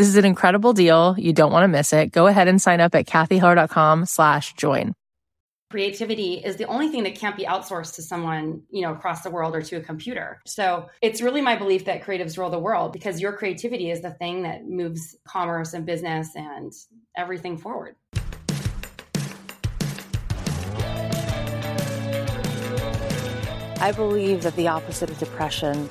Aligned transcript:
this 0.00 0.08
is 0.08 0.16
an 0.16 0.24
incredible 0.24 0.72
deal. 0.72 1.14
You 1.18 1.34
don't 1.34 1.52
want 1.52 1.64
to 1.64 1.68
miss 1.68 1.92
it. 1.92 2.10
Go 2.10 2.26
ahead 2.26 2.48
and 2.48 2.60
sign 2.60 2.80
up 2.80 2.94
at 2.94 3.04
cathyheller.com 3.04 4.06
slash 4.06 4.54
join. 4.54 4.94
Creativity 5.70 6.36
is 6.42 6.56
the 6.56 6.64
only 6.64 6.88
thing 6.88 7.02
that 7.02 7.16
can't 7.16 7.36
be 7.36 7.44
outsourced 7.44 7.96
to 7.96 8.02
someone, 8.02 8.62
you 8.70 8.80
know, 8.80 8.92
across 8.92 9.20
the 9.20 9.28
world 9.28 9.54
or 9.54 9.60
to 9.60 9.76
a 9.76 9.80
computer. 9.82 10.40
So 10.46 10.88
it's 11.02 11.20
really 11.20 11.42
my 11.42 11.54
belief 11.54 11.84
that 11.84 12.02
creatives 12.02 12.38
rule 12.38 12.48
the 12.48 12.58
world 12.58 12.94
because 12.94 13.20
your 13.20 13.34
creativity 13.34 13.90
is 13.90 14.00
the 14.00 14.12
thing 14.12 14.44
that 14.44 14.64
moves 14.66 15.16
commerce 15.28 15.74
and 15.74 15.84
business 15.84 16.30
and 16.34 16.72
everything 17.14 17.58
forward. 17.58 17.94
I 23.82 23.92
believe 23.94 24.44
that 24.44 24.56
the 24.56 24.68
opposite 24.68 25.10
of 25.10 25.18
depression, 25.18 25.90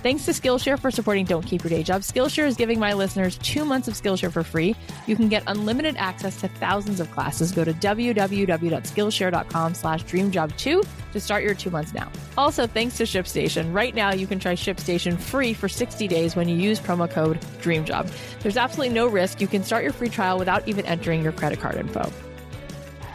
Thanks 0.00 0.24
to 0.26 0.30
Skillshare 0.30 0.78
for 0.78 0.92
supporting 0.92 1.24
Don't 1.24 1.44
Keep 1.44 1.64
Your 1.64 1.70
Day 1.70 1.82
Job. 1.82 2.02
Skillshare 2.02 2.46
is 2.46 2.54
giving 2.54 2.78
my 2.78 2.92
listeners 2.92 3.36
two 3.38 3.64
months 3.64 3.88
of 3.88 3.94
Skillshare 3.94 4.30
for 4.30 4.44
free. 4.44 4.76
You 5.08 5.16
can 5.16 5.28
get 5.28 5.42
unlimited 5.48 5.96
access 5.96 6.40
to 6.40 6.46
thousands 6.46 7.00
of 7.00 7.10
classes. 7.10 7.50
Go 7.50 7.64
to 7.64 7.72
www.skillshare.com 7.72 9.74
slash 9.74 10.04
dreamjob2 10.04 10.86
to 11.12 11.20
start 11.20 11.42
your 11.42 11.54
two 11.54 11.70
months 11.70 11.92
now. 11.92 12.12
Also, 12.36 12.68
thanks 12.68 12.96
to 12.98 13.02
ShipStation. 13.02 13.74
Right 13.74 13.92
now, 13.92 14.12
you 14.12 14.28
can 14.28 14.38
try 14.38 14.54
ShipStation 14.54 15.18
free 15.18 15.52
for 15.52 15.68
60 15.68 16.06
days 16.06 16.36
when 16.36 16.48
you 16.48 16.54
use 16.54 16.78
promo 16.78 17.10
code 17.10 17.40
DREAMJOB. 17.60 18.40
There's 18.40 18.56
absolutely 18.56 18.94
no 18.94 19.08
risk. 19.08 19.40
You 19.40 19.48
can 19.48 19.64
start 19.64 19.82
your 19.82 19.92
free 19.92 20.10
trial 20.10 20.38
without 20.38 20.68
even 20.68 20.86
entering 20.86 21.24
your 21.24 21.32
credit 21.32 21.58
card 21.58 21.74
info. 21.74 22.08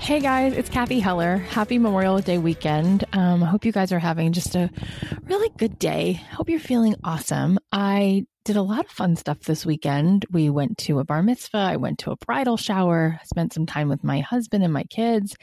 Hey 0.04 0.20
guys, 0.20 0.52
it's 0.52 0.68
Cathy 0.68 1.00
Heller. 1.00 1.38
Happy 1.38 1.80
Memorial 1.80 2.20
Day 2.20 2.38
weekend. 2.38 3.06
Um, 3.14 3.42
I 3.42 3.46
hope 3.46 3.64
you 3.64 3.72
guys 3.72 3.94
are 3.94 4.00
having 4.00 4.34
just 4.34 4.54
a 4.54 4.70
really 5.24 5.48
good 5.58 5.80
day. 5.80 6.22
Hope 6.34 6.50
you're 6.50 6.60
feeling 6.60 6.96
awesome. 7.06 7.58
I 7.72 8.26
did 8.44 8.58
a 8.58 8.62
lot 8.62 8.84
of 8.84 8.92
fun 8.92 9.16
stuff 9.16 9.40
this 9.40 9.66
weekend. 9.66 10.26
We 10.30 10.50
went 10.50 10.78
to 10.80 11.00
a 11.00 11.06
bar 11.06 11.24
mitzvah, 11.24 11.58
I 11.58 11.78
went 11.78 12.00
to 12.00 12.12
a 12.12 12.18
bridal 12.18 12.58
shower, 12.58 13.18
spent 13.24 13.54
some 13.54 13.66
time 13.66 13.88
with 13.88 14.04
my 14.04 14.20
husband 14.20 14.62
and 14.62 14.74
my 14.74 14.84
kids. 14.84 15.38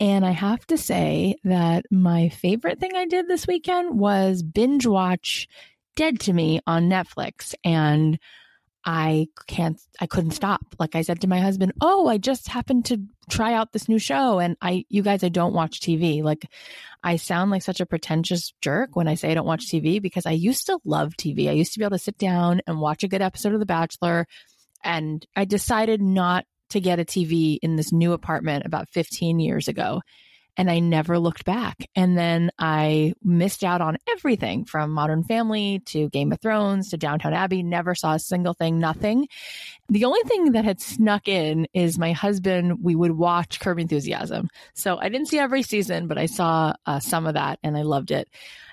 And 0.00 0.24
I 0.24 0.30
have 0.30 0.66
to 0.68 0.78
say 0.78 1.36
that 1.44 1.84
my 1.90 2.30
favorite 2.30 2.80
thing 2.80 2.96
I 2.96 3.04
did 3.04 3.28
this 3.28 3.46
weekend 3.46 4.00
was 4.00 4.42
binge 4.42 4.86
watch 4.86 5.46
Dead 5.94 6.20
to 6.20 6.32
Me 6.32 6.60
on 6.66 6.88
Netflix. 6.88 7.54
And 7.64 8.18
I 8.84 9.28
can't, 9.46 9.78
I 10.00 10.06
couldn't 10.06 10.30
stop. 10.30 10.62
Like 10.78 10.94
I 10.94 11.02
said 11.02 11.20
to 11.20 11.28
my 11.28 11.40
husband, 11.40 11.72
Oh, 11.80 12.08
I 12.08 12.18
just 12.18 12.48
happened 12.48 12.86
to 12.86 13.02
try 13.28 13.52
out 13.52 13.72
this 13.72 13.88
new 13.88 13.98
show. 13.98 14.38
And 14.38 14.56
I, 14.62 14.84
you 14.88 15.02
guys, 15.02 15.22
I 15.22 15.28
don't 15.28 15.52
watch 15.52 15.80
TV. 15.80 16.22
Like 16.22 16.46
I 17.02 17.16
sound 17.16 17.50
like 17.50 17.62
such 17.62 17.80
a 17.80 17.86
pretentious 17.86 18.52
jerk 18.60 18.96
when 18.96 19.08
I 19.08 19.14
say 19.14 19.30
I 19.30 19.34
don't 19.34 19.46
watch 19.46 19.66
TV 19.66 20.00
because 20.00 20.26
I 20.26 20.32
used 20.32 20.66
to 20.66 20.78
love 20.84 21.14
TV. 21.14 21.48
I 21.48 21.52
used 21.52 21.72
to 21.74 21.78
be 21.78 21.84
able 21.84 21.96
to 21.96 22.02
sit 22.02 22.18
down 22.18 22.62
and 22.66 22.80
watch 22.80 23.04
a 23.04 23.08
good 23.08 23.22
episode 23.22 23.52
of 23.52 23.60
The 23.60 23.66
Bachelor. 23.66 24.26
And 24.82 25.24
I 25.36 25.44
decided 25.44 26.00
not 26.00 26.46
to 26.70 26.80
get 26.80 27.00
a 27.00 27.04
TV 27.04 27.58
in 27.62 27.76
this 27.76 27.92
new 27.92 28.12
apartment 28.12 28.64
about 28.64 28.88
15 28.88 29.40
years 29.40 29.68
ago 29.68 30.00
and 30.60 30.70
I 30.70 30.78
never 30.78 31.18
looked 31.18 31.46
back. 31.46 31.88
And 31.96 32.18
then 32.18 32.50
I 32.58 33.14
missed 33.24 33.64
out 33.64 33.80
on 33.80 33.96
everything 34.10 34.66
from 34.66 34.90
Modern 34.90 35.24
Family 35.24 35.80
to 35.86 36.10
Game 36.10 36.32
of 36.32 36.40
Thrones 36.42 36.90
to 36.90 36.98
Downton 36.98 37.32
Abbey, 37.32 37.62
never 37.62 37.94
saw 37.94 38.12
a 38.12 38.18
single 38.18 38.52
thing, 38.52 38.78
nothing. 38.78 39.26
The 39.88 40.04
only 40.04 40.20
thing 40.26 40.52
that 40.52 40.66
had 40.66 40.78
snuck 40.78 41.28
in 41.28 41.66
is 41.72 41.98
my 41.98 42.12
husband, 42.12 42.84
we 42.84 42.94
would 42.94 43.12
watch 43.12 43.58
Curb 43.58 43.78
Enthusiasm. 43.78 44.50
So 44.74 44.98
I 44.98 45.08
didn't 45.08 45.28
see 45.28 45.38
every 45.38 45.62
season, 45.62 46.08
but 46.08 46.18
I 46.18 46.26
saw 46.26 46.74
uh, 46.84 47.00
some 47.00 47.26
of 47.26 47.32
that 47.32 47.58
and 47.62 47.74
I 47.74 47.80
loved 47.80 48.10
it. 48.10 48.28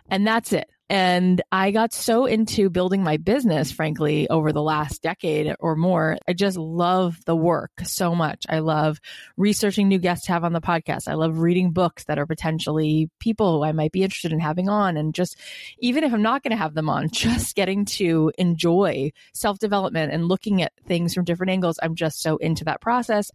And 0.10 0.28
that's 0.28 0.52
it. 0.52 0.70
And 0.90 1.42
I 1.52 1.72
got 1.72 1.94
so 1.94 2.26
into 2.26 2.70
building 2.70 3.04
my 3.04 3.18
business, 3.18 3.72
frankly, 3.72 4.30
over 4.30 4.54
the 4.54 4.62
last 4.62 5.02
decade 5.02 5.54
or 5.60 5.76
more. 5.76 6.18
I 6.28 6.34
just 6.34 6.58
love 6.58 7.18
the 7.26 7.36
work 7.36 7.72
so 7.84 8.16
much. 8.16 8.46
I 8.48 8.60
love 8.60 9.02
researching 9.36 9.90
new 9.90 10.00
guests 10.00 10.28
to 10.28 10.32
have 10.32 10.46
on 10.46 10.54
the 10.54 10.62
podcast. 10.62 11.10
I 11.10 11.16
love 11.16 11.40
reading 11.40 11.72
books 11.72 12.06
that 12.06 12.18
are 12.18 12.26
potentially 12.26 13.10
people 13.20 13.58
who 13.58 13.64
I 13.66 13.74
might 13.74 13.92
be 13.92 14.04
interested 14.04 14.32
in 14.32 14.40
having 14.40 14.70
on. 14.70 14.96
And 14.96 15.14
just, 15.14 15.38
even 15.80 16.06
if 16.06 16.14
I'm 16.14 16.22
not 16.22 16.42
going 16.42 16.52
to 16.52 16.58
have 16.58 16.74
them 16.74 16.90
on, 16.90 17.10
just 17.12 17.56
getting 17.56 17.84
to 17.86 18.32
enjoy 18.38 19.12
self 19.34 19.60
development 19.60 20.14
and 20.14 20.30
looking 20.30 20.62
at 20.62 20.72
things 20.86 21.14
from 21.14 21.26
different 21.26 21.52
angles. 21.52 21.80
I'm 21.84 21.96
just 21.96 22.22
so 22.22 22.38
into 22.38 22.64
that 22.64 22.80
process. 22.80 23.30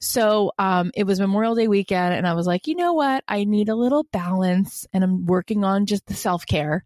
So, 0.00 0.50
um, 0.58 0.90
it 0.94 1.04
was 1.04 1.20
Memorial 1.20 1.54
Day 1.54 1.68
weekend 1.68 2.14
and 2.14 2.26
I 2.26 2.34
was 2.34 2.46
like, 2.46 2.66
you 2.66 2.74
know 2.74 2.92
what? 2.92 3.22
I 3.28 3.44
need 3.44 3.68
a 3.68 3.76
little 3.76 4.02
balance 4.02 4.86
and 4.92 5.04
I'm 5.04 5.26
working 5.26 5.62
on 5.62 5.86
just 5.86 6.06
the 6.06 6.14
self 6.14 6.44
care. 6.44 6.84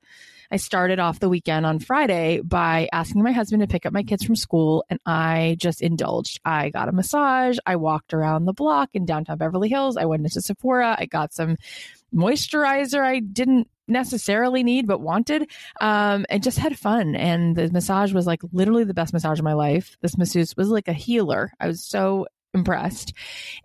I 0.50 0.56
started 0.56 0.98
off 0.98 1.18
the 1.18 1.30
weekend 1.30 1.64
on 1.64 1.78
Friday 1.78 2.40
by 2.42 2.88
asking 2.92 3.22
my 3.22 3.32
husband 3.32 3.62
to 3.62 3.66
pick 3.66 3.86
up 3.86 3.92
my 3.92 4.02
kids 4.02 4.22
from 4.22 4.36
school, 4.36 4.84
and 4.90 5.00
I 5.06 5.56
just 5.58 5.80
indulged. 5.80 6.40
I 6.44 6.68
got 6.68 6.90
a 6.90 6.92
massage. 6.92 7.56
I 7.64 7.76
walked 7.76 8.12
around 8.12 8.44
the 8.44 8.52
block 8.52 8.90
in 8.92 9.06
downtown 9.06 9.38
Beverly 9.38 9.70
Hills. 9.70 9.96
I 9.96 10.04
went 10.04 10.24
into 10.24 10.42
Sephora. 10.42 10.94
I 10.98 11.06
got 11.06 11.32
some 11.32 11.56
moisturizer 12.14 13.00
I 13.00 13.20
didn't 13.20 13.68
necessarily 13.88 14.62
need 14.62 14.86
but 14.86 15.00
wanted 15.00 15.50
um 15.80 16.24
and 16.30 16.42
just 16.42 16.58
had 16.58 16.78
fun 16.78 17.16
and 17.16 17.56
the 17.56 17.70
massage 17.70 18.12
was 18.12 18.26
like 18.26 18.40
literally 18.52 18.84
the 18.84 18.94
best 18.94 19.12
massage 19.12 19.38
of 19.38 19.44
my 19.44 19.54
life 19.54 19.96
this 20.02 20.16
masseuse 20.16 20.56
was 20.56 20.68
like 20.68 20.88
a 20.88 20.92
healer 20.92 21.52
i 21.58 21.66
was 21.66 21.84
so 21.84 22.26
impressed. 22.54 23.12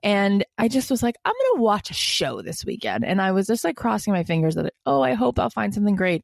And 0.04 0.46
I 0.58 0.68
just 0.68 0.90
was 0.90 1.04
like, 1.04 1.16
I'm 1.26 1.34
going 1.34 1.58
to 1.58 1.62
watch 1.62 1.90
a 1.90 1.96
show 1.96 2.42
this 2.42 2.66
weekend. 2.66 3.06
And 3.06 3.22
I 3.22 3.32
was 3.32 3.48
just 3.48 3.64
like 3.64 3.76
crossing 3.76 4.14
my 4.14 4.24
fingers 4.24 4.56
that, 4.56 4.74
oh, 4.86 5.02
I 5.02 5.14
hope 5.14 5.40
I'll 5.40 5.50
find 5.50 5.74
something 5.74 5.96
great. 5.96 6.24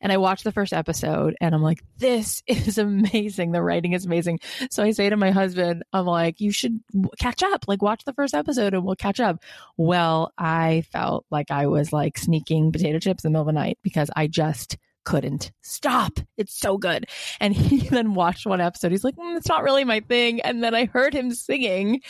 And 0.00 0.12
I 0.12 0.18
watched 0.18 0.44
the 0.44 0.52
first 0.52 0.74
episode 0.74 1.34
and 1.40 1.54
I'm 1.54 1.62
like, 1.62 1.82
this 1.96 2.42
is 2.46 2.76
amazing. 2.76 3.52
The 3.52 3.62
writing 3.62 3.94
is 3.94 4.04
amazing. 4.04 4.40
So 4.70 4.82
I 4.82 4.90
say 4.90 5.08
to 5.08 5.16
my 5.16 5.30
husband, 5.30 5.82
I'm 5.92 6.04
like, 6.04 6.40
you 6.40 6.52
should 6.52 6.78
catch 7.18 7.42
up, 7.42 7.64
like 7.68 7.80
watch 7.80 8.04
the 8.04 8.12
first 8.12 8.34
episode 8.34 8.74
and 8.74 8.84
we'll 8.84 8.96
catch 8.96 9.18
up. 9.18 9.42
Well, 9.78 10.32
I 10.36 10.84
felt 10.92 11.24
like 11.30 11.50
I 11.50 11.68
was 11.68 11.92
like 11.92 12.18
sneaking 12.18 12.72
potato 12.72 12.98
chips 12.98 13.24
in 13.24 13.32
the 13.32 13.38
middle 13.38 13.48
of 13.48 13.54
the 13.54 13.58
night 13.58 13.78
because 13.82 14.10
I 14.14 14.26
just 14.26 14.76
couldn't 15.04 15.52
stop. 15.62 16.18
It's 16.36 16.58
so 16.58 16.78
good. 16.78 17.06
And 17.40 17.54
he 17.54 17.88
then 17.88 18.14
watched 18.14 18.46
one 18.46 18.60
episode. 18.60 18.92
He's 18.92 19.04
like, 19.04 19.16
mm, 19.16 19.36
it's 19.36 19.48
not 19.48 19.62
really 19.62 19.84
my 19.84 20.00
thing. 20.00 20.40
And 20.40 20.62
then 20.62 20.74
I 20.74 20.86
heard 20.86 21.14
him 21.14 21.32
singing, 21.32 22.02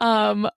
um, 0.00 0.48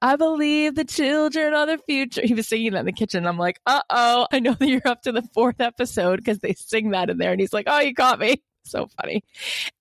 I 0.00 0.16
believe 0.16 0.74
the 0.74 0.84
children 0.84 1.54
are 1.54 1.66
the 1.66 1.78
future. 1.78 2.22
He 2.24 2.34
was 2.34 2.48
singing 2.48 2.72
that 2.72 2.80
in 2.80 2.86
the 2.86 2.92
kitchen. 2.92 3.26
I'm 3.26 3.38
like, 3.38 3.60
uh 3.66 3.82
oh, 3.90 4.26
I 4.30 4.38
know 4.40 4.54
that 4.54 4.68
you're 4.68 4.80
up 4.86 5.02
to 5.02 5.12
the 5.12 5.22
fourth 5.34 5.60
episode 5.60 6.16
because 6.16 6.38
they 6.38 6.54
sing 6.54 6.90
that 6.90 7.10
in 7.10 7.18
there. 7.18 7.32
And 7.32 7.40
he's 7.40 7.52
like, 7.52 7.66
oh, 7.68 7.80
you 7.80 7.94
caught 7.94 8.18
me. 8.18 8.42
So 8.68 8.88
funny. 9.00 9.24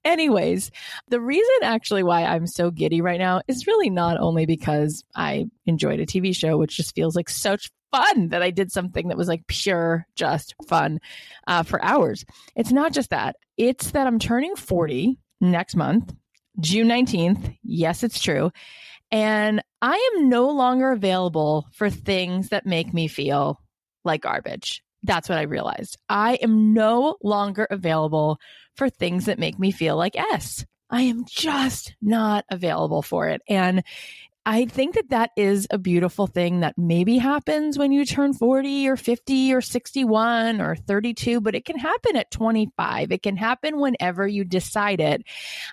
Anyways, 0.05 0.71
the 1.09 1.19
reason 1.19 1.53
actually 1.63 2.03
why 2.03 2.23
I'm 2.23 2.47
so 2.47 2.71
giddy 2.71 3.01
right 3.01 3.19
now 3.19 3.41
is 3.47 3.67
really 3.67 3.89
not 3.89 4.19
only 4.19 4.45
because 4.45 5.03
I 5.15 5.47
enjoyed 5.65 5.99
a 5.99 6.05
TV 6.05 6.35
show, 6.35 6.57
which 6.57 6.77
just 6.77 6.95
feels 6.95 7.15
like 7.15 7.29
such 7.29 7.71
fun 7.91 8.29
that 8.29 8.41
I 8.41 8.51
did 8.51 8.71
something 8.71 9.07
that 9.07 9.17
was 9.17 9.27
like 9.27 9.47
pure, 9.47 10.05
just 10.15 10.55
fun 10.67 10.99
uh, 11.47 11.63
for 11.63 11.83
hours. 11.83 12.25
It's 12.55 12.71
not 12.71 12.93
just 12.93 13.09
that, 13.09 13.37
it's 13.57 13.91
that 13.91 14.07
I'm 14.07 14.19
turning 14.19 14.55
40 14.55 15.17
next 15.41 15.75
month, 15.75 16.13
June 16.59 16.87
19th. 16.87 17.55
Yes, 17.63 18.03
it's 18.03 18.19
true. 18.19 18.51
And 19.11 19.63
I 19.81 20.11
am 20.15 20.29
no 20.29 20.49
longer 20.49 20.91
available 20.91 21.67
for 21.71 21.89
things 21.89 22.49
that 22.49 22.65
make 22.65 22.93
me 22.93 23.07
feel 23.07 23.61
like 24.03 24.21
garbage. 24.21 24.83
That's 25.03 25.29
what 25.29 25.37
I 25.37 25.43
realized. 25.43 25.97
I 26.09 26.35
am 26.35 26.73
no 26.73 27.17
longer 27.23 27.67
available 27.69 28.39
for 28.77 28.89
things 28.89 29.25
that 29.25 29.39
make 29.39 29.59
me 29.59 29.71
feel 29.71 29.97
like 29.97 30.15
S. 30.15 30.65
I 30.89 31.01
am 31.01 31.25
just 31.27 31.95
not 32.01 32.45
available 32.49 33.01
for 33.01 33.27
it. 33.27 33.41
And 33.49 33.83
I 34.45 34.63
think 34.63 34.95
that 34.95 35.09
that 35.09 35.31
is 35.35 35.67
a 35.71 35.77
beautiful 35.77 36.25
thing 36.25 36.61
that 36.61 36.77
maybe 36.77 37.17
happens 37.17 37.77
when 37.77 37.91
you 37.91 38.05
turn 38.05 38.33
40 38.33 38.87
or 38.87 38.95
50 38.95 39.53
or 39.53 39.59
61 39.59 40.61
or 40.61 40.77
32, 40.77 41.41
but 41.41 41.53
it 41.53 41.65
can 41.65 41.77
happen 41.77 42.15
at 42.15 42.31
25. 42.31 43.11
It 43.11 43.21
can 43.21 43.35
happen 43.35 43.77
whenever 43.77 44.25
you 44.25 44.45
decide 44.45 45.01
it. 45.01 45.23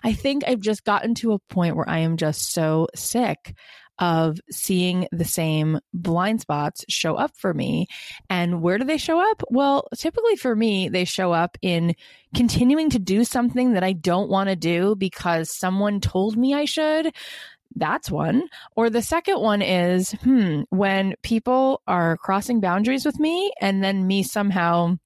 I 0.03 0.11
think 0.11 0.43
I've 0.45 0.59
just 0.59 0.83
gotten 0.83 1.15
to 1.15 1.31
a 1.31 1.39
point 1.39 1.77
where 1.77 1.87
I 1.87 1.99
am 1.99 2.17
just 2.17 2.51
so 2.51 2.89
sick 2.93 3.55
of 3.99 4.39
seeing 4.51 5.07
the 5.11 5.25
same 5.25 5.79
blind 5.93 6.41
spots 6.41 6.85
show 6.89 7.15
up 7.15 7.35
for 7.35 7.53
me. 7.53 7.87
And 8.29 8.61
where 8.61 8.77
do 8.77 8.83
they 8.83 8.97
show 8.97 9.19
up? 9.19 9.41
Well, 9.49 9.87
typically 9.95 10.35
for 10.35 10.55
me, 10.55 10.89
they 10.89 11.05
show 11.05 11.31
up 11.31 11.57
in 11.61 11.95
continuing 12.35 12.89
to 12.91 12.99
do 12.99 13.23
something 13.23 13.73
that 13.73 13.83
I 13.83 13.93
don't 13.93 14.29
want 14.29 14.49
to 14.49 14.55
do 14.55 14.95
because 14.95 15.55
someone 15.55 16.01
told 16.01 16.37
me 16.37 16.53
I 16.53 16.65
should 16.65 17.13
that's 17.75 18.09
one. 18.09 18.47
Or 18.75 18.89
the 18.89 19.01
second 19.01 19.41
one 19.41 19.61
is, 19.61 20.13
hmm, 20.23 20.61
when 20.69 21.15
people 21.23 21.81
are 21.87 22.17
crossing 22.17 22.61
boundaries 22.61 23.05
with 23.05 23.19
me 23.19 23.51
and 23.61 23.83
then 23.83 24.07
me 24.07 24.23
somehow 24.23 24.97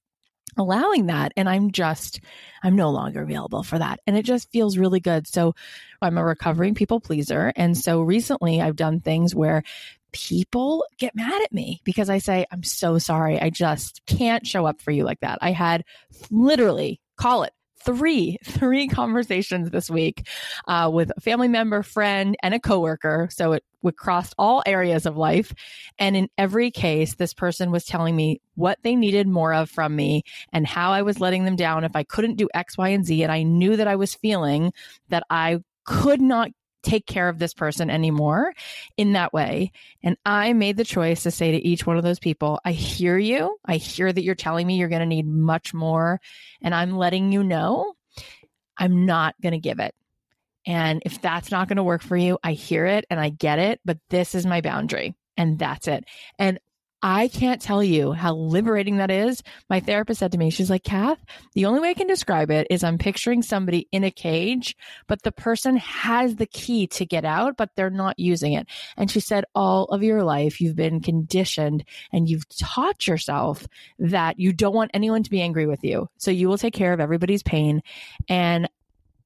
allowing 0.60 1.06
that 1.06 1.32
and 1.36 1.48
I'm 1.48 1.72
just 1.72 2.20
I'm 2.62 2.76
no 2.76 2.90
longer 2.90 3.22
available 3.22 3.62
for 3.62 3.78
that 3.78 4.00
and 4.06 4.16
it 4.16 4.24
just 4.24 4.50
feels 4.52 4.78
really 4.78 5.00
good. 5.00 5.26
So 5.26 5.54
I'm 6.00 6.18
a 6.18 6.24
recovering 6.24 6.74
people 6.74 7.00
pleaser 7.00 7.52
and 7.56 7.76
so 7.76 8.02
recently 8.02 8.60
I've 8.60 8.76
done 8.76 9.00
things 9.00 9.34
where 9.34 9.62
people 10.12 10.84
get 10.98 11.14
mad 11.14 11.42
at 11.42 11.52
me 11.52 11.80
because 11.84 12.10
I 12.10 12.18
say 12.18 12.46
I'm 12.50 12.62
so 12.62 12.98
sorry. 12.98 13.40
I 13.40 13.50
just 13.50 14.02
can't 14.06 14.46
show 14.46 14.66
up 14.66 14.80
for 14.80 14.90
you 14.90 15.04
like 15.04 15.20
that. 15.20 15.38
I 15.40 15.52
had 15.52 15.84
literally 16.30 17.00
call 17.16 17.42
it 17.42 17.52
three, 17.82 18.36
three 18.44 18.88
conversations 18.88 19.70
this 19.70 19.90
week 19.90 20.28
uh, 20.66 20.90
with 20.92 21.10
a 21.16 21.20
family 21.20 21.48
member, 21.48 21.82
friend, 21.82 22.36
and 22.42 22.54
a 22.54 22.60
coworker. 22.60 23.28
So 23.32 23.52
it 23.52 23.64
would 23.82 23.96
cross 23.96 24.32
all 24.38 24.62
areas 24.66 25.06
of 25.06 25.16
life. 25.16 25.54
And 25.98 26.16
in 26.16 26.28
every 26.36 26.70
case, 26.70 27.14
this 27.14 27.34
person 27.34 27.70
was 27.70 27.84
telling 27.84 28.14
me 28.14 28.40
what 28.54 28.78
they 28.82 28.94
needed 28.94 29.26
more 29.26 29.54
of 29.54 29.70
from 29.70 29.96
me 29.96 30.22
and 30.52 30.66
how 30.66 30.92
I 30.92 31.02
was 31.02 31.20
letting 31.20 31.44
them 31.44 31.56
down 31.56 31.84
if 31.84 31.96
I 31.96 32.04
couldn't 32.04 32.36
do 32.36 32.48
X, 32.52 32.76
Y, 32.76 32.88
and 32.88 33.04
Z. 33.04 33.22
And 33.22 33.32
I 33.32 33.42
knew 33.42 33.76
that 33.76 33.88
I 33.88 33.96
was 33.96 34.14
feeling 34.14 34.72
that 35.08 35.24
I 35.30 35.60
could 35.84 36.20
not 36.20 36.50
take 36.82 37.06
care 37.06 37.28
of 37.28 37.38
this 37.38 37.54
person 37.54 37.90
anymore 37.90 38.52
in 38.96 39.12
that 39.12 39.32
way. 39.32 39.72
And 40.02 40.16
I 40.24 40.52
made 40.52 40.76
the 40.76 40.84
choice 40.84 41.22
to 41.24 41.30
say 41.30 41.52
to 41.52 41.58
each 41.58 41.86
one 41.86 41.96
of 41.96 42.02
those 42.02 42.18
people, 42.18 42.60
I 42.64 42.72
hear 42.72 43.18
you. 43.18 43.58
I 43.64 43.76
hear 43.76 44.12
that 44.12 44.22
you're 44.22 44.34
telling 44.34 44.66
me 44.66 44.76
you're 44.76 44.88
going 44.88 45.00
to 45.00 45.06
need 45.06 45.26
much 45.26 45.74
more. 45.74 46.20
And 46.62 46.74
I'm 46.74 46.96
letting 46.96 47.32
you 47.32 47.42
know 47.42 47.94
I'm 48.76 49.04
not 49.06 49.34
going 49.42 49.52
to 49.52 49.58
give 49.58 49.78
it. 49.78 49.94
And 50.66 51.02
if 51.04 51.20
that's 51.20 51.50
not 51.50 51.68
going 51.68 51.76
to 51.76 51.82
work 51.82 52.02
for 52.02 52.16
you, 52.16 52.38
I 52.42 52.52
hear 52.52 52.86
it 52.86 53.04
and 53.10 53.18
I 53.18 53.30
get 53.30 53.58
it, 53.58 53.80
but 53.84 53.98
this 54.08 54.34
is 54.34 54.46
my 54.46 54.60
boundary 54.60 55.14
and 55.36 55.58
that's 55.58 55.88
it. 55.88 56.04
And 56.38 56.60
I 57.02 57.28
can't 57.28 57.62
tell 57.62 57.82
you 57.82 58.12
how 58.12 58.34
liberating 58.34 58.98
that 58.98 59.10
is. 59.10 59.42
My 59.68 59.80
therapist 59.80 60.20
said 60.20 60.32
to 60.32 60.38
me, 60.38 60.50
she's 60.50 60.68
like, 60.68 60.84
Kath, 60.84 61.18
the 61.54 61.66
only 61.66 61.80
way 61.80 61.90
I 61.90 61.94
can 61.94 62.06
describe 62.06 62.50
it 62.50 62.66
is 62.70 62.84
I'm 62.84 62.98
picturing 62.98 63.42
somebody 63.42 63.88
in 63.90 64.04
a 64.04 64.10
cage, 64.10 64.76
but 65.06 65.22
the 65.22 65.32
person 65.32 65.76
has 65.76 66.36
the 66.36 66.46
key 66.46 66.86
to 66.88 67.06
get 67.06 67.24
out, 67.24 67.56
but 67.56 67.70
they're 67.74 67.90
not 67.90 68.18
using 68.18 68.52
it. 68.52 68.66
And 68.96 69.10
she 69.10 69.20
said, 69.20 69.44
all 69.54 69.84
of 69.86 70.02
your 70.02 70.22
life, 70.22 70.60
you've 70.60 70.76
been 70.76 71.00
conditioned 71.00 71.84
and 72.12 72.28
you've 72.28 72.48
taught 72.48 73.06
yourself 73.06 73.66
that 73.98 74.38
you 74.38 74.52
don't 74.52 74.74
want 74.74 74.90
anyone 74.92 75.22
to 75.22 75.30
be 75.30 75.40
angry 75.40 75.66
with 75.66 75.82
you. 75.82 76.08
So 76.18 76.30
you 76.30 76.48
will 76.48 76.58
take 76.58 76.74
care 76.74 76.92
of 76.92 77.00
everybody's 77.00 77.42
pain. 77.42 77.82
And 78.28 78.68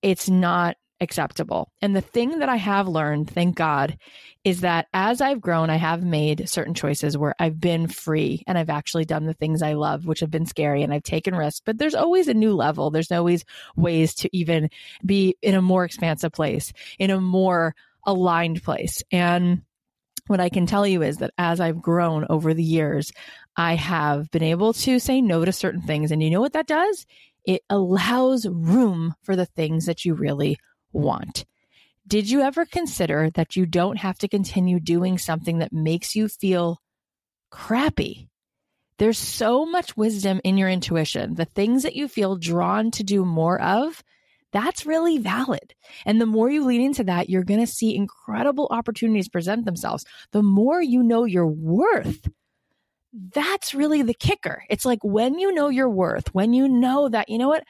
it's 0.01 0.29
not 0.29 0.77
acceptable. 1.05 1.71
And 1.81 1.95
the 1.95 2.01
thing 2.01 2.41
that 2.41 2.49
I 2.49 2.57
have 2.57 2.89
learned, 2.89 3.31
thank 3.31 3.55
God, 3.55 3.97
is 4.43 4.63
that 4.63 4.89
as 4.93 5.21
I've 5.21 5.41
grown, 5.41 5.71
I 5.71 5.77
have 5.77 6.03
made 6.03 6.49
certain 6.49 6.75
choices 6.75 7.17
where 7.17 7.37
I've 7.39 7.61
been 7.61 7.87
free 7.87 8.43
and 8.49 8.59
I've 8.59 8.71
actually 8.71 9.05
done 9.05 9.27
the 9.27 9.35
things 9.35 9.63
I 9.63 9.75
love, 9.75 10.05
which 10.05 10.21
have 10.21 10.31
been 10.31 10.47
scary 10.47 10.83
and 10.83 10.93
I've 10.93 11.05
taken 11.05 11.37
risks. 11.37 11.63
But 11.65 11.79
there's 11.79 11.95
always 11.95 12.27
a 12.27 12.35
new 12.35 12.55
level. 12.55 12.91
There's 12.91 13.13
always 13.13 13.45
ways 13.77 14.15
to 14.17 14.37
even 14.37 14.69
be 15.07 15.37
in 15.41 15.55
a 15.55 15.63
more 15.63 15.85
expansive 15.85 16.33
place, 16.33 16.73
in 16.99 17.11
a 17.11 17.21
more 17.21 17.77
aligned 18.05 18.63
place. 18.63 19.03
And 19.13 19.63
what 20.27 20.41
I 20.41 20.49
can 20.49 20.67
tell 20.67 20.87
you 20.87 21.03
is 21.03 21.19
that 21.19 21.33
as 21.37 21.61
I've 21.61 21.83
grown 21.83 22.27
over 22.31 22.55
the 22.55 22.63
years, 22.63 23.13
I 23.57 23.75
have 23.75 24.31
been 24.31 24.43
able 24.43 24.73
to 24.73 24.99
say 24.99 25.21
no 25.21 25.45
to 25.45 25.53
certain 25.53 25.83
things. 25.83 26.11
And 26.11 26.23
you 26.23 26.31
know 26.31 26.41
what 26.41 26.55
that 26.55 26.67
does? 26.67 27.07
It 27.45 27.63
allows 27.69 28.47
room 28.49 29.15
for 29.23 29.37
the 29.37 29.47
things 29.47 29.87
that 29.87 30.05
you 30.05 30.15
really 30.15 30.59
want. 30.95 31.45
Did 32.07 32.31
you 32.31 32.43
ever 32.43 32.67
consider 32.67 33.31
that 33.31 33.57
you 33.57 33.67
don't 33.67 33.97
have 33.97 34.19
to 34.19 34.29
continue 34.29 34.79
doing 34.79 35.19
something 35.19 35.59
that 35.59 35.73
makes 35.73 36.15
you 36.15 36.29
feel 36.29 36.81
crappy? 37.51 38.29
There's 38.99 39.19
so 39.19 39.67
much 39.67 39.97
wisdom 39.97 40.41
in 40.45 40.57
your 40.57 40.69
intuition. 40.69 41.35
The 41.35 41.47
things 41.47 41.83
that 41.83 41.97
you 41.97 42.07
feel 42.07 42.37
drawn 42.37 42.91
to 42.93 43.03
do 43.03 43.25
more 43.25 43.61
of, 43.61 44.05
that's 44.53 44.87
really 44.87 45.19
valid. 45.19 45.75
And 46.07 46.21
the 46.21 46.27
more 46.27 46.49
you 46.49 46.65
lean 46.65 46.81
into 46.81 47.05
that, 47.05 47.29
you're 47.29 47.43
going 47.43 47.61
to 47.61 47.67
see 47.67 47.97
incredible 47.97 48.69
opportunities 48.71 49.29
present 49.29 49.65
themselves. 49.65 50.05
The 50.31 50.45
more 50.45 50.81
you 50.81 51.03
know 51.03 51.25
your 51.25 51.47
worth, 51.47 52.29
that's 53.13 53.75
really 53.75 54.03
the 54.03 54.15
kicker. 54.15 54.63
It's 54.71 54.85
like 54.85 55.03
when 55.03 55.39
you 55.39 55.53
know 55.53 55.71
your 55.71 55.89
worth, 55.89 56.33
when 56.35 56.53
you 56.53 56.69
know 56.69 57.09
that, 57.09 57.29
you 57.29 57.39
know 57.39 57.49
what, 57.49 57.65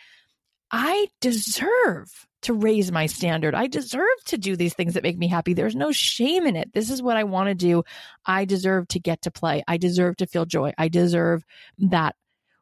I 0.71 1.09
deserve 1.21 2.27
to 2.43 2.53
raise 2.53 2.93
my 2.93 3.07
standard. 3.07 3.55
I 3.55 3.67
deserve 3.67 4.05
to 4.27 4.37
do 4.37 4.55
these 4.55 4.75
things 4.75 4.95
that 4.95 5.03
make 5.03 5.17
me 5.17 5.29
happy. 5.29 5.55
There's 5.55 5.75
no 5.75 5.93
shame 5.93 6.47
in 6.47 6.57
it. 6.57 6.73
This 6.75 6.91
is 6.91 7.03
what 7.03 7.17
I 7.17 7.25
want 7.25 7.49
to 7.49 7.55
do. 7.55 7.85
I 8.27 8.45
deserve 8.45 8.89
to 8.89 9.01
get 9.01 9.23
to 9.23 9.31
play. 9.31 9.63
I 9.67 9.79
deserve 9.79 10.17
to 10.19 10.27
feel 10.27 10.45
joy. 10.45 10.73
I 10.77 10.89
deserve 10.89 11.45
that. 11.79 12.17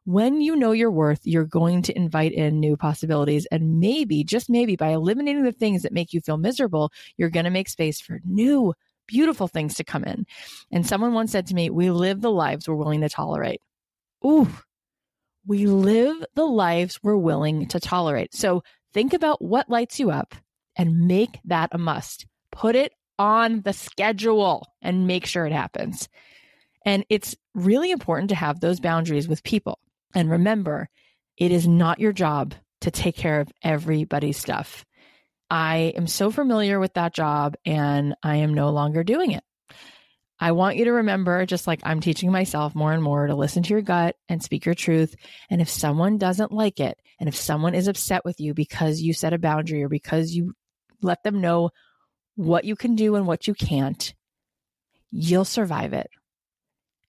When 0.05 0.41
you 0.41 0.55
know 0.55 0.73
your 0.73 0.91
worth, 0.91 1.21
you're 1.23 1.45
going 1.45 1.81
to 1.83 1.97
invite 1.97 2.33
in 2.33 2.59
new 2.59 2.75
possibilities. 2.75 3.45
And 3.51 3.79
maybe, 3.79 4.23
just 4.23 4.49
maybe, 4.49 4.75
by 4.75 4.89
eliminating 4.89 5.43
the 5.43 5.53
things 5.53 5.83
that 5.83 5.93
make 5.93 6.13
you 6.13 6.19
feel 6.19 6.37
miserable, 6.37 6.91
you're 7.15 7.29
going 7.29 7.45
to 7.45 7.49
make 7.49 7.69
space 7.69 8.01
for 8.01 8.19
new, 8.25 8.73
beautiful 9.07 9.47
things 9.47 9.75
to 9.75 9.83
come 9.83 10.03
in. 10.03 10.25
And 10.71 10.85
someone 10.85 11.13
once 11.13 11.31
said 11.31 11.47
to 11.47 11.55
me, 11.55 11.69
We 11.69 11.89
live 11.89 12.21
the 12.21 12.31
lives 12.31 12.67
we're 12.67 12.75
willing 12.75 13.01
to 13.01 13.09
tolerate. 13.09 13.61
Ooh, 14.25 14.49
we 15.45 15.65
live 15.65 16.23
the 16.35 16.45
lives 16.45 16.99
we're 17.03 17.17
willing 17.17 17.67
to 17.67 17.79
tolerate. 17.79 18.33
So 18.33 18.63
think 18.93 19.13
about 19.13 19.41
what 19.41 19.69
lights 19.69 19.99
you 19.99 20.11
up 20.11 20.35
and 20.75 21.07
make 21.07 21.39
that 21.45 21.69
a 21.73 21.77
must. 21.77 22.25
Put 22.51 22.75
it 22.75 22.93
on 23.19 23.61
the 23.61 23.73
schedule 23.73 24.67
and 24.81 25.07
make 25.07 25.25
sure 25.25 25.45
it 25.45 25.53
happens. 25.53 26.09
And 26.85 27.05
it's 27.09 27.35
really 27.53 27.91
important 27.91 28.29
to 28.29 28.35
have 28.35 28.59
those 28.59 28.79
boundaries 28.79 29.27
with 29.27 29.43
people. 29.43 29.79
And 30.15 30.29
remember, 30.29 30.89
it 31.37 31.51
is 31.51 31.67
not 31.67 31.99
your 31.99 32.13
job 32.13 32.53
to 32.81 32.91
take 32.91 33.15
care 33.15 33.39
of 33.39 33.51
everybody's 33.61 34.37
stuff. 34.37 34.85
I 35.49 35.93
am 35.95 36.07
so 36.07 36.31
familiar 36.31 36.79
with 36.79 36.95
that 36.95 37.13
job 37.13 37.55
and 37.65 38.15
I 38.23 38.37
am 38.37 38.53
no 38.53 38.71
longer 38.71 39.03
doing 39.03 39.31
it. 39.31 39.43
I 40.43 40.51
want 40.51 40.75
you 40.75 40.83
to 40.83 40.91
remember, 40.91 41.45
just 41.45 41.67
like 41.67 41.79
I'm 41.83 42.01
teaching 42.01 42.29
myself 42.29 42.75
more 42.75 42.91
and 42.91 43.01
more, 43.01 43.27
to 43.27 43.33
listen 43.33 43.63
to 43.63 43.69
your 43.69 43.81
gut 43.81 44.17
and 44.27 44.43
speak 44.43 44.65
your 44.65 44.75
truth. 44.75 45.15
And 45.49 45.61
if 45.61 45.69
someone 45.69 46.17
doesn't 46.17 46.51
like 46.51 46.81
it, 46.81 46.99
and 47.17 47.29
if 47.29 47.35
someone 47.37 47.73
is 47.73 47.87
upset 47.87 48.25
with 48.25 48.41
you 48.41 48.53
because 48.53 48.99
you 48.99 49.13
set 49.13 49.31
a 49.31 49.37
boundary 49.37 49.83
or 49.83 49.87
because 49.87 50.35
you 50.35 50.53
let 51.01 51.23
them 51.23 51.39
know 51.39 51.69
what 52.35 52.65
you 52.65 52.75
can 52.75 52.95
do 52.95 53.15
and 53.15 53.25
what 53.25 53.47
you 53.47 53.53
can't, 53.53 54.13
you'll 55.11 55.45
survive 55.45 55.93
it. 55.93 56.09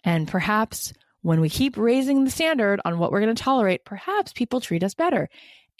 And 0.04 0.28
perhaps 0.28 0.92
when 1.22 1.40
we 1.40 1.48
keep 1.48 1.76
raising 1.76 2.22
the 2.22 2.30
standard 2.30 2.80
on 2.84 3.00
what 3.00 3.10
we're 3.10 3.20
going 3.20 3.34
to 3.34 3.42
tolerate, 3.42 3.84
perhaps 3.84 4.32
people 4.32 4.60
treat 4.60 4.84
us 4.84 4.94
better. 4.94 5.28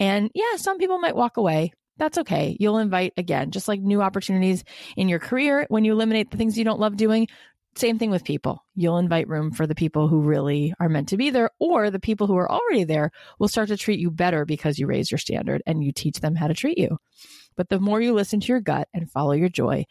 And 0.01 0.29
yeah, 0.35 0.57
some 0.57 0.79
people 0.79 0.99
might 0.99 1.15
walk 1.15 1.37
away 1.37 1.73
that's 1.97 2.19
okay. 2.19 2.57
You'll 2.59 2.79
invite 2.79 3.13
again, 3.17 3.51
just 3.51 3.69
like 3.69 3.81
new 3.81 4.03
opportunities 4.03 4.65
in 4.97 5.09
your 5.09 5.19
career. 5.19 5.67
When 5.69 5.85
you 5.85 5.93
eliminate 5.93 6.31
the 6.31 6.37
things 6.37 6.59
you 6.59 6.65
don't 6.65 6.81
love 6.81 6.97
doing, 6.97 7.29
same 7.77 7.99
thing 7.99 8.11
with 8.11 8.25
people. 8.25 8.65
You'll 8.75 8.99
invite 8.99 9.29
room 9.29 9.51
for 9.51 9.67
the 9.67 9.75
people 9.75 10.09
who 10.09 10.21
really 10.21 10.75
are 10.79 10.89
meant 10.89 11.09
to 11.09 11.17
be 11.17 11.31
there, 11.31 11.51
or 11.59 11.91
the 11.91 12.01
people 12.01 12.27
who 12.27 12.37
are 12.37 12.51
already 12.51 12.85
there 12.85 13.11
will 13.39 13.49
start 13.49 13.69
to 13.69 13.77
treat 13.77 13.99
you 13.99 14.11
better 14.11 14.45
because 14.45 14.79
you 14.79 14.87
raise 14.87 15.11
your 15.11 15.19
standard 15.19 15.63
and 15.67 15.83
you 15.83 15.93
teach 15.93 16.21
them 16.21 16.37
how 16.37 16.47
to 16.47 16.55
treat 16.55 16.79
you. 16.79 16.99
But 17.57 17.69
the 17.69 17.81
more 17.81 18.01
you 18.01 18.13
listen 18.13 18.41
to 18.41 18.49
your 18.49 18.61
gut 18.61 18.89
and 18.95 19.11
follow 19.11 19.33
your 19.33 19.49
joy, 19.49 19.87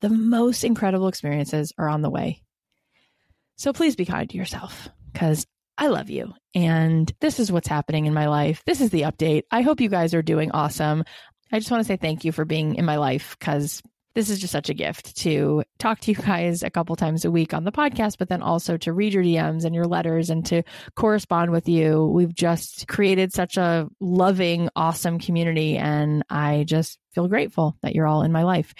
the 0.00 0.08
most 0.08 0.64
incredible 0.64 1.08
experiences 1.08 1.72
are 1.76 1.88
on 1.88 2.02
the 2.02 2.10
way. 2.10 2.42
So 3.56 3.72
please 3.72 3.96
be 3.96 4.04
kind 4.04 4.30
to 4.30 4.36
yourself 4.36 4.88
because 5.12 5.44
I 5.78 5.86
love 5.86 6.10
you. 6.10 6.34
And 6.54 7.10
this 7.20 7.38
is 7.38 7.52
what's 7.52 7.68
happening 7.68 8.06
in 8.06 8.12
my 8.12 8.26
life. 8.26 8.62
This 8.66 8.80
is 8.80 8.90
the 8.90 9.02
update. 9.02 9.44
I 9.50 9.62
hope 9.62 9.80
you 9.80 9.88
guys 9.88 10.12
are 10.12 10.22
doing 10.22 10.50
awesome. 10.50 11.04
I 11.52 11.58
just 11.60 11.70
want 11.70 11.82
to 11.82 11.86
say 11.86 11.96
thank 11.96 12.24
you 12.24 12.32
for 12.32 12.44
being 12.44 12.74
in 12.74 12.84
my 12.84 12.96
life 12.96 13.36
because 13.38 13.80
this 14.14 14.30
is 14.30 14.40
just 14.40 14.52
such 14.52 14.68
a 14.68 14.74
gift 14.74 15.16
to 15.18 15.62
talk 15.78 16.00
to 16.00 16.10
you 16.10 16.16
guys 16.22 16.64
a 16.64 16.70
couple 16.70 16.96
times 16.96 17.24
a 17.24 17.30
week 17.30 17.54
on 17.54 17.62
the 17.62 17.70
podcast, 17.70 18.18
but 18.18 18.28
then 18.28 18.42
also 18.42 18.76
to 18.78 18.92
read 18.92 19.14
your 19.14 19.22
DMs 19.22 19.64
and 19.64 19.74
your 19.74 19.86
letters 19.86 20.30
and 20.30 20.44
to 20.46 20.64
correspond 20.96 21.52
with 21.52 21.68
you. 21.68 22.06
We've 22.06 22.34
just 22.34 22.88
created 22.88 23.32
such 23.32 23.56
a 23.56 23.88
loving, 24.00 24.68
awesome 24.74 25.20
community. 25.20 25.76
And 25.76 26.24
I 26.28 26.64
just 26.66 26.98
feel 27.10 27.28
grateful 27.28 27.76
that 27.82 27.94
you're 27.94 28.06
all 28.06 28.22
in 28.22 28.32
my 28.32 28.42
life. 28.42 28.74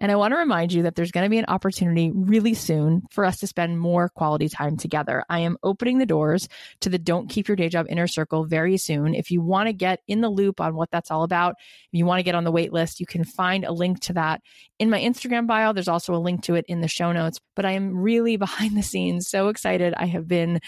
And 0.00 0.12
I 0.12 0.16
want 0.16 0.32
to 0.32 0.38
remind 0.38 0.72
you 0.72 0.84
that 0.84 0.94
there's 0.94 1.10
going 1.10 1.24
to 1.24 1.30
be 1.30 1.38
an 1.38 1.44
opportunity 1.48 2.12
really 2.14 2.54
soon 2.54 3.02
for 3.10 3.24
us 3.24 3.38
to 3.40 3.48
spend 3.48 3.80
more 3.80 4.08
quality 4.08 4.48
time 4.48 4.76
together. 4.76 5.24
I 5.28 5.40
am 5.40 5.58
opening 5.64 5.98
the 5.98 6.06
doors 6.06 6.48
to 6.80 6.88
the 6.88 6.98
Don't 6.98 7.28
Keep 7.28 7.48
Your 7.48 7.56
Day 7.56 7.68
Job 7.68 7.86
Inner 7.88 8.06
Circle 8.06 8.44
very 8.44 8.76
soon. 8.76 9.14
If 9.14 9.32
you 9.32 9.40
want 9.40 9.66
to 9.66 9.72
get 9.72 10.00
in 10.06 10.20
the 10.20 10.30
loop 10.30 10.60
on 10.60 10.76
what 10.76 10.90
that's 10.92 11.10
all 11.10 11.24
about, 11.24 11.56
if 11.58 11.98
you 11.98 12.06
want 12.06 12.20
to 12.20 12.24
get 12.24 12.36
on 12.36 12.44
the 12.44 12.52
wait 12.52 12.72
list, 12.72 13.00
you 13.00 13.06
can 13.06 13.24
find 13.24 13.64
a 13.64 13.72
link 13.72 14.00
to 14.02 14.12
that 14.12 14.40
in 14.78 14.88
my 14.88 15.00
Instagram 15.00 15.48
bio. 15.48 15.72
There's 15.72 15.88
also 15.88 16.14
a 16.14 16.16
link 16.16 16.44
to 16.44 16.54
it 16.54 16.64
in 16.68 16.80
the 16.80 16.88
show 16.88 17.10
notes. 17.10 17.40
But 17.56 17.64
I 17.64 17.72
am 17.72 17.96
really 17.96 18.36
behind 18.48 18.76
the 18.76 18.82
scenes 18.82 19.28
so 19.28 19.48
excited. 19.48 19.94
I 19.96 20.06
have 20.06 20.28
been 20.28 20.60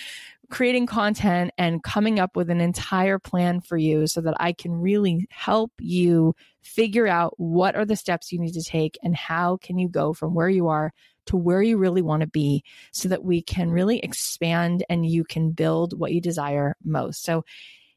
creating 0.50 0.86
content 0.86 1.52
and 1.56 1.82
coming 1.82 2.18
up 2.18 2.36
with 2.36 2.50
an 2.50 2.60
entire 2.60 3.18
plan 3.18 3.60
for 3.60 3.76
you 3.76 4.06
so 4.06 4.20
that 4.20 4.34
I 4.38 4.52
can 4.52 4.72
really 4.72 5.26
help 5.30 5.72
you 5.78 6.34
figure 6.60 7.06
out 7.06 7.34
what 7.36 7.76
are 7.76 7.84
the 7.84 7.96
steps 7.96 8.32
you 8.32 8.40
need 8.40 8.52
to 8.52 8.62
take 8.62 8.98
and 9.02 9.14
how 9.16 9.56
can 9.58 9.78
you 9.78 9.88
go 9.88 10.12
from 10.12 10.34
where 10.34 10.48
you 10.48 10.68
are 10.68 10.92
to 11.26 11.36
where 11.36 11.62
you 11.62 11.78
really 11.78 12.02
want 12.02 12.22
to 12.22 12.26
be 12.26 12.64
so 12.92 13.08
that 13.08 13.24
we 13.24 13.40
can 13.40 13.70
really 13.70 14.00
expand 14.00 14.84
and 14.88 15.06
you 15.06 15.24
can 15.24 15.52
build 15.52 15.98
what 15.98 16.12
you 16.12 16.20
desire 16.20 16.76
most. 16.84 17.22
So 17.22 17.44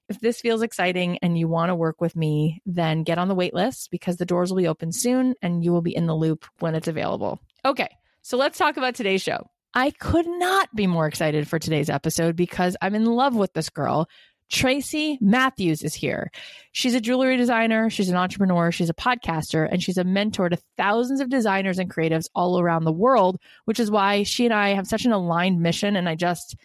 if 0.10 0.20
this 0.20 0.42
feels 0.42 0.62
exciting 0.62 1.18
and 1.22 1.38
you 1.38 1.48
want 1.48 1.70
to 1.70 1.76
work 1.76 2.02
with 2.02 2.16
me, 2.16 2.62
then 2.66 3.04
get 3.04 3.18
on 3.18 3.30
the 3.30 3.36
wait 3.36 3.54
list 3.54 3.90
because 3.90 4.18
the 4.18 4.26
doors 4.26 4.52
will 4.52 4.58
be 4.58 4.68
open 4.68 4.92
soon 4.92 5.34
and 5.42 5.64
you 5.64 5.72
will 5.72 5.82
be 5.82 5.96
in 5.96 6.06
the 6.06 6.16
loop 6.16 6.46
when 6.60 6.76
it's 6.76 6.88
available. 6.88 7.40
Okay, 7.66 7.90
so 8.22 8.38
let's 8.38 8.58
talk 8.58 8.78
about 8.78 8.96
today's 8.96 9.22
show. 9.22 9.50
I 9.74 9.92
could 9.92 10.28
not 10.28 10.74
be 10.76 10.88
more 10.88 11.08
excited 11.08 11.48
for 11.48 11.58
today's 11.60 11.90
episode 11.90 12.36
because 12.36 12.78
I'm 12.82 12.96
in 12.96 13.06
love 13.06 13.36
with 13.36 13.54
this 13.54 13.70
girl. 13.70 14.08
Tracy 14.52 15.18
Matthews 15.20 15.82
is 15.82 15.96
here. 15.96 16.30
She's 16.74 16.94
a 16.94 17.02
jewelry 17.02 17.38
designer, 17.38 17.90
she's 17.90 18.10
an 18.10 18.16
entrepreneur, 18.16 18.72
she's 18.72 18.90
a 18.90 18.94
podcaster, 18.94 19.68
and 19.70 19.82
she's 19.82 19.98
a 19.98 20.04
mentor 20.04 20.50
to 20.50 20.58
thousands 20.78 21.22
of 21.22 21.30
designers 21.30 21.80
and 21.80 21.92
creatives 21.92 22.30
all 22.36 22.60
around 22.60 22.84
the 22.84 22.92
world, 22.92 23.40
which 23.66 23.80
is 23.80 23.90
why 23.90 24.22
she 24.22 24.46
and 24.46 24.54
I 24.54 24.70
have 24.70 24.86
such 24.86 25.06
an 25.06 25.12
aligned 25.12 25.62
mission. 25.62 25.96
And 25.96 26.08
I 26.08 26.14
just, 26.14 26.56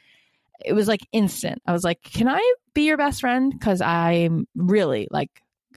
it 0.63 0.75
was 0.75 0.87
like 0.87 1.01
instant. 1.13 1.63
I 1.67 1.73
was 1.73 1.85
like, 1.85 2.03
can 2.03 2.29
I 2.29 2.55
be 2.75 2.83
your 2.83 2.99
best 2.99 3.21
friend? 3.21 3.53
Because 3.53 3.81
I'm 3.81 4.47
really 4.55 5.09
like 5.11 5.31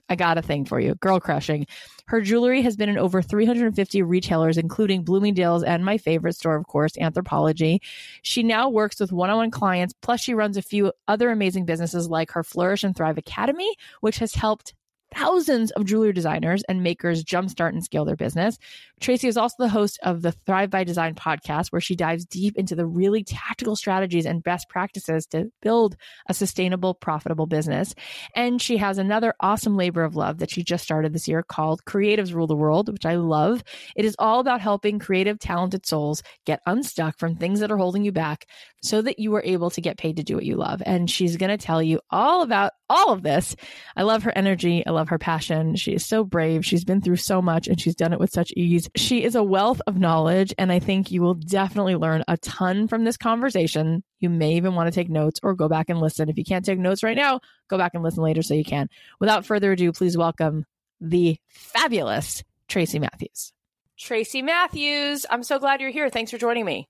I 0.08 0.16
got 0.16 0.38
a 0.38 0.42
thing 0.42 0.64
for 0.64 0.78
you. 0.78 0.94
Girl 0.96 1.20
crushing. 1.20 1.66
Her 2.06 2.20
jewelry 2.20 2.62
has 2.62 2.76
been 2.76 2.88
in 2.88 2.98
over 2.98 3.22
350 3.22 4.02
retailers, 4.02 4.58
including 4.58 5.04
Bloomingdale's 5.04 5.62
and 5.62 5.84
my 5.84 5.96
favorite 5.96 6.36
store, 6.36 6.56
of 6.56 6.66
course, 6.66 6.92
Anthropologie. 7.00 7.80
She 8.22 8.42
now 8.42 8.68
works 8.68 9.00
with 9.00 9.12
one 9.12 9.30
on 9.30 9.36
one 9.38 9.50
clients, 9.50 9.94
plus, 10.02 10.20
she 10.20 10.34
runs 10.34 10.56
a 10.56 10.62
few 10.62 10.92
other 11.08 11.30
amazing 11.30 11.64
businesses 11.64 12.08
like 12.08 12.32
her 12.32 12.42
Flourish 12.42 12.84
and 12.84 12.94
Thrive 12.94 13.18
Academy, 13.18 13.74
which 14.00 14.18
has 14.18 14.34
helped 14.34 14.74
thousands 15.14 15.70
of 15.72 15.84
jewelry 15.84 16.12
designers 16.12 16.62
and 16.68 16.82
makers 16.82 17.24
jumpstart 17.24 17.70
and 17.70 17.84
scale 17.84 18.04
their 18.04 18.16
business. 18.16 18.58
Tracy 19.00 19.28
is 19.28 19.36
also 19.36 19.56
the 19.58 19.68
host 19.68 19.98
of 20.02 20.22
the 20.22 20.32
Thrive 20.32 20.70
by 20.70 20.84
Design 20.84 21.14
podcast, 21.14 21.68
where 21.68 21.80
she 21.80 21.96
dives 21.96 22.24
deep 22.24 22.56
into 22.56 22.74
the 22.74 22.86
really 22.86 23.24
tactical 23.24 23.76
strategies 23.76 24.26
and 24.26 24.42
best 24.42 24.68
practices 24.68 25.26
to 25.26 25.50
build 25.60 25.96
a 26.28 26.34
sustainable, 26.34 26.94
profitable 26.94 27.46
business. 27.46 27.94
And 28.34 28.62
she 28.62 28.76
has 28.76 28.98
another 28.98 29.34
awesome 29.40 29.76
labor 29.76 30.04
of 30.04 30.16
love 30.16 30.38
that 30.38 30.50
she 30.50 30.62
just 30.62 30.84
started 30.84 31.12
this 31.12 31.28
year 31.28 31.42
called 31.42 31.84
Creatives 31.84 32.32
Rule 32.32 32.46
the 32.46 32.56
World, 32.56 32.90
which 32.90 33.06
I 33.06 33.16
love. 33.16 33.64
It 33.96 34.04
is 34.04 34.16
all 34.18 34.40
about 34.40 34.60
helping 34.60 34.98
creative, 34.98 35.38
talented 35.38 35.84
souls 35.86 36.22
get 36.46 36.62
unstuck 36.66 37.18
from 37.18 37.36
things 37.36 37.60
that 37.60 37.72
are 37.72 37.76
holding 37.76 38.04
you 38.04 38.12
back 38.12 38.46
so 38.82 39.00
that 39.02 39.18
you 39.18 39.34
are 39.34 39.42
able 39.44 39.70
to 39.70 39.80
get 39.80 39.98
paid 39.98 40.16
to 40.16 40.22
do 40.22 40.34
what 40.34 40.44
you 40.44 40.56
love. 40.56 40.82
And 40.84 41.10
she's 41.10 41.36
going 41.36 41.56
to 41.56 41.64
tell 41.64 41.82
you 41.82 42.00
all 42.10 42.42
about 42.42 42.72
all 42.88 43.12
of 43.12 43.22
this. 43.22 43.56
I 43.96 44.02
love 44.02 44.24
her 44.24 44.32
energy. 44.36 44.84
I 44.86 44.90
love 44.90 45.01
her 45.08 45.18
passion. 45.18 45.76
She 45.76 45.92
is 45.94 46.04
so 46.04 46.24
brave. 46.24 46.64
She's 46.64 46.84
been 46.84 47.00
through 47.00 47.16
so 47.16 47.42
much 47.42 47.68
and 47.68 47.80
she's 47.80 47.94
done 47.94 48.12
it 48.12 48.20
with 48.20 48.32
such 48.32 48.52
ease. 48.56 48.88
She 48.96 49.24
is 49.24 49.34
a 49.34 49.42
wealth 49.42 49.80
of 49.86 49.98
knowledge. 49.98 50.54
And 50.58 50.72
I 50.72 50.78
think 50.78 51.10
you 51.10 51.22
will 51.22 51.34
definitely 51.34 51.96
learn 51.96 52.24
a 52.28 52.36
ton 52.36 52.88
from 52.88 53.04
this 53.04 53.16
conversation. 53.16 54.02
You 54.20 54.30
may 54.30 54.54
even 54.54 54.74
want 54.74 54.86
to 54.86 54.94
take 54.94 55.10
notes 55.10 55.40
or 55.42 55.54
go 55.54 55.68
back 55.68 55.88
and 55.88 56.00
listen. 56.00 56.28
If 56.28 56.38
you 56.38 56.44
can't 56.44 56.64
take 56.64 56.78
notes 56.78 57.02
right 57.02 57.16
now, 57.16 57.40
go 57.68 57.78
back 57.78 57.92
and 57.94 58.02
listen 58.02 58.22
later 58.22 58.42
so 58.42 58.54
you 58.54 58.64
can. 58.64 58.88
Without 59.20 59.46
further 59.46 59.72
ado, 59.72 59.92
please 59.92 60.16
welcome 60.16 60.66
the 61.00 61.38
fabulous 61.48 62.42
Tracy 62.68 62.98
Matthews. 62.98 63.52
Tracy 63.98 64.42
Matthews, 64.42 65.26
I'm 65.28 65.42
so 65.42 65.58
glad 65.58 65.80
you're 65.80 65.90
here. 65.90 66.10
Thanks 66.10 66.30
for 66.30 66.38
joining 66.38 66.64
me. 66.64 66.88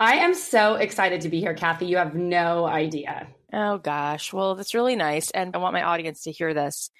I 0.00 0.16
am 0.16 0.34
so 0.34 0.74
excited 0.74 1.20
to 1.20 1.28
be 1.28 1.40
here, 1.40 1.54
Cathy. 1.54 1.86
You 1.86 1.98
have 1.98 2.14
no 2.14 2.66
idea. 2.66 3.28
Oh, 3.52 3.78
gosh. 3.78 4.32
Well, 4.32 4.54
that's 4.54 4.74
really 4.74 4.96
nice. 4.96 5.30
And 5.30 5.54
I 5.54 5.58
want 5.58 5.74
my 5.74 5.82
audience 5.82 6.22
to 6.22 6.32
hear 6.32 6.54
this. 6.54 6.90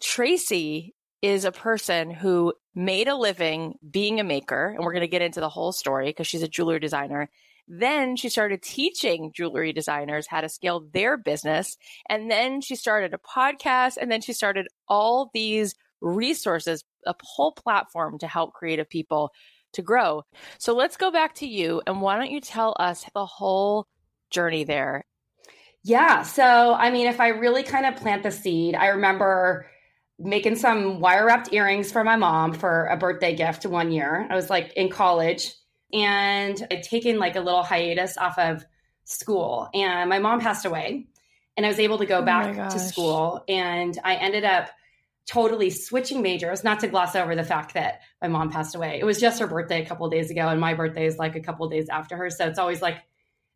Tracy 0.00 0.94
is 1.22 1.44
a 1.44 1.52
person 1.52 2.10
who 2.10 2.52
made 2.74 3.08
a 3.08 3.16
living 3.16 3.74
being 3.90 4.20
a 4.20 4.24
maker. 4.24 4.68
And 4.68 4.84
we're 4.84 4.92
going 4.92 5.00
to 5.00 5.08
get 5.08 5.22
into 5.22 5.40
the 5.40 5.48
whole 5.48 5.72
story 5.72 6.06
because 6.06 6.26
she's 6.26 6.42
a 6.42 6.48
jewelry 6.48 6.78
designer. 6.78 7.30
Then 7.68 8.16
she 8.16 8.28
started 8.28 8.62
teaching 8.62 9.32
jewelry 9.34 9.72
designers 9.72 10.26
how 10.28 10.40
to 10.40 10.48
scale 10.48 10.86
their 10.92 11.16
business. 11.16 11.76
And 12.08 12.30
then 12.30 12.60
she 12.60 12.76
started 12.76 13.12
a 13.12 13.18
podcast. 13.18 13.96
And 13.96 14.10
then 14.10 14.20
she 14.20 14.32
started 14.32 14.68
all 14.88 15.30
these 15.34 15.74
resources, 16.00 16.84
a 17.06 17.14
whole 17.22 17.52
platform 17.52 18.18
to 18.18 18.28
help 18.28 18.52
creative 18.52 18.88
people 18.88 19.32
to 19.72 19.82
grow. 19.82 20.22
So 20.58 20.74
let's 20.74 20.96
go 20.96 21.10
back 21.10 21.34
to 21.36 21.46
you. 21.46 21.82
And 21.86 22.00
why 22.00 22.16
don't 22.16 22.30
you 22.30 22.40
tell 22.40 22.76
us 22.78 23.04
the 23.14 23.26
whole 23.26 23.86
journey 24.30 24.64
there? 24.64 25.04
Yeah. 25.82 26.22
So, 26.22 26.74
I 26.74 26.90
mean, 26.90 27.06
if 27.06 27.20
I 27.20 27.28
really 27.28 27.62
kind 27.62 27.86
of 27.86 27.96
plant 27.96 28.22
the 28.22 28.30
seed, 28.30 28.74
I 28.74 28.88
remember 28.88 29.70
making 30.18 30.56
some 30.56 31.00
wire 31.00 31.26
wrapped 31.26 31.52
earrings 31.52 31.92
for 31.92 32.02
my 32.02 32.16
mom 32.16 32.54
for 32.54 32.86
a 32.86 32.96
birthday 32.96 33.34
gift 33.34 33.66
one 33.66 33.92
year. 33.92 34.26
I 34.30 34.34
was 34.34 34.48
like 34.48 34.72
in 34.74 34.88
college 34.88 35.52
and 35.92 36.66
I'd 36.70 36.82
taken 36.82 37.18
like 37.18 37.36
a 37.36 37.40
little 37.40 37.62
hiatus 37.62 38.16
off 38.16 38.38
of 38.38 38.64
school 39.04 39.68
and 39.74 40.08
my 40.08 40.18
mom 40.18 40.40
passed 40.40 40.64
away 40.64 41.06
and 41.56 41.66
I 41.66 41.68
was 41.68 41.78
able 41.78 41.98
to 41.98 42.06
go 42.06 42.18
oh 42.18 42.22
back 42.22 42.70
to 42.70 42.78
school 42.78 43.44
and 43.48 43.98
I 44.02 44.16
ended 44.16 44.44
up 44.44 44.70
totally 45.26 45.70
switching 45.70 46.22
majors, 46.22 46.62
not 46.62 46.80
to 46.80 46.88
gloss 46.88 47.16
over 47.16 47.34
the 47.34 47.44
fact 47.44 47.74
that 47.74 48.00
my 48.22 48.28
mom 48.28 48.50
passed 48.50 48.74
away. 48.74 48.98
It 49.00 49.04
was 49.04 49.20
just 49.20 49.40
her 49.40 49.46
birthday 49.46 49.82
a 49.82 49.86
couple 49.86 50.08
days 50.08 50.30
ago 50.30 50.48
and 50.48 50.60
my 50.60 50.74
birthday 50.74 51.06
is 51.06 51.18
like 51.18 51.34
a 51.34 51.40
couple 51.40 51.68
days 51.68 51.88
after 51.88 52.16
her. 52.16 52.30
So 52.30 52.46
it's 52.46 52.58
always 52.58 52.80
like 52.80 52.98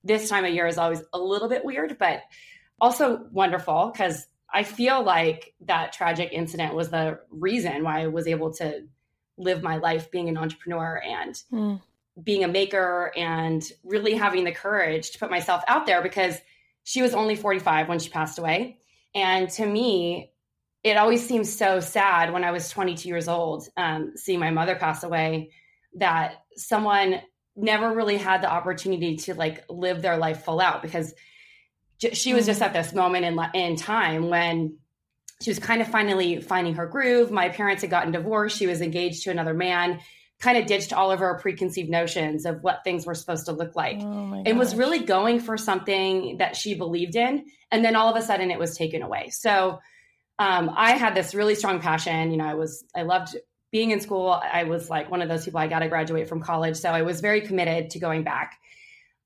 this 0.04 0.28
time 0.28 0.44
of 0.44 0.52
year 0.52 0.66
is 0.66 0.78
always 0.78 1.02
a 1.12 1.18
little 1.18 1.48
bit 1.48 1.64
weird, 1.64 1.96
but 1.98 2.22
also 2.80 3.26
wonderful 3.30 3.90
because 3.92 4.26
I 4.52 4.62
feel 4.62 5.02
like 5.02 5.54
that 5.62 5.92
tragic 5.92 6.32
incident 6.32 6.74
was 6.74 6.90
the 6.90 7.20
reason 7.30 7.84
why 7.84 8.02
I 8.02 8.06
was 8.08 8.26
able 8.26 8.52
to 8.54 8.86
live 9.38 9.62
my 9.62 9.76
life 9.76 10.10
being 10.10 10.28
an 10.28 10.36
entrepreneur 10.36 11.00
and 11.04 11.34
mm. 11.52 11.80
being 12.22 12.44
a 12.44 12.48
maker 12.48 13.12
and 13.16 13.62
really 13.84 14.14
having 14.14 14.44
the 14.44 14.52
courage 14.52 15.12
to 15.12 15.18
put 15.18 15.30
myself 15.30 15.62
out 15.68 15.86
there 15.86 16.02
because 16.02 16.36
she 16.84 17.02
was 17.02 17.14
only 17.14 17.36
45 17.36 17.88
when 17.88 17.98
she 17.98 18.10
passed 18.10 18.38
away. 18.38 18.78
And 19.14 19.48
to 19.50 19.66
me, 19.66 20.32
it 20.82 20.96
always 20.96 21.26
seems 21.26 21.54
so 21.54 21.80
sad 21.80 22.32
when 22.32 22.44
I 22.44 22.50
was 22.50 22.70
22 22.70 23.08
years 23.08 23.28
old, 23.28 23.68
um, 23.76 24.12
seeing 24.16 24.40
my 24.40 24.50
mother 24.50 24.76
pass 24.76 25.04
away, 25.04 25.50
that 25.94 26.44
someone 26.56 27.20
never 27.56 27.92
really 27.94 28.16
had 28.16 28.42
the 28.42 28.50
opportunity 28.50 29.16
to 29.16 29.34
like 29.34 29.64
live 29.68 30.02
their 30.02 30.16
life 30.16 30.44
full 30.44 30.60
out 30.60 30.82
because 30.82 31.14
she 32.12 32.34
was 32.34 32.46
just 32.46 32.60
mm. 32.60 32.66
at 32.66 32.72
this 32.72 32.92
moment 32.92 33.24
in 33.24 33.38
in 33.54 33.76
time 33.76 34.28
when 34.28 34.78
she 35.42 35.50
was 35.50 35.58
kind 35.58 35.80
of 35.80 35.88
finally 35.88 36.40
finding 36.40 36.74
her 36.74 36.86
groove. 36.86 37.30
My 37.30 37.48
parents 37.48 37.82
had 37.82 37.90
gotten 37.90 38.12
divorced. 38.12 38.56
She 38.56 38.66
was 38.66 38.80
engaged 38.80 39.24
to 39.24 39.30
another 39.30 39.54
man. 39.54 40.00
Kind 40.38 40.58
of 40.58 40.66
ditched 40.66 40.92
all 40.92 41.10
of 41.10 41.20
her 41.20 41.38
preconceived 41.38 41.90
notions 41.90 42.46
of 42.46 42.62
what 42.62 42.82
things 42.82 43.04
were 43.04 43.14
supposed 43.14 43.46
to 43.46 43.52
look 43.52 43.76
like, 43.76 43.98
oh 44.00 44.42
and 44.46 44.58
was 44.58 44.74
really 44.74 45.00
going 45.00 45.40
for 45.40 45.58
something 45.58 46.38
that 46.38 46.56
she 46.56 46.74
believed 46.74 47.14
in. 47.14 47.44
And 47.70 47.84
then 47.84 47.94
all 47.94 48.08
of 48.08 48.16
a 48.16 48.24
sudden, 48.24 48.50
it 48.50 48.58
was 48.58 48.76
taken 48.76 49.02
away. 49.02 49.28
So 49.30 49.80
um, 50.38 50.70
I 50.74 50.92
had 50.92 51.14
this 51.14 51.34
really 51.34 51.54
strong 51.54 51.80
passion. 51.80 52.30
You 52.30 52.38
know, 52.38 52.46
I 52.46 52.54
was 52.54 52.84
I 52.96 53.02
loved 53.02 53.36
being 53.70 53.90
in 53.90 54.00
school, 54.00 54.30
I 54.30 54.64
was 54.64 54.90
like 54.90 55.10
one 55.10 55.22
of 55.22 55.28
those 55.28 55.44
people, 55.44 55.60
I 55.60 55.68
got 55.68 55.80
to 55.80 55.88
graduate 55.88 56.28
from 56.28 56.40
college. 56.40 56.76
So 56.76 56.90
I 56.90 57.02
was 57.02 57.20
very 57.20 57.42
committed 57.42 57.90
to 57.90 57.98
going 57.98 58.24
back. 58.24 58.58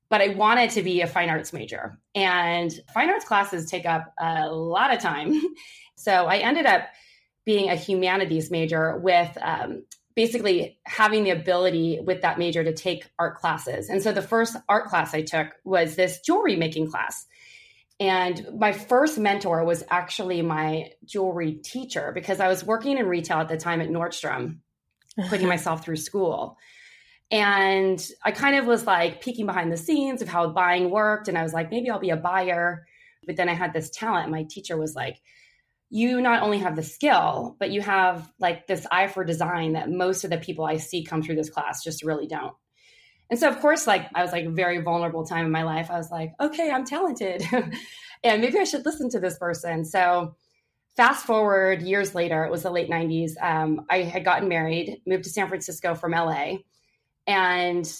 But 0.09 0.21
I 0.21 0.29
wanted 0.29 0.71
to 0.71 0.83
be 0.83 1.01
a 1.01 1.07
fine 1.07 1.29
arts 1.29 1.51
major. 1.51 1.97
And 2.13 2.71
fine 2.93 3.09
arts 3.09 3.25
classes 3.25 3.69
take 3.69 3.85
up 3.85 4.13
a 4.19 4.49
lot 4.49 4.93
of 4.93 4.99
time. 4.99 5.41
So 5.97 6.25
I 6.25 6.39
ended 6.39 6.65
up 6.65 6.89
being 7.45 7.69
a 7.69 7.75
humanities 7.75 8.51
major 8.51 8.97
with 8.97 9.35
um, 9.41 9.85
basically 10.15 10.79
having 10.85 11.23
the 11.23 11.29
ability 11.31 11.99
with 12.03 12.21
that 12.21 12.39
major 12.39 12.63
to 12.63 12.73
take 12.73 13.09
art 13.19 13.37
classes. 13.37 13.89
And 13.89 14.01
so 14.01 14.11
the 14.11 14.21
first 14.21 14.55
art 14.67 14.87
class 14.87 15.13
I 15.13 15.21
took 15.21 15.49
was 15.63 15.95
this 15.95 16.21
jewelry 16.21 16.55
making 16.55 16.89
class. 16.89 17.25
And 17.99 18.45
my 18.57 18.71
first 18.71 19.17
mentor 19.17 19.63
was 19.63 19.83
actually 19.89 20.41
my 20.41 20.91
jewelry 21.05 21.53
teacher 21.53 22.11
because 22.13 22.39
I 22.39 22.47
was 22.47 22.63
working 22.63 22.97
in 22.97 23.07
retail 23.07 23.37
at 23.37 23.47
the 23.47 23.57
time 23.57 23.81
at 23.81 23.89
Nordstrom, 23.89 24.59
putting 25.29 25.47
myself 25.49 25.83
through 25.83 25.97
school. 25.97 26.57
And 27.31 28.05
I 28.23 28.31
kind 28.31 28.55
of 28.55 28.65
was 28.65 28.85
like 28.85 29.21
peeking 29.21 29.45
behind 29.45 29.71
the 29.71 29.77
scenes 29.77 30.21
of 30.21 30.27
how 30.27 30.47
buying 30.49 30.89
worked. 30.89 31.27
And 31.27 31.37
I 31.37 31.43
was 31.43 31.53
like, 31.53 31.71
maybe 31.71 31.89
I'll 31.89 31.99
be 31.99 32.11
a 32.11 32.17
buyer. 32.17 32.85
But 33.25 33.35
then 33.35 33.49
I 33.49 33.53
had 33.53 33.73
this 33.73 33.89
talent. 33.89 34.29
My 34.29 34.43
teacher 34.43 34.77
was 34.77 34.95
like, 34.95 35.21
you 35.89 36.21
not 36.21 36.43
only 36.43 36.59
have 36.59 36.75
the 36.75 36.83
skill, 36.83 37.55
but 37.59 37.71
you 37.71 37.81
have 37.81 38.31
like 38.39 38.67
this 38.67 38.85
eye 38.91 39.07
for 39.07 39.23
design 39.23 39.73
that 39.73 39.89
most 39.89 40.23
of 40.23 40.29
the 40.29 40.37
people 40.37 40.65
I 40.65 40.77
see 40.77 41.03
come 41.03 41.21
through 41.21 41.35
this 41.35 41.49
class 41.49 41.83
just 41.83 42.03
really 42.03 42.27
don't. 42.27 42.55
And 43.29 43.39
so, 43.39 43.47
of 43.47 43.59
course, 43.59 43.87
like 43.87 44.07
I 44.13 44.21
was 44.21 44.31
like 44.31 44.45
a 44.45 44.51
very 44.51 44.81
vulnerable 44.81 45.25
time 45.25 45.45
in 45.45 45.51
my 45.51 45.63
life. 45.63 45.89
I 45.89 45.97
was 45.97 46.11
like, 46.11 46.33
okay, 46.39 46.69
I'm 46.69 46.85
talented. 46.85 47.43
and 48.23 48.41
maybe 48.41 48.59
I 48.59 48.65
should 48.65 48.85
listen 48.85 49.09
to 49.11 49.19
this 49.19 49.37
person. 49.37 49.83
So, 49.85 50.35
fast 50.95 51.25
forward 51.25 51.81
years 51.81 52.13
later, 52.13 52.43
it 52.45 52.51
was 52.51 52.63
the 52.63 52.69
late 52.69 52.89
90s. 52.89 53.31
Um, 53.41 53.85
I 53.89 54.03
had 54.03 54.23
gotten 54.23 54.47
married, 54.47 55.01
moved 55.05 55.23
to 55.25 55.29
San 55.29 55.47
Francisco 55.47 55.95
from 55.95 56.11
LA. 56.11 56.57
And 57.27 57.91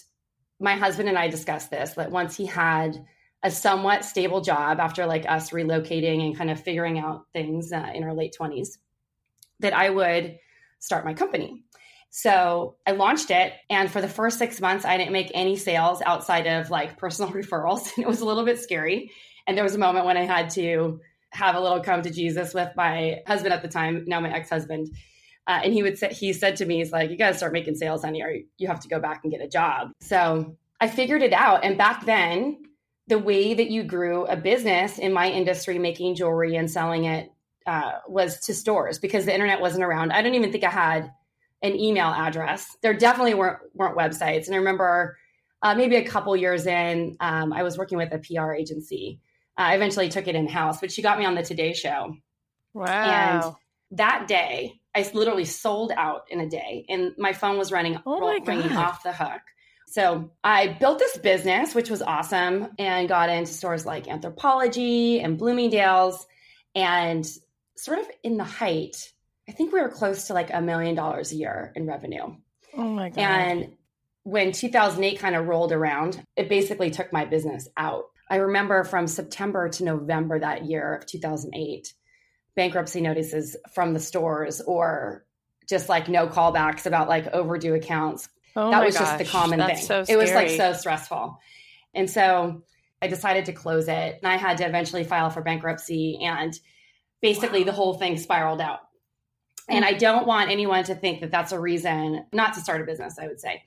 my 0.59 0.75
husband 0.75 1.09
and 1.09 1.17
I 1.17 1.27
discussed 1.27 1.69
this 1.69 1.93
that 1.93 2.11
once 2.11 2.35
he 2.35 2.45
had 2.45 3.05
a 3.43 3.51
somewhat 3.51 4.03
stable 4.03 4.41
job 4.41 4.79
after 4.79 5.05
like 5.05 5.25
us 5.27 5.51
relocating 5.51 6.25
and 6.25 6.37
kind 6.37 6.49
of 6.49 6.59
figuring 6.59 6.97
out 6.97 7.25
things 7.33 7.71
uh, 7.71 7.91
in 7.93 8.03
our 8.03 8.13
late 8.13 8.35
20s 8.39 8.77
that 9.59 9.73
I 9.73 9.89
would 9.89 10.39
start 10.79 11.05
my 11.05 11.13
company. 11.13 11.63
So 12.09 12.77
I 12.87 12.91
launched 12.91 13.29
it. 13.29 13.53
And 13.69 13.91
for 13.91 14.01
the 14.01 14.07
first 14.07 14.39
six 14.39 14.61
months, 14.61 14.85
I 14.85 14.97
didn't 14.97 15.11
make 15.11 15.31
any 15.33 15.57
sales 15.57 16.01
outside 16.05 16.47
of 16.47 16.69
like 16.69 16.97
personal 16.97 17.31
referrals. 17.33 17.93
And 17.95 18.05
it 18.05 18.07
was 18.07 18.21
a 18.21 18.25
little 18.25 18.45
bit 18.45 18.59
scary. 18.59 19.11
And 19.45 19.57
there 19.57 19.63
was 19.63 19.75
a 19.75 19.79
moment 19.79 20.05
when 20.05 20.17
I 20.17 20.23
had 20.23 20.49
to 20.51 21.01
have 21.31 21.55
a 21.55 21.59
little 21.59 21.81
come 21.81 22.01
to 22.01 22.09
Jesus 22.09 22.53
with 22.53 22.69
my 22.75 23.21
husband 23.27 23.53
at 23.53 23.61
the 23.61 23.67
time, 23.67 24.05
now 24.07 24.21
my 24.21 24.33
ex 24.33 24.49
husband. 24.49 24.87
Uh, 25.47 25.61
and 25.63 25.73
he 25.73 25.83
would 25.83 25.97
say, 25.97 26.11
he 26.11 26.33
said 26.33 26.55
to 26.55 26.65
me, 26.65 26.77
he's 26.77 26.91
like, 26.91 27.11
you 27.11 27.17
got 27.17 27.29
to 27.29 27.37
start 27.37 27.53
making 27.53 27.75
sales, 27.75 28.03
honey, 28.03 28.21
or 28.21 28.35
you 28.57 28.67
have 28.67 28.79
to 28.79 28.87
go 28.87 28.99
back 28.99 29.21
and 29.23 29.31
get 29.31 29.41
a 29.41 29.47
job. 29.47 29.91
So 29.99 30.57
I 30.81 30.87
figured 30.87 31.21
it 31.21 31.33
out. 31.33 31.63
And 31.63 31.77
back 31.77 32.05
then, 32.05 32.63
the 33.07 33.19
way 33.19 33.53
that 33.53 33.69
you 33.69 33.83
grew 33.83 34.25
a 34.25 34.35
business 34.35 34.97
in 34.97 35.13
my 35.13 35.29
industry, 35.29 35.77
making 35.77 36.15
jewelry 36.15 36.55
and 36.55 36.69
selling 36.69 37.05
it, 37.05 37.31
uh, 37.67 37.93
was 38.07 38.39
to 38.41 38.53
stores 38.53 38.99
because 38.99 39.25
the 39.25 39.33
internet 39.33 39.59
wasn't 39.61 39.83
around. 39.83 40.11
I 40.11 40.21
don't 40.21 40.35
even 40.35 40.51
think 40.51 40.63
I 40.63 40.69
had 40.69 41.11
an 41.61 41.75
email 41.75 42.07
address. 42.07 42.77
There 42.81 42.93
definitely 42.93 43.33
weren't 43.33 43.59
weren't 43.73 43.97
websites. 43.97 44.45
And 44.45 44.55
I 44.55 44.59
remember 44.59 45.17
uh, 45.61 45.73
maybe 45.73 45.95
a 45.95 46.05
couple 46.05 46.35
years 46.35 46.67
in, 46.67 47.17
um, 47.19 47.51
I 47.51 47.63
was 47.63 47.77
working 47.77 47.97
with 47.97 48.13
a 48.13 48.19
PR 48.19 48.53
agency. 48.53 49.19
Uh, 49.57 49.61
I 49.61 49.75
eventually 49.75 50.09
took 50.09 50.27
it 50.27 50.35
in 50.35 50.47
house, 50.47 50.79
but 50.79 50.91
she 50.91 51.01
got 51.01 51.17
me 51.17 51.25
on 51.25 51.33
the 51.33 51.41
Today 51.41 51.73
Show. 51.73 52.15
Wow! 52.73 52.85
And 53.45 53.55
that 53.97 54.27
day, 54.27 54.79
I 54.95 55.09
literally 55.13 55.45
sold 55.45 55.91
out 55.95 56.23
in 56.29 56.39
a 56.39 56.47
day, 56.47 56.85
and 56.87 57.13
my 57.17 57.33
phone 57.33 57.57
was 57.57 57.71
running, 57.71 57.99
oh 58.05 58.39
ringing 58.45 58.71
off 58.71 59.03
the 59.03 59.11
hook. 59.13 59.41
So 59.87 60.31
I 60.43 60.69
built 60.79 60.99
this 60.99 61.17
business, 61.17 61.75
which 61.75 61.89
was 61.89 62.01
awesome, 62.01 62.69
and 62.79 63.07
got 63.07 63.29
into 63.29 63.51
stores 63.51 63.85
like 63.85 64.05
Anthropologie 64.05 65.23
and 65.23 65.37
Bloomingdale's. 65.37 66.25
And 66.73 67.25
sort 67.75 67.99
of 67.99 68.05
in 68.23 68.37
the 68.37 68.43
height, 68.43 69.11
I 69.47 69.51
think 69.51 69.71
we 69.71 69.81
were 69.81 69.89
close 69.89 70.27
to 70.27 70.33
like 70.33 70.51
a 70.53 70.61
million 70.61 70.95
dollars 70.95 71.31
a 71.31 71.35
year 71.35 71.71
in 71.75 71.85
revenue. 71.85 72.35
Oh 72.75 72.83
my 72.83 73.09
God. 73.09 73.19
And 73.19 73.73
when 74.23 74.51
2008 74.51 75.19
kind 75.19 75.35
of 75.35 75.47
rolled 75.47 75.71
around, 75.71 76.21
it 76.35 76.49
basically 76.49 76.89
took 76.89 77.13
my 77.13 77.25
business 77.25 77.67
out. 77.77 78.05
I 78.29 78.37
remember 78.37 78.83
from 78.83 79.07
September 79.07 79.69
to 79.69 79.83
November 79.83 80.39
that 80.39 80.65
year 80.65 80.95
of 80.95 81.05
2008, 81.05 81.93
bankruptcy 82.55 83.01
notices 83.01 83.55
from 83.73 83.93
the 83.93 83.99
stores 83.99 84.61
or 84.61 85.25
just 85.67 85.89
like 85.89 86.07
no 86.07 86.27
callbacks 86.27 86.85
about 86.85 87.09
like 87.09 87.27
overdue 87.27 87.73
accounts 87.73 88.29
Oh 88.55 88.71
that 88.71 88.85
was 88.85 88.97
gosh, 88.97 89.07
just 89.07 89.17
the 89.17 89.25
common 89.25 89.59
thing. 89.59 89.77
So 89.77 90.05
it 90.07 90.15
was 90.15 90.31
like 90.31 90.49
so 90.49 90.73
stressful. 90.73 91.37
And 91.93 92.09
so 92.09 92.63
I 93.01 93.07
decided 93.07 93.45
to 93.45 93.53
close 93.53 93.87
it 93.87 94.19
and 94.21 94.31
I 94.31 94.37
had 94.37 94.57
to 94.57 94.65
eventually 94.65 95.03
file 95.03 95.29
for 95.29 95.41
bankruptcy 95.41 96.19
and 96.21 96.57
basically 97.21 97.59
wow. 97.59 97.65
the 97.65 97.71
whole 97.73 97.93
thing 97.95 98.17
spiraled 98.17 98.61
out. 98.61 98.79
And 99.67 99.83
I 99.83 99.93
don't 99.93 100.27
want 100.27 100.51
anyone 100.51 100.83
to 100.85 100.95
think 100.95 101.21
that 101.21 101.31
that's 101.31 101.51
a 101.51 101.59
reason 101.59 102.25
not 102.31 102.53
to 102.53 102.61
start 102.61 102.81
a 102.81 102.85
business, 102.85 103.17
I 103.19 103.27
would 103.27 103.39
say, 103.39 103.63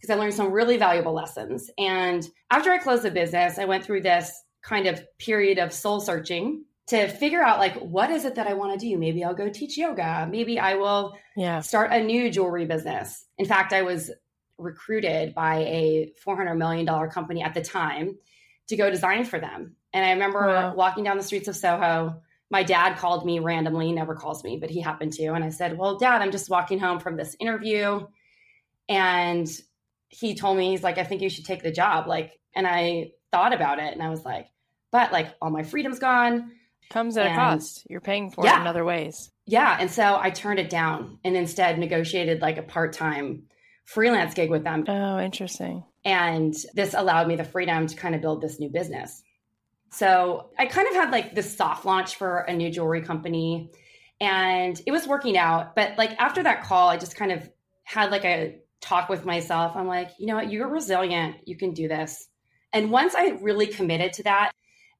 because 0.00 0.14
I 0.14 0.18
learned 0.18 0.34
some 0.34 0.52
really 0.52 0.76
valuable 0.76 1.12
lessons. 1.12 1.68
And 1.78 2.26
after 2.50 2.70
I 2.70 2.78
closed 2.78 3.02
the 3.02 3.10
business, 3.10 3.58
I 3.58 3.64
went 3.64 3.84
through 3.84 4.02
this 4.02 4.32
kind 4.62 4.86
of 4.86 5.04
period 5.18 5.58
of 5.58 5.72
soul 5.72 6.00
searching 6.00 6.64
to 6.92 7.08
figure 7.08 7.42
out 7.42 7.58
like 7.58 7.74
what 7.76 8.10
is 8.10 8.26
it 8.26 8.34
that 8.34 8.46
I 8.46 8.52
want 8.52 8.78
to 8.78 8.86
do? 8.86 8.98
Maybe 8.98 9.24
I'll 9.24 9.34
go 9.34 9.48
teach 9.48 9.78
yoga. 9.78 10.28
Maybe 10.30 10.58
I 10.58 10.74
will 10.74 11.16
yeah. 11.36 11.60
start 11.60 11.90
a 11.90 12.02
new 12.02 12.30
jewelry 12.30 12.66
business. 12.66 13.24
In 13.38 13.46
fact, 13.46 13.72
I 13.72 13.80
was 13.80 14.10
recruited 14.58 15.34
by 15.34 15.60
a 15.60 16.12
$400 16.26 16.56
million 16.58 16.86
company 17.10 17.42
at 17.42 17.54
the 17.54 17.62
time 17.62 18.18
to 18.68 18.76
go 18.76 18.90
design 18.90 19.24
for 19.24 19.40
them. 19.40 19.74
And 19.94 20.04
I 20.04 20.10
remember 20.10 20.46
wow. 20.46 20.74
walking 20.74 21.02
down 21.02 21.16
the 21.16 21.22
streets 21.22 21.48
of 21.48 21.56
Soho. 21.56 22.20
My 22.50 22.62
dad 22.62 22.98
called 22.98 23.24
me 23.24 23.38
randomly, 23.38 23.86
he 23.86 23.92
never 23.92 24.14
calls 24.14 24.44
me, 24.44 24.58
but 24.58 24.68
he 24.68 24.82
happened 24.82 25.14
to. 25.14 25.28
And 25.28 25.42
I 25.42 25.48
said, 25.48 25.78
Well, 25.78 25.96
dad, 25.96 26.20
I'm 26.20 26.30
just 26.30 26.50
walking 26.50 26.78
home 26.78 27.00
from 27.00 27.16
this 27.16 27.34
interview. 27.40 28.06
And 28.90 29.48
he 30.08 30.34
told 30.34 30.58
me, 30.58 30.70
He's 30.70 30.82
like, 30.82 30.98
I 30.98 31.04
think 31.04 31.22
you 31.22 31.30
should 31.30 31.46
take 31.46 31.62
the 31.62 31.72
job. 31.72 32.06
Like, 32.06 32.38
and 32.54 32.66
I 32.66 33.12
thought 33.30 33.54
about 33.54 33.78
it 33.78 33.94
and 33.94 34.02
I 34.02 34.10
was 34.10 34.26
like, 34.26 34.48
But 34.90 35.10
like, 35.10 35.34
all 35.40 35.50
my 35.50 35.62
freedom's 35.62 35.98
gone. 35.98 36.52
Comes 36.92 37.16
at 37.16 37.26
and, 37.26 37.34
a 37.34 37.36
cost. 37.36 37.86
You're 37.88 38.02
paying 38.02 38.30
for 38.30 38.44
yeah. 38.44 38.58
it 38.58 38.60
in 38.60 38.66
other 38.66 38.84
ways. 38.84 39.30
Yeah. 39.46 39.74
And 39.80 39.90
so 39.90 40.18
I 40.20 40.28
turned 40.28 40.58
it 40.58 40.68
down 40.68 41.18
and 41.24 41.34
instead 41.34 41.78
negotiated 41.78 42.42
like 42.42 42.58
a 42.58 42.62
part 42.62 42.92
time 42.92 43.44
freelance 43.86 44.34
gig 44.34 44.50
with 44.50 44.62
them. 44.62 44.84
Oh, 44.86 45.18
interesting. 45.18 45.84
And 46.04 46.54
this 46.74 46.92
allowed 46.92 47.28
me 47.28 47.36
the 47.36 47.44
freedom 47.44 47.86
to 47.86 47.96
kind 47.96 48.14
of 48.14 48.20
build 48.20 48.42
this 48.42 48.60
new 48.60 48.68
business. 48.68 49.22
So 49.90 50.50
I 50.58 50.66
kind 50.66 50.86
of 50.86 50.94
had 50.94 51.10
like 51.10 51.34
this 51.34 51.56
soft 51.56 51.86
launch 51.86 52.16
for 52.16 52.40
a 52.40 52.52
new 52.52 52.70
jewelry 52.70 53.00
company 53.00 53.70
and 54.20 54.78
it 54.86 54.92
was 54.92 55.08
working 55.08 55.38
out. 55.38 55.74
But 55.74 55.96
like 55.96 56.12
after 56.20 56.42
that 56.42 56.64
call, 56.64 56.90
I 56.90 56.98
just 56.98 57.16
kind 57.16 57.32
of 57.32 57.50
had 57.84 58.10
like 58.10 58.26
a 58.26 58.58
talk 58.82 59.08
with 59.08 59.24
myself. 59.24 59.76
I'm 59.76 59.86
like, 59.86 60.10
you 60.18 60.26
know 60.26 60.34
what? 60.34 60.50
You're 60.50 60.68
resilient. 60.68 61.36
You 61.46 61.56
can 61.56 61.72
do 61.72 61.88
this. 61.88 62.28
And 62.70 62.90
once 62.90 63.14
I 63.14 63.38
really 63.40 63.66
committed 63.66 64.12
to 64.14 64.24
that, 64.24 64.52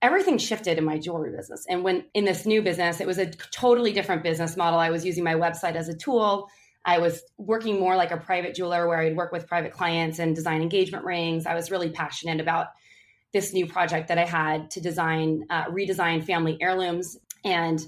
everything 0.02 0.36
shifted 0.36 0.76
in 0.76 0.84
my 0.84 0.98
jewelry 0.98 1.34
business. 1.34 1.64
And 1.68 1.84
when 1.84 2.04
in 2.12 2.24
this 2.24 2.44
new 2.44 2.60
business, 2.60 3.00
it 3.00 3.06
was 3.06 3.18
a 3.18 3.26
totally 3.26 3.92
different 3.92 4.22
business 4.22 4.56
model. 4.56 4.78
I 4.78 4.90
was 4.90 5.04
using 5.04 5.24
my 5.24 5.34
website 5.34 5.76
as 5.76 5.88
a 5.88 5.96
tool 5.96 6.50
I 6.84 6.98
was 6.98 7.22
working 7.38 7.78
more 7.78 7.96
like 7.96 8.10
a 8.10 8.16
private 8.16 8.54
jeweler 8.54 8.88
where 8.88 8.98
I'd 8.98 9.16
work 9.16 9.32
with 9.32 9.46
private 9.46 9.72
clients 9.72 10.18
and 10.18 10.34
design 10.34 10.62
engagement 10.62 11.04
rings. 11.04 11.46
I 11.46 11.54
was 11.54 11.70
really 11.70 11.90
passionate 11.90 12.40
about 12.40 12.68
this 13.32 13.52
new 13.52 13.66
project 13.66 14.08
that 14.08 14.18
I 14.18 14.24
had 14.24 14.70
to 14.72 14.80
design, 14.80 15.46
uh, 15.48 15.66
redesign 15.66 16.24
family 16.24 16.58
heirlooms. 16.60 17.16
And 17.44 17.84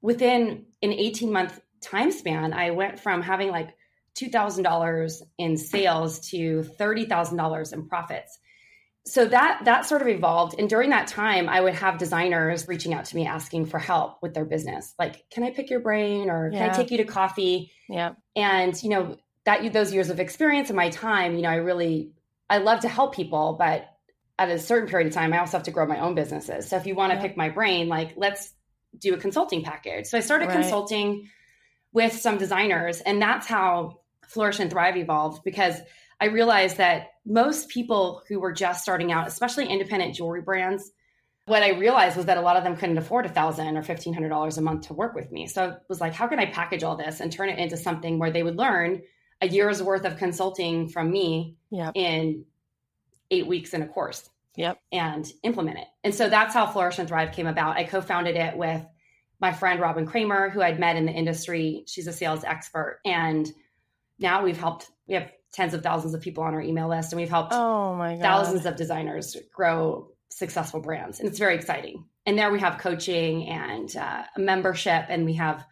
within 0.00 0.66
an 0.82 0.92
18 0.92 1.32
month 1.32 1.60
time 1.80 2.12
span, 2.12 2.52
I 2.52 2.70
went 2.70 3.00
from 3.00 3.20
having 3.20 3.50
like 3.50 3.70
$2,000 4.14 5.22
in 5.38 5.56
sales 5.56 6.20
to 6.30 6.62
$30,000 6.78 7.72
in 7.72 7.88
profits 7.88 8.38
so 9.10 9.24
that 9.24 9.62
that 9.64 9.86
sort 9.86 10.02
of 10.02 10.08
evolved. 10.08 10.54
And 10.58 10.68
during 10.68 10.90
that 10.90 11.08
time 11.08 11.48
i 11.48 11.60
would 11.60 11.74
have 11.74 11.98
designers 11.98 12.68
reaching 12.68 12.94
out 12.94 13.06
to 13.06 13.16
me 13.16 13.26
asking 13.26 13.66
for 13.66 13.78
help 13.78 14.22
with 14.22 14.34
their 14.34 14.44
business. 14.44 14.94
Like 14.98 15.28
can 15.30 15.42
i 15.42 15.50
pick 15.50 15.68
your 15.68 15.80
brain? 15.80 16.30
Or 16.30 16.50
can 16.50 16.70
i 16.70 16.72
take 16.72 16.90
you 16.90 16.98
to 16.98 17.04
coffee? 17.04 17.72
Yeah. 17.88 18.12
And 18.36 18.80
you 18.82 18.90
know 18.90 19.16
that 19.44 19.72
those 19.72 19.92
years 19.92 20.10
of 20.10 20.20
experience 20.20 20.70
in 20.70 20.76
my 20.76 20.90
time 20.90 21.34
you 21.34 21.42
know 21.42 21.48
i 21.48 21.56
really 21.56 22.12
i 22.48 22.58
love 22.58 22.80
to 22.80 22.88
help 22.88 23.14
people 23.14 23.56
but 23.58 23.88
at 24.38 24.50
a 24.50 24.58
certain 24.58 24.88
period 24.88 25.08
of 25.08 25.14
time 25.14 25.32
i 25.32 25.38
also 25.38 25.56
have 25.56 25.64
to 25.64 25.70
grow 25.70 25.86
my 25.86 25.98
own 25.98 26.14
businesses. 26.14 26.68
So 26.68 26.76
if 26.76 26.86
you 26.86 26.94
want 26.94 27.10
to 27.12 27.16
yeah. 27.16 27.22
pick 27.22 27.36
my 27.36 27.48
brain 27.48 27.88
like 27.88 28.12
let's 28.16 28.52
do 28.96 29.14
a 29.14 29.16
consulting 29.16 29.64
package. 29.64 30.06
So 30.06 30.18
i 30.18 30.20
started 30.20 30.46
right. 30.46 30.60
consulting 30.60 31.28
with 31.92 32.12
some 32.12 32.38
designers 32.38 33.00
and 33.00 33.20
that's 33.20 33.46
how 33.46 34.00
flourish 34.28 34.60
and 34.60 34.70
thrive 34.70 34.96
evolved 34.96 35.42
because 35.42 35.76
I 36.20 36.26
realized 36.26 36.76
that 36.76 37.08
most 37.24 37.68
people 37.68 38.22
who 38.28 38.40
were 38.40 38.52
just 38.52 38.82
starting 38.82 39.10
out, 39.12 39.26
especially 39.26 39.66
independent 39.66 40.14
jewelry 40.14 40.42
brands, 40.42 40.90
what 41.46 41.62
I 41.62 41.70
realized 41.70 42.16
was 42.16 42.26
that 42.26 42.36
a 42.36 42.42
lot 42.42 42.56
of 42.56 42.64
them 42.64 42.76
couldn't 42.76 42.98
afford 42.98 43.26
a 43.26 43.30
thousand 43.30 43.76
or 43.76 43.82
fifteen 43.82 44.12
hundred 44.14 44.28
dollars 44.28 44.58
a 44.58 44.62
month 44.62 44.88
to 44.88 44.94
work 44.94 45.14
with 45.14 45.32
me. 45.32 45.46
So 45.46 45.64
I 45.64 45.76
was 45.88 46.00
like, 46.00 46.12
how 46.12 46.28
can 46.28 46.38
I 46.38 46.46
package 46.46 46.84
all 46.84 46.96
this 46.96 47.20
and 47.20 47.32
turn 47.32 47.48
it 47.48 47.58
into 47.58 47.76
something 47.76 48.18
where 48.18 48.30
they 48.30 48.42
would 48.42 48.56
learn 48.56 49.02
a 49.40 49.48
year's 49.48 49.82
worth 49.82 50.04
of 50.04 50.18
consulting 50.18 50.88
from 50.88 51.10
me 51.10 51.56
Yep. 51.70 51.92
in 51.94 52.44
eight 53.30 53.46
weeks 53.46 53.72
in 53.72 53.82
a 53.82 53.88
course 53.88 54.28
Yep. 54.56 54.78
and 54.92 55.26
implement 55.42 55.78
it. 55.78 55.86
And 56.04 56.14
so 56.14 56.28
that's 56.28 56.52
how 56.52 56.66
Flourish 56.66 56.98
and 56.98 57.08
Thrive 57.08 57.32
came 57.32 57.46
about. 57.46 57.76
I 57.76 57.84
co-founded 57.84 58.36
it 58.36 58.56
with 58.56 58.84
my 59.40 59.52
friend 59.52 59.80
Robin 59.80 60.04
Kramer, 60.06 60.50
who 60.50 60.60
I'd 60.60 60.78
met 60.78 60.96
in 60.96 61.06
the 61.06 61.12
industry. 61.12 61.84
She's 61.86 62.06
a 62.06 62.12
sales 62.12 62.44
expert. 62.44 63.00
And 63.06 63.50
now 64.18 64.42
we've 64.44 64.58
helped, 64.58 64.90
we 65.08 65.14
have 65.14 65.32
tens 65.52 65.74
of 65.74 65.82
thousands 65.82 66.14
of 66.14 66.20
people 66.20 66.44
on 66.44 66.54
our 66.54 66.60
email 66.60 66.88
list 66.88 67.12
and 67.12 67.20
we've 67.20 67.28
helped 67.30 67.52
Oh 67.52 67.94
my 67.96 68.14
god. 68.14 68.22
thousands 68.22 68.66
of 68.66 68.76
designers 68.76 69.36
grow 69.54 70.08
successful 70.30 70.80
brands. 70.80 71.18
And 71.20 71.28
it's 71.28 71.38
very 71.38 71.56
exciting. 71.56 72.04
And 72.26 72.38
there 72.38 72.52
we 72.52 72.60
have 72.60 72.78
coaching 72.78 73.48
and 73.48 73.94
uh, 73.96 74.22
a 74.36 74.40
membership, 74.40 75.06
and 75.08 75.24
we 75.24 75.34
have 75.34 75.64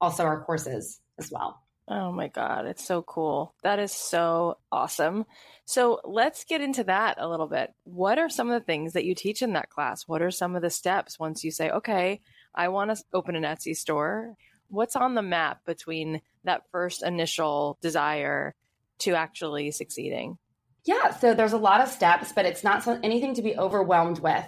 also 0.00 0.22
our 0.24 0.44
courses 0.44 1.00
as 1.18 1.30
well. 1.32 1.60
Oh 1.88 2.12
my 2.12 2.28
God, 2.28 2.66
it's 2.66 2.84
so 2.86 3.02
cool. 3.02 3.54
That 3.62 3.78
is 3.78 3.92
so 3.92 4.58
awesome. 4.70 5.24
So 5.66 6.00
let's 6.04 6.44
get 6.44 6.60
into 6.60 6.84
that 6.84 7.16
a 7.18 7.28
little 7.28 7.46
bit. 7.48 7.74
What 7.84 8.18
are 8.18 8.28
some 8.28 8.50
of 8.50 8.58
the 8.60 8.64
things 8.64 8.92
that 8.92 9.04
you 9.04 9.14
teach 9.14 9.42
in 9.42 9.52
that 9.54 9.68
class? 9.70 10.06
What 10.06 10.22
are 10.22 10.30
some 10.30 10.56
of 10.56 10.62
the 10.62 10.70
steps 10.70 11.18
once 11.18 11.42
you 11.44 11.50
say, 11.50 11.70
okay, 11.70 12.20
I 12.54 12.68
want 12.68 12.94
to 12.96 13.02
open 13.12 13.34
an 13.36 13.42
Etsy 13.42 13.74
store? 13.76 14.34
What's 14.68 14.96
on 14.96 15.14
the 15.14 15.22
map 15.22 15.64
between 15.66 16.20
that 16.44 16.62
first 16.70 17.02
initial 17.02 17.76
desire 17.82 18.54
to 19.00 19.14
actually 19.14 19.70
succeeding? 19.70 20.38
Yeah, 20.84 21.10
so 21.16 21.34
there's 21.34 21.52
a 21.52 21.58
lot 21.58 21.80
of 21.80 21.88
steps, 21.88 22.32
but 22.32 22.44
it's 22.44 22.62
not 22.62 22.86
anything 23.02 23.34
to 23.34 23.42
be 23.42 23.56
overwhelmed 23.56 24.18
with. 24.18 24.46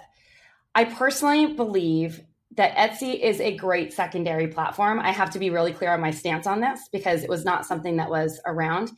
I 0.75 0.85
personally 0.85 1.53
believe 1.53 2.21
that 2.55 2.75
Etsy 2.75 3.19
is 3.19 3.41
a 3.41 3.55
great 3.55 3.93
secondary 3.93 4.47
platform. 4.47 4.99
I 4.99 5.11
have 5.11 5.31
to 5.31 5.39
be 5.39 5.49
really 5.49 5.73
clear 5.73 5.91
on 5.91 6.01
my 6.01 6.11
stance 6.11 6.47
on 6.47 6.59
this 6.59 6.89
because 6.91 7.23
it 7.23 7.29
was 7.29 7.45
not 7.45 7.65
something 7.65 7.97
that 7.97 8.09
was 8.09 8.39
around. 8.45 8.91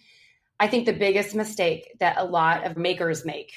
I 0.59 0.67
think 0.67 0.85
the 0.85 0.93
biggest 0.93 1.35
mistake 1.35 1.95
that 1.99 2.17
a 2.17 2.23
lot 2.23 2.65
of 2.65 2.77
makers 2.77 3.25
make 3.25 3.53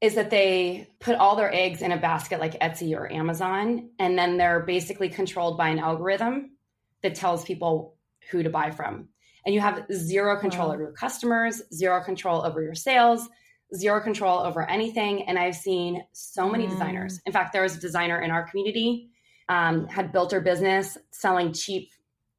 is 0.00 0.14
that 0.14 0.30
they 0.30 0.88
put 1.00 1.16
all 1.16 1.36
their 1.36 1.52
eggs 1.54 1.82
in 1.82 1.92
a 1.92 1.96
basket 1.96 2.40
like 2.40 2.60
Etsy 2.60 2.96
or 2.96 3.10
Amazon, 3.10 3.90
and 3.98 4.18
then 4.18 4.36
they're 4.36 4.60
basically 4.60 5.08
controlled 5.08 5.56
by 5.56 5.68
an 5.68 5.78
algorithm 5.78 6.56
that 7.02 7.14
tells 7.14 7.44
people 7.44 7.96
who 8.30 8.42
to 8.42 8.50
buy 8.50 8.70
from. 8.70 9.08
And 9.46 9.54
you 9.54 9.60
have 9.60 9.86
zero 9.92 10.38
control 10.38 10.68
Wow. 10.68 10.74
over 10.74 10.82
your 10.82 10.92
customers, 10.92 11.62
zero 11.72 12.02
control 12.02 12.44
over 12.44 12.60
your 12.60 12.74
sales, 12.74 13.28
zero 13.74 14.00
control 14.00 14.40
over 14.40 14.68
anything. 14.68 15.22
And 15.28 15.38
I've 15.38 15.54
seen 15.56 16.04
so 16.12 16.48
many 16.50 16.66
Mm. 16.66 16.70
designers. 16.70 17.20
In 17.24 17.32
fact, 17.32 17.52
there 17.52 17.62
was 17.62 17.76
a 17.76 17.80
designer 17.80 18.20
in 18.20 18.30
our 18.30 18.46
community 18.48 19.10
um, 19.48 19.86
had 19.86 20.10
built 20.10 20.32
her 20.32 20.40
business 20.40 20.98
selling 21.12 21.52
cheap 21.52 21.90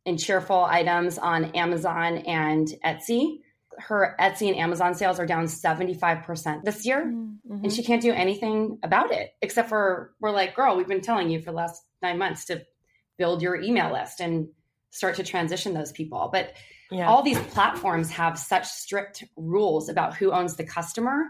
and 0.06 0.20
cheerful 0.20 0.65
items 0.65 1.17
on 1.17 1.46
Amazon 1.56 2.17
and 2.20 2.67
Etsy. 2.84 3.39
Her 3.80 4.13
Etsy 4.20 4.50
and 4.50 4.58
Amazon 4.58 4.93
sales 4.93 5.17
are 5.17 5.26
down 5.26 5.48
75% 5.48 6.65
this 6.65 6.86
year. 6.86 7.06
Mhm. 7.06 7.63
And 7.63 7.72
she 7.72 7.82
can't 7.84 8.02
do 8.02 8.12
anything 8.12 8.80
about 8.84 9.12
it 9.13 9.32
except 9.41 9.70
for 9.70 10.13
we're 10.20 10.32
like, 10.32 10.54
girl, 10.54 10.76
we've 10.76 10.88
been 10.88 11.00
telling 11.00 11.30
you 11.30 11.39
for 11.39 11.52
the 11.52 11.58
last 11.58 11.82
nine 12.02 12.17
months 12.17 12.43
to 12.46 12.65
build 13.17 13.41
your 13.41 13.56
email 13.56 13.93
list 13.93 14.20
and 14.20 14.50
start 14.89 15.15
to 15.15 15.24
transition 15.24 15.74
those 15.74 15.93
people. 15.93 16.30
But 16.32 16.54
yeah. 16.91 17.08
all 17.08 17.23
these 17.23 17.39
platforms 17.39 18.10
have 18.12 18.38
such 18.38 18.65
strict 18.65 19.23
rules 19.36 19.89
about 19.89 20.15
who 20.15 20.32
owns 20.32 20.56
the 20.56 20.63
customer 20.63 21.26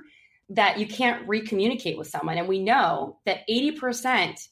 that 0.50 0.80
you 0.80 0.88
can't 0.88 1.28
recommunicate 1.28 1.98
with 1.98 2.08
someone. 2.08 2.38
And 2.38 2.48
we 2.48 2.60
know 2.60 3.20
that 3.26 3.48
80% 3.50 4.48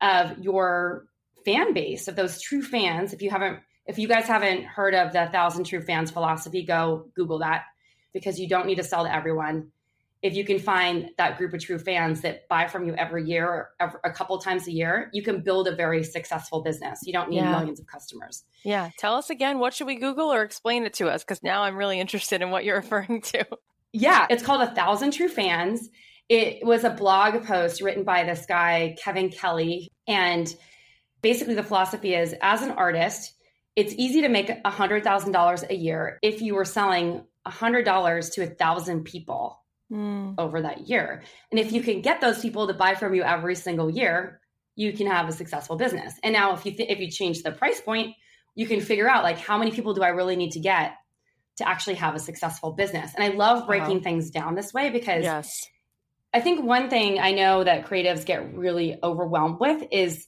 of 0.00 0.38
your 0.38 1.06
fan 1.44 1.72
base, 1.74 2.08
of 2.08 2.16
those 2.16 2.40
true 2.40 2.62
fans, 2.62 3.12
if 3.12 3.22
you 3.22 3.30
haven't, 3.30 3.60
if 3.86 3.98
you 3.98 4.06
guys 4.06 4.26
haven't 4.26 4.64
heard 4.64 4.94
of 4.94 5.12
the 5.12 5.26
thousand 5.32 5.64
true 5.64 5.82
fans 5.82 6.10
philosophy, 6.10 6.62
go 6.62 7.08
Google 7.16 7.40
that 7.40 7.64
because 8.12 8.38
you 8.38 8.48
don't 8.48 8.66
need 8.66 8.76
to 8.76 8.84
sell 8.84 9.04
to 9.04 9.12
everyone. 9.12 9.72
If 10.22 10.34
you 10.36 10.44
can 10.44 10.60
find 10.60 11.10
that 11.18 11.36
group 11.36 11.52
of 11.52 11.60
true 11.60 11.78
fans 11.80 12.20
that 12.20 12.48
buy 12.48 12.68
from 12.68 12.86
you 12.86 12.94
every 12.94 13.24
year 13.28 13.70
or 13.80 14.00
a 14.04 14.10
couple 14.12 14.38
times 14.38 14.68
a 14.68 14.72
year, 14.72 15.10
you 15.12 15.22
can 15.22 15.42
build 15.42 15.66
a 15.66 15.74
very 15.74 16.04
successful 16.04 16.62
business. 16.62 17.00
You 17.04 17.12
don't 17.12 17.28
need 17.30 17.38
Yeah. 17.38 17.50
millions 17.50 17.80
of 17.80 17.86
customers. 17.86 18.44
yeah. 18.62 18.90
Tell 18.98 19.14
us 19.16 19.30
again, 19.30 19.58
what 19.58 19.74
should 19.74 19.88
we 19.88 19.96
Google 19.96 20.32
or 20.32 20.42
explain 20.42 20.84
it 20.84 20.94
to 20.94 21.08
us? 21.08 21.24
Because 21.24 21.42
now 21.42 21.64
I'm 21.64 21.76
really 21.76 21.98
interested 21.98 22.40
in 22.40 22.50
what 22.50 22.64
you're 22.64 22.76
referring 22.80 23.20
to. 23.22 23.44
Yeah, 23.92 24.26
it's 24.30 24.42
called 24.44 24.62
A 24.62 24.72
Thousand 24.74 25.10
True 25.10 25.28
Fans. 25.28 25.90
It 26.28 26.64
was 26.64 26.84
a 26.84 26.90
blog 26.90 27.44
post 27.44 27.82
written 27.82 28.04
by 28.04 28.22
this 28.24 28.46
guy, 28.46 28.96
Kevin 29.02 29.28
Kelly. 29.28 29.90
And 30.06 30.54
basically, 31.20 31.54
the 31.54 31.62
philosophy 31.64 32.14
is 32.14 32.32
as 32.40 32.62
an 32.62 32.70
artist, 32.70 33.34
it's 33.74 33.92
easy 33.98 34.20
to 34.22 34.28
make 34.28 34.48
$100,000 34.64 35.68
a 35.70 35.74
year 35.74 36.18
if 36.22 36.40
you 36.40 36.54
were 36.54 36.64
selling 36.64 37.24
$100 37.46 38.32
to 38.34 38.42
a 38.42 38.46
thousand 38.46 39.04
people 39.04 39.61
Mm, 39.92 40.36
over 40.38 40.62
that 40.62 40.88
year. 40.88 41.22
And 41.50 41.60
if 41.60 41.70
you 41.70 41.82
can 41.82 42.00
get 42.00 42.22
those 42.22 42.40
people 42.40 42.66
to 42.66 42.72
buy 42.72 42.94
from 42.94 43.14
you 43.14 43.22
every 43.22 43.54
single 43.54 43.90
year, 43.90 44.40
you 44.74 44.94
can 44.94 45.06
have 45.06 45.28
a 45.28 45.32
successful 45.32 45.76
business. 45.76 46.14
And 46.22 46.32
now 46.32 46.54
if 46.54 46.64
you 46.64 46.72
th- 46.72 46.88
if 46.88 46.98
you 46.98 47.10
change 47.10 47.42
the 47.42 47.52
price 47.52 47.80
point, 47.80 48.14
you 48.54 48.66
can 48.66 48.80
figure 48.80 49.08
out 49.08 49.22
like 49.22 49.38
how 49.38 49.58
many 49.58 49.70
people 49.70 49.92
do 49.92 50.02
I 50.02 50.08
really 50.08 50.36
need 50.36 50.52
to 50.52 50.60
get 50.60 50.94
to 51.58 51.68
actually 51.68 51.96
have 51.96 52.14
a 52.14 52.18
successful 52.18 52.72
business. 52.72 53.12
And 53.14 53.22
I 53.22 53.36
love 53.36 53.66
breaking 53.66 53.98
Wow. 53.98 54.02
things 54.02 54.30
down 54.30 54.54
this 54.54 54.72
way 54.72 54.88
because 54.88 55.24
yes. 55.24 55.68
I 56.32 56.40
think 56.40 56.64
one 56.64 56.88
thing 56.88 57.18
I 57.20 57.32
know 57.32 57.62
that 57.62 57.84
creatives 57.86 58.24
get 58.24 58.54
really 58.54 58.98
overwhelmed 59.02 59.60
with 59.60 59.84
is 59.90 60.26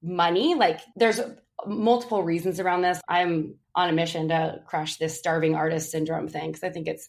money. 0.00 0.54
Like 0.54 0.80
there's 0.94 1.20
multiple 1.66 2.22
reasons 2.22 2.60
around 2.60 2.82
this. 2.82 3.00
I'm 3.08 3.56
on 3.74 3.88
a 3.88 3.92
mission 3.92 4.28
to 4.28 4.60
crush 4.64 4.96
this 4.98 5.18
starving 5.18 5.56
artist 5.56 5.90
syndrome 5.90 6.28
thing 6.28 6.52
because 6.52 6.62
I 6.62 6.70
think 6.70 6.86
it's 6.86 7.08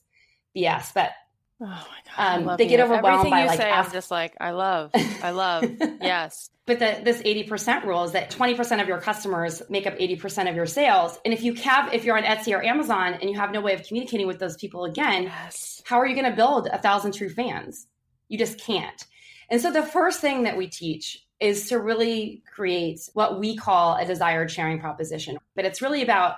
BS. 0.56 0.94
But 0.96 1.12
Oh 1.60 1.66
my 1.66 1.70
god! 1.76 1.86
I 2.18 2.36
Um, 2.36 2.46
love 2.46 2.58
they 2.60 2.68
get 2.68 2.78
you. 2.80 2.86
overwhelmed 2.86 3.08
Everything 3.28 3.32
by, 3.32 3.42
you 3.42 3.48
like, 3.48 3.58
say. 3.60 3.70
ask- 3.70 3.88
I'm 3.90 3.94
just 3.94 4.12
like, 4.12 4.36
I 4.40 4.52
love, 4.52 4.92
I 5.24 5.32
love. 5.32 5.64
yes. 6.02 6.50
but 6.68 6.78
the, 6.80 7.00
this 7.04 7.22
80% 7.24 7.84
rule 7.86 8.04
is 8.04 8.12
that 8.12 8.30
20% 8.30 8.82
of 8.82 8.88
your 8.88 9.00
customers 9.02 9.62
make 9.70 9.88
up 9.88 9.98
80% 9.98 10.50
of 10.50 10.56
your 10.56 10.66
sales. 10.68 11.18
And 11.26 11.34
if 11.34 11.42
you 11.42 11.54
have, 11.56 11.94
if 11.94 12.04
you're 12.04 12.18
on 12.18 12.24
Etsy 12.24 12.54
or 12.56 12.64
Amazon 12.64 13.16
and 13.16 13.30
you 13.30 13.38
have 13.38 13.52
no 13.52 13.62
way 13.62 13.74
of 13.74 13.84
communicating 13.88 14.28
with 14.28 14.38
those 14.40 14.56
people 14.58 14.86
again, 14.86 15.24
Yes. 15.24 15.82
how 15.86 16.00
are 16.00 16.06
you 16.06 16.14
going 16.16 16.30
to 16.30 16.36
build 16.36 16.68
a 16.68 16.78
thousand 16.78 17.14
true 17.14 17.30
fans? 17.30 17.88
You 18.28 18.38
just 18.38 18.60
can't. 18.60 19.04
And 19.50 19.60
so 19.62 19.72
the 19.72 19.82
first 19.84 20.20
thing 20.20 20.44
that 20.44 20.58
we 20.58 20.68
teach 20.68 21.24
is 21.40 21.70
to 21.70 21.80
really 21.80 22.44
create 22.54 23.00
what 23.14 23.40
we 23.40 23.56
call 23.56 23.96
a 23.96 24.06
desired 24.06 24.52
sharing 24.52 24.80
proposition. 24.80 25.38
But 25.56 25.66
it's 25.66 25.82
really 25.82 26.02
about 26.04 26.36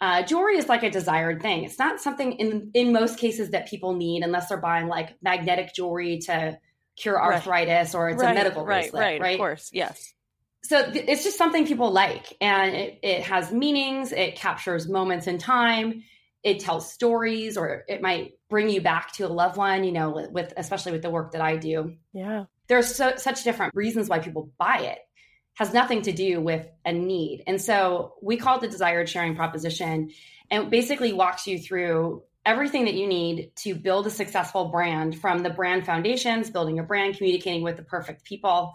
uh, 0.00 0.22
jewelry 0.22 0.56
is 0.56 0.68
like 0.68 0.82
a 0.82 0.90
desired 0.90 1.42
thing. 1.42 1.64
It's 1.64 1.78
not 1.78 2.00
something 2.00 2.32
in 2.32 2.70
in 2.74 2.92
most 2.92 3.18
cases 3.18 3.50
that 3.50 3.68
people 3.68 3.94
need 3.94 4.22
unless 4.22 4.48
they're 4.48 4.58
buying 4.60 4.88
like 4.88 5.16
magnetic 5.22 5.74
jewelry 5.74 6.18
to 6.26 6.58
cure 6.96 7.16
Right. 7.16 7.34
arthritis 7.34 7.94
or 7.94 8.10
it's 8.10 8.22
right, 8.22 8.32
a 8.32 8.34
medical 8.34 8.64
right, 8.64 8.82
bracelet, 8.90 9.00
right, 9.00 9.20
right? 9.20 9.34
Of 9.34 9.38
course. 9.38 9.70
Yes. 9.72 10.12
so 10.64 10.90
th- 10.90 11.04
it's 11.08 11.24
just 11.24 11.38
something 11.38 11.66
people 11.66 11.90
like 11.92 12.36
and 12.40 12.74
it, 12.74 12.98
it 13.02 13.22
has 13.22 13.50
meanings 13.52 14.12
it 14.12 14.36
captures 14.36 14.86
moments 14.88 15.26
in 15.26 15.38
time 15.38 16.02
it 16.42 16.60
tells 16.60 16.92
stories 16.92 17.56
or 17.56 17.84
it 17.88 18.02
might 18.02 18.32
bring 18.50 18.68
you 18.68 18.80
back 18.82 19.12
to 19.12 19.26
a 19.26 19.28
loved 19.28 19.56
one 19.56 19.84
you 19.84 19.92
know 19.92 20.10
with, 20.10 20.30
with 20.30 20.52
especially 20.58 20.92
with 20.92 21.00
the 21.02 21.08
work 21.10 21.32
that 21.32 21.40
i 21.40 21.56
do 21.56 21.96
Yeah. 22.12 22.44
there's 22.68 22.94
so, 22.94 23.14
such 23.16 23.44
different 23.44 23.74
reasons 23.74 24.08
why 24.10 24.18
people 24.18 24.50
buy 24.58 24.80
it 24.80 24.98
has 25.54 25.72
nothing 25.74 26.02
to 26.02 26.12
do 26.12 26.40
with 26.40 26.66
a 26.84 26.92
need. 26.92 27.42
And 27.46 27.60
so 27.60 28.14
we 28.22 28.36
call 28.36 28.56
it 28.56 28.60
the 28.62 28.68
desired 28.68 29.08
sharing 29.08 29.36
proposition. 29.36 30.10
And 30.50 30.70
basically 30.70 31.12
walks 31.12 31.46
you 31.46 31.58
through 31.58 32.22
everything 32.44 32.86
that 32.86 32.94
you 32.94 33.06
need 33.06 33.52
to 33.54 33.74
build 33.74 34.06
a 34.06 34.10
successful 34.10 34.66
brand 34.68 35.20
from 35.20 35.42
the 35.42 35.50
brand 35.50 35.84
foundations 35.84 36.50
building 36.50 36.78
a 36.78 36.82
brand 36.82 37.16
communicating 37.16 37.62
with 37.62 37.76
the 37.76 37.82
perfect 37.82 38.24
people 38.24 38.72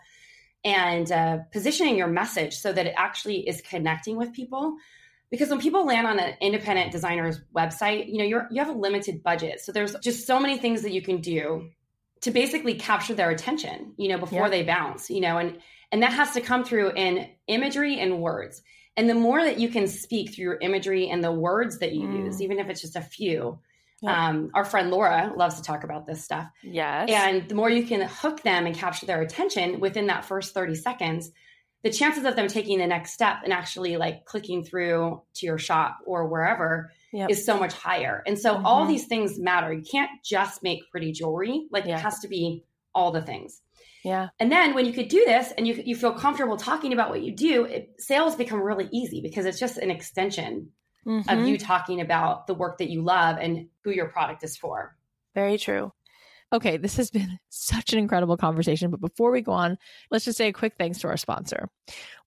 and 0.63 1.11
uh, 1.11 1.39
positioning 1.51 1.97
your 1.97 2.07
message 2.07 2.55
so 2.55 2.71
that 2.71 2.85
it 2.85 2.93
actually 2.97 3.47
is 3.47 3.61
connecting 3.61 4.15
with 4.17 4.33
people. 4.33 4.75
Because 5.31 5.49
when 5.49 5.59
people 5.59 5.85
land 5.85 6.07
on 6.07 6.19
an 6.19 6.35
independent 6.39 6.91
designer's 6.91 7.39
website 7.55 8.07
you 8.07 8.19
know 8.19 8.23
you're 8.23 8.47
you 8.51 8.63
have 8.63 8.73
a 8.73 8.77
limited 8.77 9.23
budget. 9.23 9.59
So 9.59 9.71
there's 9.71 9.95
just 9.95 10.27
so 10.27 10.39
many 10.39 10.57
things 10.57 10.83
that 10.83 10.91
you 10.91 11.01
can 11.01 11.19
do 11.19 11.69
to 12.21 12.31
basically 12.31 12.75
capture 12.75 13.15
their 13.15 13.31
attention 13.31 13.93
you 13.97 14.07
know 14.07 14.17
before 14.17 14.43
Yeah. 14.43 14.49
they 14.49 14.63
bounce 14.63 15.09
you 15.09 15.21
know 15.21 15.37
and 15.37 15.57
and 15.95 16.03
that 16.03 16.11
has 16.11 16.31
to 16.33 16.41
come 16.41 16.65
through 16.65 16.91
in 16.91 17.25
imagery 17.47 17.97
and 18.01 18.21
words 18.21 18.61
and 18.97 19.09
the 19.09 19.15
more 19.15 19.41
that 19.41 19.59
you 19.61 19.69
can 19.69 19.87
speak 19.87 20.33
through 20.33 20.43
your 20.43 20.57
imagery 20.59 21.07
and 21.09 21.23
the 21.23 21.31
words 21.31 21.79
that 21.79 21.93
you 21.93 22.01
Mm. 22.05 22.25
use 22.25 22.41
even 22.41 22.59
if 22.59 22.67
it's 22.67 22.81
just 22.81 22.97
a 22.97 23.01
few 23.01 23.57
Yeah. 24.01 24.27
um, 24.27 24.51
our 24.53 24.65
friend 24.65 24.91
laura 24.91 25.31
loves 25.37 25.55
to 25.55 25.61
talk 25.63 25.85
about 25.85 26.05
this 26.05 26.21
stuff 26.21 26.47
Yes. 26.63 27.09
and 27.09 27.47
the 27.47 27.55
more 27.55 27.69
you 27.69 27.83
can 27.85 28.01
hook 28.01 28.41
them 28.43 28.65
and 28.65 28.75
capture 28.75 29.05
their 29.05 29.21
attention 29.21 29.79
within 29.79 30.07
that 30.07 30.25
first 30.25 30.53
30 30.53 30.75
seconds, 30.75 31.31
the 31.83 31.91
chances 31.91 32.25
of 32.25 32.35
them 32.35 32.49
taking 32.49 32.77
the 32.79 32.87
next 32.87 33.13
step 33.13 33.37
and 33.45 33.53
actually 33.53 33.95
like 33.95 34.25
clicking 34.25 34.65
through 34.65 35.21
to 35.35 35.45
your 35.45 35.57
shop 35.57 35.99
or 36.05 36.27
wherever 36.27 36.91
Yep. 37.13 37.29
is 37.29 37.45
so 37.45 37.57
much 37.57 37.71
higher. 37.73 38.21
And 38.27 38.37
so 38.37 38.61
all 38.65 38.83
Mhm. 38.85 38.89
these 38.89 39.05
things 39.07 39.39
matter. 39.39 39.71
You 39.71 39.83
can't 39.89 40.11
just 40.25 40.61
make 40.61 40.81
pretty 40.91 41.13
jewelry, 41.13 41.67
like 41.71 41.85
Yeah. 41.85 41.95
it 41.97 42.01
has 42.01 42.19
to 42.19 42.27
be 42.27 42.65
all 42.93 43.11
the 43.11 43.21
things. 43.21 43.61
Yeah. 44.05 44.29
And 44.39 44.51
then 44.51 44.75
when 44.75 44.85
you 44.85 44.93
could 44.93 45.07
do 45.07 45.25
this 45.25 45.51
and 45.57 45.67
you, 45.67 45.81
you 45.83 45.95
feel 45.95 46.13
comfortable 46.13 46.57
talking 46.57 46.93
about 46.93 47.09
what 47.09 47.23
you 47.23 47.31
do, 47.31 47.65
it, 47.65 47.95
sales 47.97 48.35
become 48.35 48.61
really 48.61 48.87
easy 48.91 49.19
because 49.19 49.47
it's 49.47 49.59
just 49.59 49.79
an 49.79 49.89
extension 49.89 50.69
mm-hmm. 51.07 51.27
of 51.27 51.47
you 51.47 51.57
talking 51.57 52.01
about 52.01 52.45
the 52.45 52.53
work 52.53 52.77
that 52.77 52.91
you 52.91 53.01
love 53.01 53.37
and 53.41 53.67
who 53.83 53.89
your 53.89 54.05
product 54.09 54.43
is 54.43 54.55
for. 54.55 54.95
Very 55.33 55.57
true. 55.57 55.91
Okay, 56.53 56.77
this 56.77 56.97
has 56.97 57.09
been 57.09 57.39
such 57.49 57.93
an 57.93 57.99
incredible 57.99 58.37
conversation. 58.37 58.91
But 58.91 59.01
before 59.01 59.31
we 59.31 59.41
go 59.41 59.53
on, 59.53 59.75
let's 60.11 60.25
just 60.25 60.37
say 60.37 60.49
a 60.49 60.53
quick 60.53 60.75
thanks 60.77 60.99
to 60.99 61.07
our 61.07 61.17
sponsor. 61.17 61.67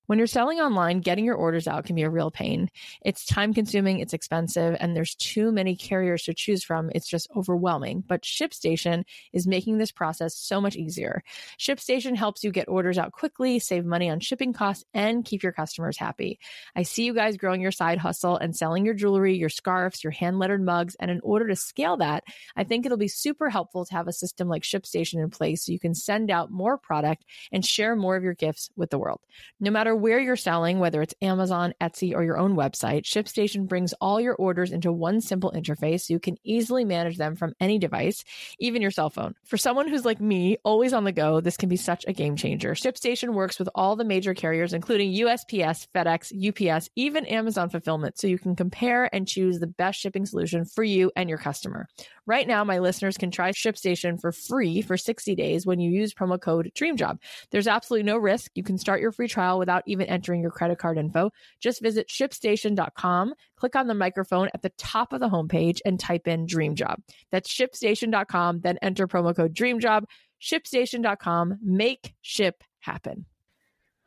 When 0.09 0.17
you're 0.17 0.27
selling 0.27 0.59
online, 0.59 1.01
getting 1.01 1.27
your 1.27 1.35
orders 1.35 1.69
out 1.69 1.85
can 1.85 1.95
be 1.95 2.03
a 2.03 2.09
real 2.09 2.31
pain. 2.31 2.71
It's 3.05 3.27
time 3.27 3.53
consuming, 3.53 4.01
it's 4.01 4.15
expensive, 4.15 4.75
and 4.81 4.97
there's 4.97 5.15
too 5.15 5.53
many 5.53 5.77
carriers 5.77 6.23
to 6.23 6.33
choose 6.33 6.65
from. 6.65 6.91
It's 6.95 7.07
just 7.07 7.29
overwhelming. 7.37 8.03
But 8.09 8.23
ShipStation 8.23 9.05
is 9.35 9.47
making 9.47 9.77
this 9.77 9.93
process 9.93 10.35
so 10.35 10.63
much 10.63 10.77
easier. 10.77 11.23
ShipStation 11.59 12.17
helps 12.17 12.43
you 12.43 12.51
get 12.51 12.71
orders 12.71 12.97
out 12.97 13.13
quickly, 13.13 13.59
save 13.59 13.85
money 13.85 14.09
on 14.09 14.21
shipping 14.21 14.55
costs, 14.55 14.83
and 14.95 15.27
keep 15.27 15.43
your 15.43 15.53
customers 15.53 15.99
happy. 15.99 16.39
I 16.75 16.85
see 16.85 17.05
you 17.05 17.13
guys 17.13 17.37
growing 17.37 17.61
your 17.61 17.71
side 17.71 17.99
hustle 17.99 18.39
and 18.39 18.57
selling 18.57 18.87
your 18.87 18.95
jewelry, 18.95 19.37
your 19.37 19.51
scarves, 19.51 20.03
your 20.03 20.13
hand 20.13 20.39
lettered 20.39 20.65
mugs. 20.65 20.97
And 20.99 21.11
in 21.11 21.21
order 21.23 21.49
to 21.49 21.57
scale 21.57 21.99
that, 21.99 22.25
I 22.57 22.65
think 22.65 22.87
it'll 22.87 22.97
be 22.97 23.09
super 23.09 23.51
helpful 23.51 23.85
to 23.85 23.93
have 23.93 24.09
a 24.09 24.15
system 24.15 24.49
like 24.49 24.63
ShipStation 24.63 25.23
in 25.23 25.29
place 25.29 25.67
so 25.67 25.73
you 25.73 25.79
can 25.79 25.95
send 25.95 26.31
out 26.31 26.51
more 26.51 26.79
product 26.79 27.27
and 27.53 27.63
share 27.63 27.95
more 27.95 28.17
of 28.17 28.25
your 28.25 28.33
gifts 28.33 28.71
with 28.75 28.89
the 28.89 28.99
world. 28.99 29.21
No 29.61 29.71
matter 29.71 29.98
where 29.99 30.19
you're 30.19 30.37
selling, 30.37 30.79
whether 30.79 31.03
it's 31.03 31.15
Amazon, 31.21 31.75
Etsy, 31.81 32.15
or 32.15 32.25
your 32.25 32.39
own 32.39 32.55
website, 32.55 33.03
ShipStation 33.03 33.67
brings 33.67 33.93
all 34.01 34.21
your 34.21 34.35
orders 34.35 34.73
into 34.73 34.93
one 34.93 35.21
simple 35.21 35.53
interface 35.53 36.03
so 36.03 36.15
you 36.15 36.21
can 36.21 36.37
easily 36.45 36.85
manage 36.85 37.19
them 37.19 37.37
from 37.37 37.55
any 37.61 37.79
device, 37.79 38.25
even 38.59 38.83
your 38.83 38.91
cell 38.91 39.11
phone. 39.11 39.35
For 39.45 39.57
someone 39.57 39.89
who's 39.89 40.05
like 40.05 40.21
me, 40.21 40.57
always 40.65 40.93
on 40.93 41.05
the 41.05 41.13
go, 41.13 41.41
this 41.41 41.57
can 41.57 41.69
be 41.69 41.77
such 41.77 42.05
a 42.07 42.13
game 42.13 42.37
changer. 42.37 42.75
ShipStation 42.75 43.35
works 43.35 43.59
with 43.59 43.69
all 43.75 43.97
the 43.97 44.05
major 44.05 44.35
carriers, 44.35 44.73
including 44.73 45.13
USPS, 45.13 45.89
FedEx, 45.95 46.33
UPS, 46.71 46.91
even 46.97 47.27
Amazon 47.27 47.69
Fulfillment, 47.69 48.19
so 48.19 48.27
you 48.27 48.39
can 48.39 48.57
compare 48.57 49.13
and 49.15 49.29
choose 49.29 49.59
the 49.59 49.67
best 49.67 50.01
shipping 50.01 50.27
solution 50.27 50.65
for 50.65 50.85
you 50.85 51.11
and 51.17 51.29
your 51.29 51.39
customer. 51.39 51.89
Right 52.29 52.47
now, 52.47 52.63
my 52.63 52.79
listeners 52.79 53.17
can 53.17 53.31
try 53.31 53.53
ShipStation 53.53 54.21
for 54.21 54.33
free 54.33 54.83
for 54.83 54.99
60 54.99 55.35
days 55.35 55.65
when 55.65 55.81
you 55.81 55.91
use 55.91 56.13
promo 56.13 56.39
code 56.39 56.71
DREAMJOB. 56.75 57.17
There's 57.51 57.67
absolutely 57.67 58.05
no 58.05 58.19
risk. 58.19 58.51
You 58.55 58.63
can 58.63 58.77
start 58.77 59.01
your 59.01 59.13
free 59.13 59.29
trial 59.29 59.59
without 59.59 59.83
even 59.87 60.09
entering 60.09 60.43
your 60.43 60.51
credit 60.51 60.77
card 60.77 60.99
info. 60.99 61.31
Just 61.59 61.81
visit 61.81 62.07
shipstation.com, 62.07 63.33
click 63.57 63.75
on 63.75 63.87
the 63.87 63.95
microphone 63.95 64.51
at 64.53 64.61
the 64.61 64.69
top 64.77 65.15
of 65.15 65.21
the 65.21 65.31
homepage, 65.31 65.79
and 65.87 65.99
type 65.99 66.29
in 66.29 66.47
DreamJob. 66.47 66.97
That's 67.33 67.51
shipstation.com, 67.51 68.61
then 68.61 68.77
enter 68.83 69.09
promo 69.09 69.35
code 69.35 69.55
DREAMJOB. 69.55 70.05
Shipstation.com, 70.39 71.61
make 71.63 72.15
ship 72.21 72.63
happen. 72.81 73.25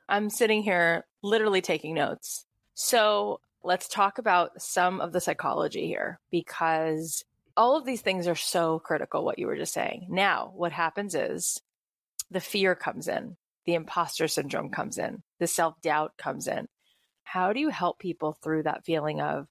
I'm 0.08 0.30
sitting 0.30 0.62
here 0.62 1.08
literally 1.24 1.62
taking 1.62 1.96
notes. 1.96 2.46
So 2.76 3.40
let's 3.64 3.88
talk 3.88 4.20
about 4.20 4.62
some 4.62 5.02
of 5.02 5.12
the 5.12 5.22
psychology 5.22 5.88
here 5.88 6.20
because 6.30 7.26
all 7.58 7.76
of 7.76 7.86
these 7.86 8.02
things 8.02 8.28
are 8.28 8.36
so 8.36 8.80
critical, 8.80 9.24
what 9.24 9.40
you 9.40 9.48
were 9.48 9.58
just 9.58 9.74
saying. 9.74 10.08
Now, 10.10 10.52
what 10.56 10.72
happens 10.72 11.16
is 11.16 11.62
the 12.30 12.40
fear 12.40 12.76
comes 12.76 13.08
in, 13.08 13.38
the 13.66 13.76
imposter 13.76 14.28
syndrome 14.28 14.70
comes 14.70 14.98
in, 14.98 15.24
the 15.40 15.48
self 15.48 15.80
doubt 15.82 16.18
comes 16.18 16.48
in. 16.48 16.68
How 17.24 17.54
do 17.54 17.60
you 17.60 17.70
help 17.70 18.00
people 18.00 18.34
through 18.34 18.64
that 18.64 18.86
feeling 18.86 19.22
of, 19.22 19.48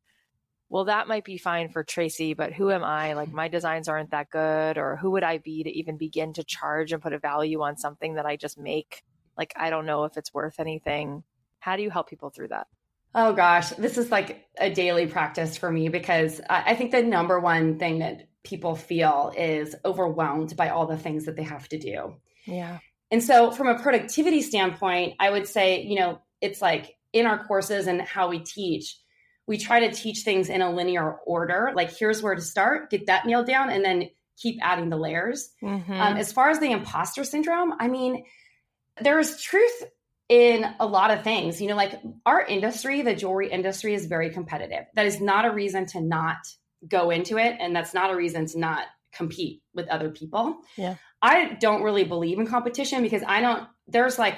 well, 0.69 0.85
that 0.85 1.09
might 1.09 1.25
be 1.25 1.39
fine 1.39 1.69
for 1.69 1.83
Tracy, 1.83 2.35
but 2.35 2.53
who 2.53 2.71
am 2.71 2.85
I? 2.85 3.15
Like, 3.15 3.33
my 3.33 3.49
designs 3.49 3.89
aren't 3.89 4.13
that 4.13 4.31
good, 4.31 4.79
or 4.79 4.97
who 4.97 5.11
would 5.13 5.25
I 5.25 5.39
be 5.39 5.65
to 5.65 5.71
even 5.71 5.97
begin 5.97 6.33
to 6.35 6.45
charge 6.45 6.93
and 6.93 7.03
put 7.03 7.13
a 7.13 7.19
value 7.19 7.63
on 7.63 7.77
something 7.77 8.15
that 8.15 8.27
I 8.27 8.37
just 8.37 8.59
make? 8.59 9.03
Like, 9.37 9.53
I 9.57 9.71
don't 9.71 9.87
know 9.87 10.05
if 10.05 10.17
it's 10.17 10.33
worth 10.33 10.61
anything. 10.61 11.25
How 11.59 11.77
do 11.77 11.83
you 11.83 11.91
help 11.91 12.09
people 12.09 12.31
through 12.31 12.49
that? 12.49 12.67
Oh 13.15 13.33
gosh, 13.33 13.71
this 13.71 13.99
is 13.99 14.11
like 14.11 14.47
a 14.59 14.71
daily 14.71 15.07
practice 15.07 15.57
for 15.57 15.71
me 15.71 15.89
because 15.89 16.41
I 16.49 16.75
think 16.75 16.93
the 16.93 17.03
number 17.03 17.41
one 17.41 17.79
thing 17.79 17.99
that 18.01 18.29
people 18.45 18.77
feel 18.77 19.33
is 19.37 19.75
overwhelmed 19.85 20.57
by 20.57 20.69
all 20.69 20.87
the 20.87 20.97
things 20.97 21.25
that 21.25 21.37
they 21.37 21.43
have 21.43 21.69
to 21.69 21.79
do. 21.79 22.17
Yeah. 22.47 22.79
And 23.11 23.23
so, 23.23 23.51
from 23.51 23.67
a 23.67 23.79
productivity 23.79 24.43
standpoint, 24.43 25.15
I 25.19 25.31
would 25.31 25.49
say, 25.49 25.83
you 25.83 25.99
know, 25.99 26.21
it's 26.41 26.63
like 26.63 26.97
in 27.13 27.27
our 27.27 27.45
courses 27.45 27.87
and 27.89 28.01
how 28.01 28.29
we 28.29 28.39
teach, 28.39 28.97
we 29.47 29.59
try 29.59 29.81
to 29.81 29.93
teach 29.93 30.21
things 30.21 30.49
in 30.49 30.63
a 30.63 30.71
linear 30.71 31.17
order. 31.27 31.73
Like, 31.75 31.97
here's 31.97 32.23
where 32.23 32.37
to 32.37 32.41
start, 32.41 32.91
get 32.91 33.07
that 33.07 33.27
nailed 33.27 33.47
down, 33.47 33.71
and 33.71 33.85
then 33.85 34.11
keep 34.37 34.59
adding 34.63 34.89
the 34.89 34.97
layers. 34.97 35.51
Mm-hmm. 35.63 35.93
Um, 35.93 36.17
as 36.17 36.33
far 36.33 36.51
as 36.51 36.61
the 36.61 36.71
imposter 36.71 37.25
syndrome, 37.25 37.75
I 37.81 37.89
mean, 37.89 38.25
there's 39.01 39.43
truth 39.43 39.85
in 40.31 40.65
a 40.79 40.87
lot 40.87 41.11
of 41.11 41.23
things. 41.23 41.61
You 41.61 41.69
know, 41.69 41.77
like 41.77 42.01
our 42.25 42.43
industry, 42.47 43.03
the 43.03 43.15
jewelry 43.15 43.51
industry 43.51 43.93
is 43.93 44.07
very 44.07 44.31
competitive. 44.31 44.87
That 44.95 45.05
is 45.05 45.21
not 45.21 45.45
a 45.45 45.51
reason 45.51 45.85
to 45.87 46.01
not 46.01 46.39
go 46.89 47.11
into 47.11 47.37
it. 47.37 47.57
And 47.59 47.77
that's 47.77 47.93
not 47.93 48.11
a 48.11 48.17
reason 48.17 48.47
to 48.47 48.59
not 48.59 48.87
compete 49.13 49.61
with 49.75 49.89
other 49.89 50.09
people. 50.09 50.61
Yeah. 50.77 50.95
I 51.21 51.57
don't 51.61 51.83
really 51.83 52.05
believe 52.05 52.39
in 52.39 52.47
competition 52.47 53.03
because 53.03 53.23
I 53.27 53.41
don't, 53.41 53.67
there's 53.89 54.19
like, 54.19 54.37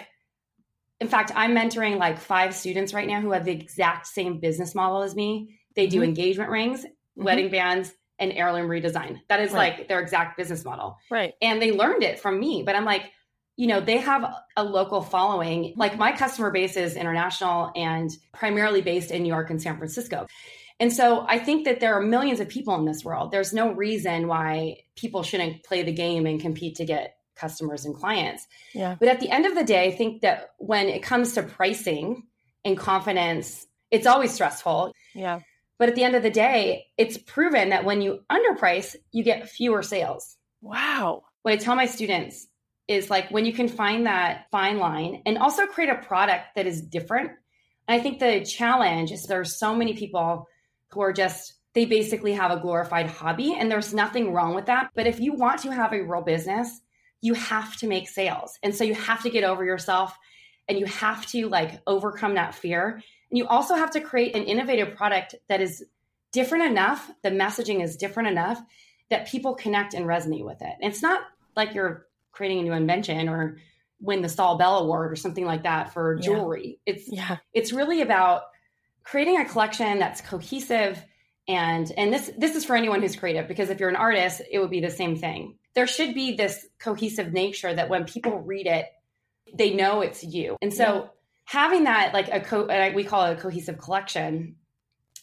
in 0.99 1.09
fact, 1.09 1.31
I'm 1.37 1.55
mentoring 1.55 1.99
like 1.99 2.19
five 2.19 2.55
students 2.55 2.95
right 2.95 3.07
now 3.07 3.21
who 3.21 3.33
have 3.33 3.45
the 3.45 3.53
exact 3.53 4.07
same 4.07 4.41
business 4.41 4.75
model 4.75 5.03
as 5.03 5.15
me. 5.15 5.59
They 5.77 5.87
do 5.89 5.99
mm-hmm. 5.99 6.05
engagement 6.05 6.51
rings, 6.51 6.85
mm-hmm. 6.85 7.25
wedding 7.25 7.51
bands, 7.51 7.93
and 8.19 8.33
heirloom 8.33 8.69
redesign. 8.69 9.21
That 9.29 9.41
is 9.41 9.53
right. 9.53 9.79
like 9.79 9.89
their 9.89 10.01
exact 10.01 10.39
business 10.39 10.65
model. 10.65 10.97
Right. 11.11 11.35
And 11.43 11.61
they 11.61 11.73
learned 11.73 12.03
it 12.03 12.19
from 12.19 12.41
me. 12.41 12.63
But 12.65 12.77
I'm 12.77 12.85
like, 12.85 13.11
you 13.57 13.67
know, 13.67 13.81
they 13.81 13.99
have 13.99 14.25
a 14.57 14.65
local 14.65 15.03
following. 15.03 15.75
Like 15.77 15.99
my 15.99 16.13
customer 16.13 16.51
base 16.51 16.77
is 16.77 16.97
international 16.97 17.71
and 17.77 18.11
primarily 18.33 18.81
based 18.81 19.11
in 19.11 19.23
New 19.23 19.29
York 19.29 19.51
and 19.51 19.61
San 19.61 19.77
Francisco. 19.77 20.27
And 20.81 20.93
so 20.93 21.25
I 21.29 21.39
think 21.39 21.67
that 21.67 21.79
there 21.79 21.95
are 21.95 22.03
millions 22.03 22.41
of 22.41 22.49
people 22.49 22.75
in 22.77 22.85
this 22.85 23.05
world. 23.05 23.31
There's 23.31 23.53
no 23.53 23.73
reason 23.73 24.27
why 24.27 24.79
people 24.97 25.23
shouldn't 25.23 25.63
play 25.65 25.83
the 25.83 25.93
game 25.93 26.27
and 26.27 26.41
compete 26.41 26.77
to 26.77 26.85
get 26.85 27.17
customers 27.37 27.85
and 27.85 27.95
clients. 27.95 28.47
Yeah. 28.75 28.97
But 28.99 29.09
at 29.09 29.21
the 29.21 29.31
end 29.31 29.47
of 29.47 29.55
the 29.55 29.65
day, 29.65 29.87
I 29.87 29.97
think 29.97 30.23
that 30.23 30.51
when 30.59 30.89
it 30.89 31.03
comes 31.03 31.35
to 31.35 31.43
pricing 31.43 32.25
and 32.65 32.77
confidence, 32.77 33.67
it's 33.91 34.07
always 34.07 34.33
stressful. 34.33 34.93
Yeah. 35.15 35.41
But 35.79 35.89
at 35.89 35.95
the 35.95 36.05
end 36.05 36.15
of 36.15 36.23
the 36.23 36.31
day, 36.31 36.87
it's 36.97 37.19
proven 37.19 37.71
that 37.71 37.85
when 37.85 38.03
you 38.03 38.21
underprice, 38.31 38.97
you 39.11 39.25
get 39.25 39.49
fewer 39.49 39.83
sales. 39.83 40.37
Wow. 40.61 41.25
What 41.43 41.55
I 41.55 41.57
tell 41.57 41.75
my 41.75 41.87
students 41.87 42.47
is 42.89 43.11
like 43.11 43.31
when 43.31 43.45
you 43.45 43.53
can 43.53 43.69
find 43.69 44.07
that 44.07 44.47
fine 44.51 44.79
line 44.79 45.23
and 45.25 45.39
also 45.39 45.67
create 45.67 45.91
a 45.91 45.97
product 45.97 46.55
that 46.57 46.67
is 46.67 46.83
different. 46.83 47.31
And 47.89 48.01
I 48.01 48.03
think 48.03 48.19
the 48.19 48.45
challenge 48.45 49.13
is 49.13 49.25
there's 49.25 49.59
so 49.59 49.75
many 49.75 49.95
people 49.95 50.47
who 50.89 51.01
are 51.01 51.13
just 51.13 51.55
they 51.75 51.85
basically 51.87 52.35
have 52.35 52.51
a 52.51 52.61
glorified 52.61 53.07
hobby 53.07 53.55
and 53.59 53.71
there's 53.71 53.95
nothing 53.95 54.33
wrong 54.33 54.55
with 54.55 54.67
that. 54.67 54.91
But 54.95 55.07
if 55.07 55.21
you 55.21 55.33
want 55.33 55.61
to 55.63 55.73
have 55.73 55.93
a 55.95 56.03
real 56.03 56.21
business, 56.21 56.81
you 57.23 57.35
have 57.35 57.77
to 57.79 57.87
make 57.87 58.09
sales. 58.09 58.59
And 58.63 58.75
so 58.75 58.85
you 58.85 58.95
have 58.95 59.23
to 59.23 59.31
get 59.31 59.45
over 59.45 59.65
yourself 59.65 60.17
and 60.69 60.79
you 60.79 60.85
have 60.87 61.25
to 61.29 61.49
like 61.49 61.81
overcome 61.87 62.35
that 62.35 62.55
fear. 62.55 63.03
And 63.31 63.39
you 63.39 63.47
also 63.47 63.75
have 63.75 63.93
to 63.93 64.01
create 64.01 64.37
an 64.37 64.43
innovative 64.43 64.95
product 64.97 65.35
that 65.49 65.63
is 65.63 65.83
different 66.33 66.65
enough, 66.65 67.11
the 67.23 67.31
messaging 67.31 67.83
is 67.83 67.97
different 67.97 68.29
enough 68.29 68.61
that 69.11 69.29
people 69.29 69.55
connect 69.55 69.95
and 69.95 70.07
resonate 70.07 70.45
with 70.45 70.61
it. 70.61 70.75
It's 70.81 71.03
not 71.03 71.23
like 71.57 71.75
you're 71.75 72.07
creating 72.33 72.61
a 72.61 72.63
new 72.63 72.73
invention 72.73 73.29
or 73.29 73.59
win 74.01 74.21
the 74.21 74.29
Stahl 74.29 74.59
Bell 74.59 74.79
Award 74.79 75.13
or 75.13 75.17
something 75.17 75.45
like 75.45 75.63
that 75.63 75.93
for 75.93 76.17
jewelry. 76.17 76.81
Yeah. 76.87 76.93
It's 76.93 77.13
yeah. 77.13 77.37
it's 77.53 77.73
really 77.73 78.03
about 78.03 78.43
creating 79.05 79.41
a 79.41 79.45
collection 79.45 79.99
that's 79.99 80.21
cohesive 80.21 81.03
and 81.49 81.91
and 81.97 82.13
this 82.13 82.31
this 82.37 82.55
is 82.57 82.65
for 82.65 82.77
anyone 82.77 83.01
who's 83.01 83.17
creative 83.17 83.49
because 83.49 83.71
if 83.71 83.81
you're 83.81 83.89
an 83.89 83.97
artist, 83.97 84.43
it 84.51 84.59
would 84.59 84.71
be 84.71 84.81
the 84.81 84.91
same 84.91 85.17
thing. 85.17 85.57
There 85.75 85.87
should 85.87 86.15
be 86.15 86.37
this 86.37 86.67
cohesive 86.79 87.33
nature 87.33 87.73
that 87.73 87.89
when 87.89 88.05
people 88.05 88.41
read 88.41 88.67
it, 88.67 88.87
they 89.55 89.73
know 89.73 90.03
it's 90.03 90.23
you. 90.23 90.57
And 90.61 90.73
so 90.73 90.85
yeah. 90.85 91.09
having 91.45 91.85
that 91.85 92.13
like 92.13 92.29
a 92.29 92.41
co 92.41 92.67
uh, 92.67 92.93
we 92.95 93.05
call 93.05 93.27
it 93.27 93.39
a 93.39 93.41
cohesive 93.41 93.79
collection 93.79 94.57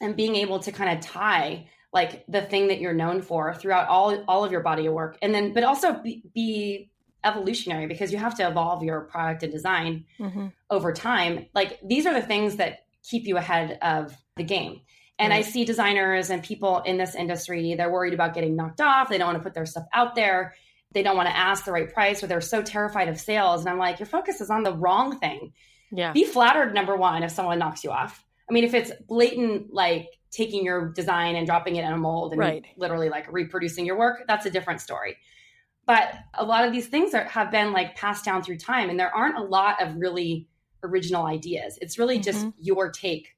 and 0.02 0.16
being 0.16 0.36
able 0.36 0.60
to 0.60 0.72
kind 0.72 0.98
of 0.98 1.04
tie 1.04 1.68
like 1.92 2.26
the 2.28 2.42
thing 2.42 2.68
that 2.68 2.80
you're 2.80 2.94
known 2.94 3.22
for 3.22 3.54
throughout 3.54 3.88
all 3.88 4.24
all 4.28 4.44
of 4.44 4.52
your 4.52 4.62
body 4.62 4.86
of 4.86 4.94
work 4.94 5.18
and 5.22 5.34
then 5.34 5.54
but 5.54 5.64
also 5.64 5.94
be, 5.94 6.24
be 6.34 6.92
evolutionary 7.24 7.88
because 7.88 8.12
you 8.12 8.18
have 8.18 8.36
to 8.36 8.48
evolve 8.48 8.84
your 8.84 9.02
product 9.02 9.44
and 9.44 9.52
design 9.52 10.06
mm-hmm. 10.20 10.48
over 10.70 10.94
time. 10.94 11.48
Like 11.54 11.80
these 11.86 12.06
are 12.06 12.14
the 12.14 12.26
things 12.26 12.58
that 12.58 12.86
keep 13.04 13.28
you 13.28 13.38
ahead 13.38 13.78
of 13.82 14.16
the 14.36 14.44
game. 14.44 14.82
And 15.18 15.32
right. 15.32 15.46
I 15.46 15.50
see 15.50 15.66
designers 15.66 16.30
and 16.30 16.42
people 16.42 16.80
in 16.80 16.98
this 16.98 17.16
industry, 17.16 17.76
they're 17.76 17.92
worried 17.92 18.14
about 18.14 18.34
getting 18.34 18.56
knocked 18.56 18.80
off. 18.80 19.10
They 19.10 19.18
don't 19.18 19.28
want 19.28 19.38
to 19.38 19.44
put 19.44 19.54
their 19.54 19.66
stuff 19.66 19.84
out 19.94 20.16
there. 20.16 20.56
They 20.94 21.04
don't 21.04 21.18
want 21.18 21.28
to 21.28 21.36
ask 21.36 21.66
the 21.66 21.72
right 21.72 21.94
price 21.94 22.24
or 22.24 22.28
they're 22.28 22.42
so 22.42 22.62
terrified 22.62 23.10
of 23.10 23.20
sales. 23.20 23.62
And 23.62 23.70
I'm 23.70 23.78
like, 23.78 24.00
your 24.00 24.08
focus 24.08 24.40
is 24.40 24.50
on 24.50 24.64
the 24.64 24.74
wrong 24.74 25.20
thing. 25.20 25.52
Yeah. 25.92 26.14
Be 26.14 26.24
flattered, 26.24 26.74
number 26.74 26.96
one, 26.96 27.24
if 27.24 27.32
someone 27.32 27.60
knocks 27.60 27.84
you 27.84 27.92
off. 27.92 28.24
I 28.50 28.54
mean, 28.54 28.64
if 28.64 28.74
it's 28.74 28.92
blatant, 29.08 29.74
like 29.74 30.08
taking 30.32 30.64
your 30.64 30.90
design 30.94 31.36
and 31.36 31.46
dropping 31.46 31.76
it 31.76 31.84
in 31.84 31.92
a 31.92 31.98
mold 31.98 32.32
and 32.32 32.40
right. 32.40 32.66
literally 32.78 33.10
like 33.10 33.32
reproducing 33.32 33.86
your 33.86 33.98
work, 33.98 34.24
that's 34.28 34.46
a 34.46 34.50
different 34.50 34.82
story 34.82 35.18
But 35.90 36.14
a 36.36 36.46
lot 36.46 36.66
of 36.66 36.72
these 36.72 36.86
things 36.86 37.16
are, 37.16 37.24
have 37.24 37.50
been 37.50 37.74
like 37.74 37.96
passed 37.96 38.24
down 38.24 38.44
through 38.44 38.58
time, 38.58 38.92
and 38.92 39.00
there 39.00 39.10
aren't 39.14 39.40
a 39.40 39.42
lot 39.42 39.82
of 39.82 39.96
really 39.96 40.48
original 40.84 41.26
ideas. 41.26 41.80
It's 41.82 41.98
really 41.98 42.20
mm-hmm. 42.20 42.32
just 42.32 42.46
your 42.60 42.92
take 42.92 43.36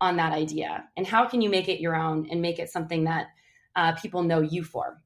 on 0.00 0.16
that 0.16 0.32
idea, 0.32 0.84
and 0.96 1.06
how 1.06 1.28
can 1.28 1.40
you 1.40 1.48
make 1.48 1.68
it 1.68 1.78
your 1.78 1.94
own 1.94 2.26
and 2.28 2.42
make 2.42 2.58
it 2.58 2.70
something 2.70 3.04
that 3.04 3.28
uh, 3.76 3.92
people 3.92 4.24
know 4.24 4.40
you 4.40 4.64
for. 4.64 5.00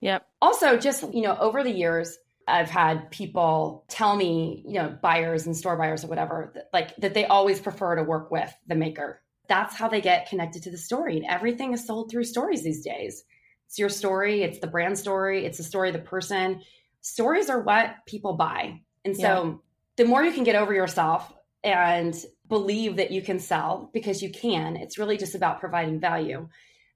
Yep. 0.00 0.26
Also, 0.40 0.76
just 0.76 1.12
you 1.12 1.22
know, 1.22 1.36
over 1.38 1.64
the 1.64 1.72
years, 1.72 2.18
I've 2.46 2.70
had 2.70 3.10
people 3.10 3.84
tell 3.88 4.14
me, 4.16 4.62
you 4.64 4.74
know, 4.74 4.96
buyers 5.02 5.46
and 5.46 5.56
store 5.56 5.76
buyers 5.76 6.04
or 6.04 6.06
whatever, 6.06 6.52
that, 6.54 6.70
like 6.72 6.96
that 6.98 7.14
they 7.14 7.26
always 7.26 7.60
prefer 7.60 7.96
to 7.96 8.02
work 8.04 8.30
with 8.30 8.54
the 8.68 8.76
maker. 8.76 9.20
That's 9.48 9.74
how 9.74 9.88
they 9.88 10.00
get 10.00 10.28
connected 10.28 10.62
to 10.62 10.70
the 10.70 10.78
story. 10.78 11.16
And 11.16 11.26
everything 11.26 11.72
is 11.72 11.84
sold 11.86 12.10
through 12.10 12.24
stories 12.24 12.62
these 12.62 12.84
days. 12.84 13.24
It's 13.68 13.78
your 13.78 13.90
story, 13.90 14.42
it's 14.42 14.60
the 14.60 14.66
brand 14.66 14.98
story, 14.98 15.44
it's 15.44 15.58
the 15.58 15.64
story 15.64 15.90
of 15.90 15.92
the 15.92 16.00
person. 16.00 16.62
Stories 17.02 17.50
are 17.50 17.60
what 17.60 17.96
people 18.06 18.32
buy. 18.32 18.80
And 19.04 19.14
so 19.14 19.44
yeah. 19.44 19.54
the 19.96 20.04
more 20.06 20.22
you 20.24 20.32
can 20.32 20.42
get 20.42 20.56
over 20.56 20.72
yourself 20.72 21.30
and 21.62 22.16
believe 22.48 22.96
that 22.96 23.10
you 23.10 23.20
can 23.20 23.38
sell 23.38 23.90
because 23.92 24.22
you 24.22 24.30
can, 24.30 24.76
it's 24.76 24.98
really 24.98 25.18
just 25.18 25.34
about 25.34 25.60
providing 25.60 26.00
value. 26.00 26.48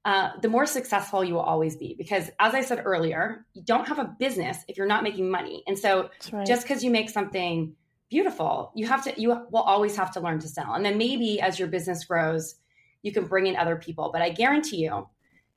Uh, 0.07 0.31
the 0.41 0.49
more 0.49 0.65
successful 0.65 1.23
you 1.23 1.35
will 1.35 1.41
always 1.41 1.77
be. 1.77 1.95
Because 1.97 2.31
as 2.41 2.55
I 2.55 2.63
said 2.63 2.83
earlier, 2.87 3.45
you 3.53 3.63
don't 3.63 3.87
have 3.87 3.99
a 3.99 4.17
business 4.19 4.57
if 4.67 4.79
you're 4.79 4.87
not 4.87 5.03
making 5.03 5.31
money. 5.31 5.63
And 5.67 5.79
so 5.79 6.09
right. 6.33 6.47
just 6.47 6.63
because 6.63 6.83
you 6.83 6.91
make 6.91 7.11
something 7.11 7.75
beautiful, 8.09 8.73
you 8.75 8.87
have 8.87 9.05
to, 9.05 9.21
you 9.21 9.29
will 9.51 9.61
always 9.61 9.95
have 9.97 10.11
to 10.13 10.21
learn 10.21 10.39
to 10.39 10.49
sell. 10.49 10.73
And 10.73 10.85
then 10.87 10.97
maybe 10.97 11.39
as 11.39 11.59
your 11.59 11.69
business 11.69 12.05
grows, 12.07 12.55
you 13.03 13.13
can 13.13 13.27
bring 13.27 13.47
in 13.47 13.57
other 13.57 13.77
people. 13.77 14.11
But 14.11 14.23
I 14.23 14.31
guarantee 14.31 14.79
you, 14.79 15.07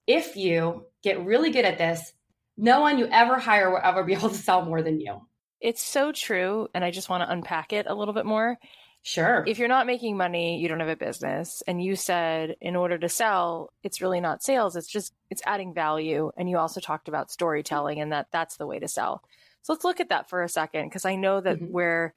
if 0.08 0.36
you 0.36 0.86
get 1.04 1.26
really 1.26 1.52
good 1.52 1.66
at 1.66 1.78
this, 1.78 2.14
no 2.58 2.82
one 2.82 2.98
you 2.98 3.08
ever 3.08 3.38
hire 3.38 3.70
will 3.70 3.82
ever 3.84 4.04
be 4.04 4.14
able 4.14 4.30
to 4.30 4.36
sell 4.36 4.64
more 4.64 4.82
than 4.82 5.00
you. 5.00 5.22
It's 5.60 5.82
so 5.82 6.12
true. 6.12 6.68
And 6.74 6.84
I 6.84 6.92
just 6.92 7.10
want 7.10 7.24
to 7.24 7.32
unpack 7.32 7.74
it 7.74 7.86
a 7.88 7.96
little 7.96 8.14
bit 8.14 8.26
more. 8.26 8.58
Sure. 9.02 9.44
If 9.46 9.60
you're 9.60 9.68
not 9.68 9.86
making 9.86 10.18
money, 10.18 10.60
you 10.60 10.68
don't 10.68 10.80
have 10.80 10.90
a 10.90 10.96
business. 10.96 11.62
And 11.68 11.84
you 11.84 11.96
said 11.96 12.56
in 12.60 12.76
order 12.76 12.98
to 12.98 13.08
sell, 13.08 13.72
it's 13.84 14.02
really 14.02 14.20
not 14.20 14.42
sales, 14.42 14.76
it's 14.76 14.88
just 14.88 15.14
it's 15.30 15.44
adding 15.46 15.76
value. 15.76 16.32
And 16.36 16.50
you 16.50 16.58
also 16.58 16.80
talked 16.80 17.08
about 17.08 17.30
storytelling 17.30 18.02
and 18.02 18.12
that 18.12 18.28
that's 18.32 18.58
the 18.58 18.66
way 18.66 18.80
to 18.80 18.88
sell. 18.88 19.22
So 19.62 19.74
let's 19.74 19.86
look 19.86 20.00
at 20.00 20.10
that 20.10 20.30
for 20.30 20.42
a 20.42 20.50
second 20.50 20.90
because 20.90 21.06
I 21.06 21.16
know 21.16 21.40
that 21.40 21.58
mm-hmm. 21.58 21.72
where 21.72 22.16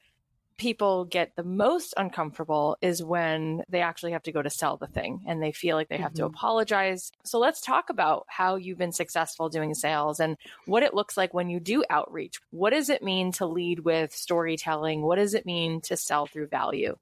people 0.58 1.04
get 1.04 1.34
the 1.36 1.44
most 1.44 1.94
uncomfortable 1.96 2.76
is 2.82 3.02
when 3.02 3.62
they 3.68 3.80
actually 3.80 4.12
have 4.12 4.24
to 4.24 4.32
go 4.32 4.42
to 4.42 4.50
sell 4.50 4.76
the 4.76 4.88
thing 4.88 5.22
and 5.26 5.42
they 5.42 5.52
feel 5.52 5.76
like 5.76 5.88
they 5.88 5.96
have 5.96 6.12
mm-hmm. 6.12 6.24
to 6.24 6.26
apologize. 6.26 7.12
So 7.24 7.38
let's 7.38 7.60
talk 7.60 7.88
about 7.88 8.26
how 8.28 8.56
you've 8.56 8.76
been 8.76 8.92
successful 8.92 9.48
doing 9.48 9.74
sales 9.74 10.20
and 10.20 10.36
what 10.66 10.82
it 10.82 10.92
looks 10.92 11.16
like 11.16 11.32
when 11.32 11.48
you 11.48 11.60
do 11.60 11.84
outreach. 11.88 12.40
What 12.50 12.70
does 12.70 12.90
it 12.90 13.02
mean 13.02 13.32
to 13.32 13.46
lead 13.46 13.80
with 13.80 14.12
storytelling? 14.12 15.02
What 15.02 15.16
does 15.16 15.34
it 15.34 15.46
mean 15.46 15.80
to 15.82 15.96
sell 15.96 16.26
through 16.26 16.48
value? 16.48 16.98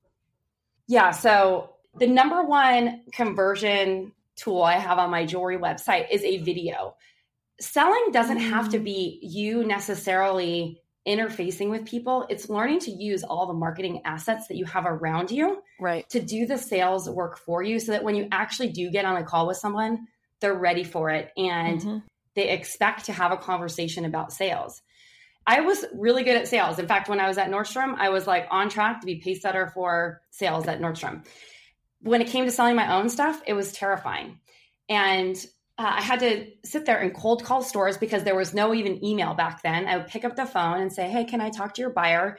Yeah, 0.87 1.11
so 1.11 1.71
the 1.99 2.07
number 2.07 2.45
one 2.45 3.03
conversion 3.11 4.13
tool 4.37 4.63
I 4.63 4.75
have 4.75 4.99
on 4.99 5.11
my 5.11 5.25
jewelry 5.25 5.57
website 5.57 6.11
is 6.11 6.23
a 6.23 6.39
video. 6.39 6.95
Selling 7.59 8.11
doesn't 8.13 8.39
have 8.39 8.69
to 8.71 8.79
mm. 8.79 8.85
be 8.85 9.19
you 9.23 9.65
necessarily 9.65 10.83
interfacing 11.07 11.71
with 11.71 11.87
people 11.87 12.27
it's 12.29 12.49
learning 12.49 12.81
to 12.81 12.91
use 12.91 13.23
all 13.23 13.47
the 13.47 13.55
marketing 13.55 14.03
assets 14.05 14.49
that 14.49 14.57
you 14.57 14.65
have 14.65 14.85
around 14.87 15.31
you 15.31 15.63
right. 15.81 16.09
to 16.09 16.21
do 16.21 16.47
the 16.47 16.59
sales 16.59 17.09
work 17.09 17.39
for 17.39 17.63
you 17.63 17.79
so 17.79 17.93
that 17.93 18.03
when 18.03 18.17
you 18.17 18.27
actually 18.33 18.71
do 18.71 18.91
get 18.91 19.05
on 19.05 19.17
a 19.17 19.25
call 19.25 19.47
with 19.47 19.57
someone 19.57 20.07
they're 20.41 20.55
ready 20.55 20.85
for 20.85 21.11
it 21.11 21.31
and 21.37 21.81
mm-hmm. 21.81 21.99
they 22.35 22.49
expect 22.51 23.07
to 23.07 23.13
have 23.13 23.33
a 23.33 23.37
conversation 23.37 24.05
about 24.05 24.33
sales. 24.33 24.83
I 25.47 25.61
was 25.61 25.85
really 25.95 26.25
good 26.25 26.37
at 26.37 26.49
sales. 26.49 26.79
In 26.79 26.89
fact 26.89 27.09
when 27.09 27.21
i 27.21 27.29
was 27.29 27.39
at 27.39 27.51
nordstrom 27.51 27.95
i 27.97 28.09
was 28.09 28.27
like 28.27 28.49
on 28.51 28.69
track 28.69 29.01
to 29.01 29.07
be 29.07 29.17
pace 29.17 29.43
setter 29.43 29.71
for 29.75 30.21
sales 30.31 30.67
at 30.67 30.81
nordstrom. 30.81 31.25
When 32.01 32.21
it 32.21 32.29
came 32.29 32.45
to 32.45 32.51
selling 32.51 32.77
my 32.77 32.97
own 32.97 33.09
stuff 33.09 33.41
it 33.47 33.55
was 33.55 33.73
terrifying. 33.73 34.41
And 34.89 35.37
uh, 35.79 35.95
I 35.97 36.03
had 36.03 36.21
to 36.21 36.47
sit 36.65 36.87
there 36.87 36.99
and 36.99 37.15
cold 37.15 37.45
call 37.45 37.63
stores 37.63 37.99
because 37.99 38.25
there 38.25 38.35
was 38.35 38.55
no 38.55 38.73
even 38.73 39.05
email 39.05 39.35
back 39.35 39.63
then. 39.63 39.87
I 39.87 39.99
would 39.99 40.07
pick 40.07 40.25
up 40.25 40.37
the 40.37 40.47
phone 40.47 40.81
and 40.81 40.93
say, 40.93 41.09
Hey, 41.09 41.25
can 41.25 41.41
I 41.41 41.51
talk 41.51 41.75
to 41.75 41.83
your 41.83 41.91
buyer? 41.91 42.39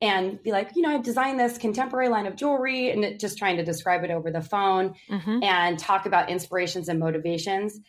And 0.00 0.42
be 0.42 0.52
like, 0.52 0.72
you 0.76 0.82
know, 0.82 0.90
I've 0.90 1.02
designed 1.02 1.40
this 1.40 1.56
contemporary 1.56 2.08
line 2.08 2.26
of 2.26 2.36
jewelry 2.36 2.90
and 2.90 3.18
just 3.18 3.38
trying 3.38 3.56
to 3.56 3.64
describe 3.64 4.04
it 4.04 4.10
over 4.10 4.30
the 4.30 4.42
phone 4.42 4.96
mm-hmm. 5.08 5.42
and 5.42 5.78
talk 5.78 6.04
about 6.04 6.28
inspirations 6.28 6.88
and 6.88 6.98
motivations. 6.98 7.80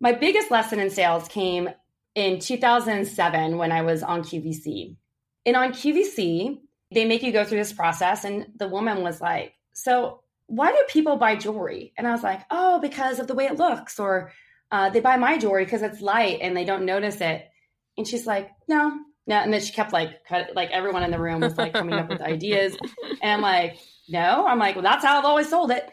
My 0.00 0.12
biggest 0.12 0.50
lesson 0.50 0.80
in 0.80 0.90
sales 0.90 1.28
came 1.28 1.68
in 2.16 2.40
2007 2.40 3.56
when 3.56 3.70
I 3.70 3.82
was 3.82 4.02
on 4.02 4.22
QVC. 4.22 4.96
And 5.46 5.54
on 5.54 5.72
QVC, 5.72 6.58
they 6.92 7.04
make 7.04 7.22
you 7.22 7.30
go 7.30 7.44
through 7.44 7.58
this 7.58 7.72
process. 7.72 8.24
And 8.24 8.46
the 8.56 8.66
woman 8.66 9.02
was 9.02 9.20
like, 9.20 9.54
So 9.72 10.22
why 10.50 10.72
do 10.72 10.84
people 10.88 11.16
buy 11.16 11.36
jewelry? 11.36 11.92
And 11.96 12.06
I 12.06 12.10
was 12.10 12.24
like, 12.24 12.42
oh, 12.50 12.80
because 12.80 13.20
of 13.20 13.28
the 13.28 13.34
way 13.34 13.46
it 13.46 13.56
looks, 13.56 14.00
or 14.00 14.32
uh, 14.72 14.90
they 14.90 14.98
buy 14.98 15.16
my 15.16 15.38
jewelry 15.38 15.64
because 15.64 15.82
it's 15.82 16.00
light 16.00 16.40
and 16.42 16.56
they 16.56 16.64
don't 16.64 16.84
notice 16.84 17.20
it. 17.20 17.48
And 17.96 18.06
she's 18.06 18.26
like, 18.26 18.50
no, 18.68 18.92
no. 19.28 19.36
And 19.36 19.52
then 19.52 19.60
she 19.60 19.72
kept 19.72 19.92
like, 19.92 20.24
cut, 20.28 20.56
like 20.56 20.70
everyone 20.72 21.04
in 21.04 21.12
the 21.12 21.20
room 21.20 21.40
was 21.40 21.56
like 21.56 21.72
coming 21.72 21.94
up 21.94 22.08
with 22.08 22.20
ideas. 22.20 22.76
And 23.22 23.32
I'm 23.32 23.40
like, 23.42 23.78
no. 24.08 24.44
I'm 24.46 24.58
like, 24.58 24.74
well, 24.74 24.82
that's 24.82 25.04
how 25.04 25.18
I've 25.18 25.24
always 25.24 25.48
sold 25.48 25.70
it. 25.70 25.88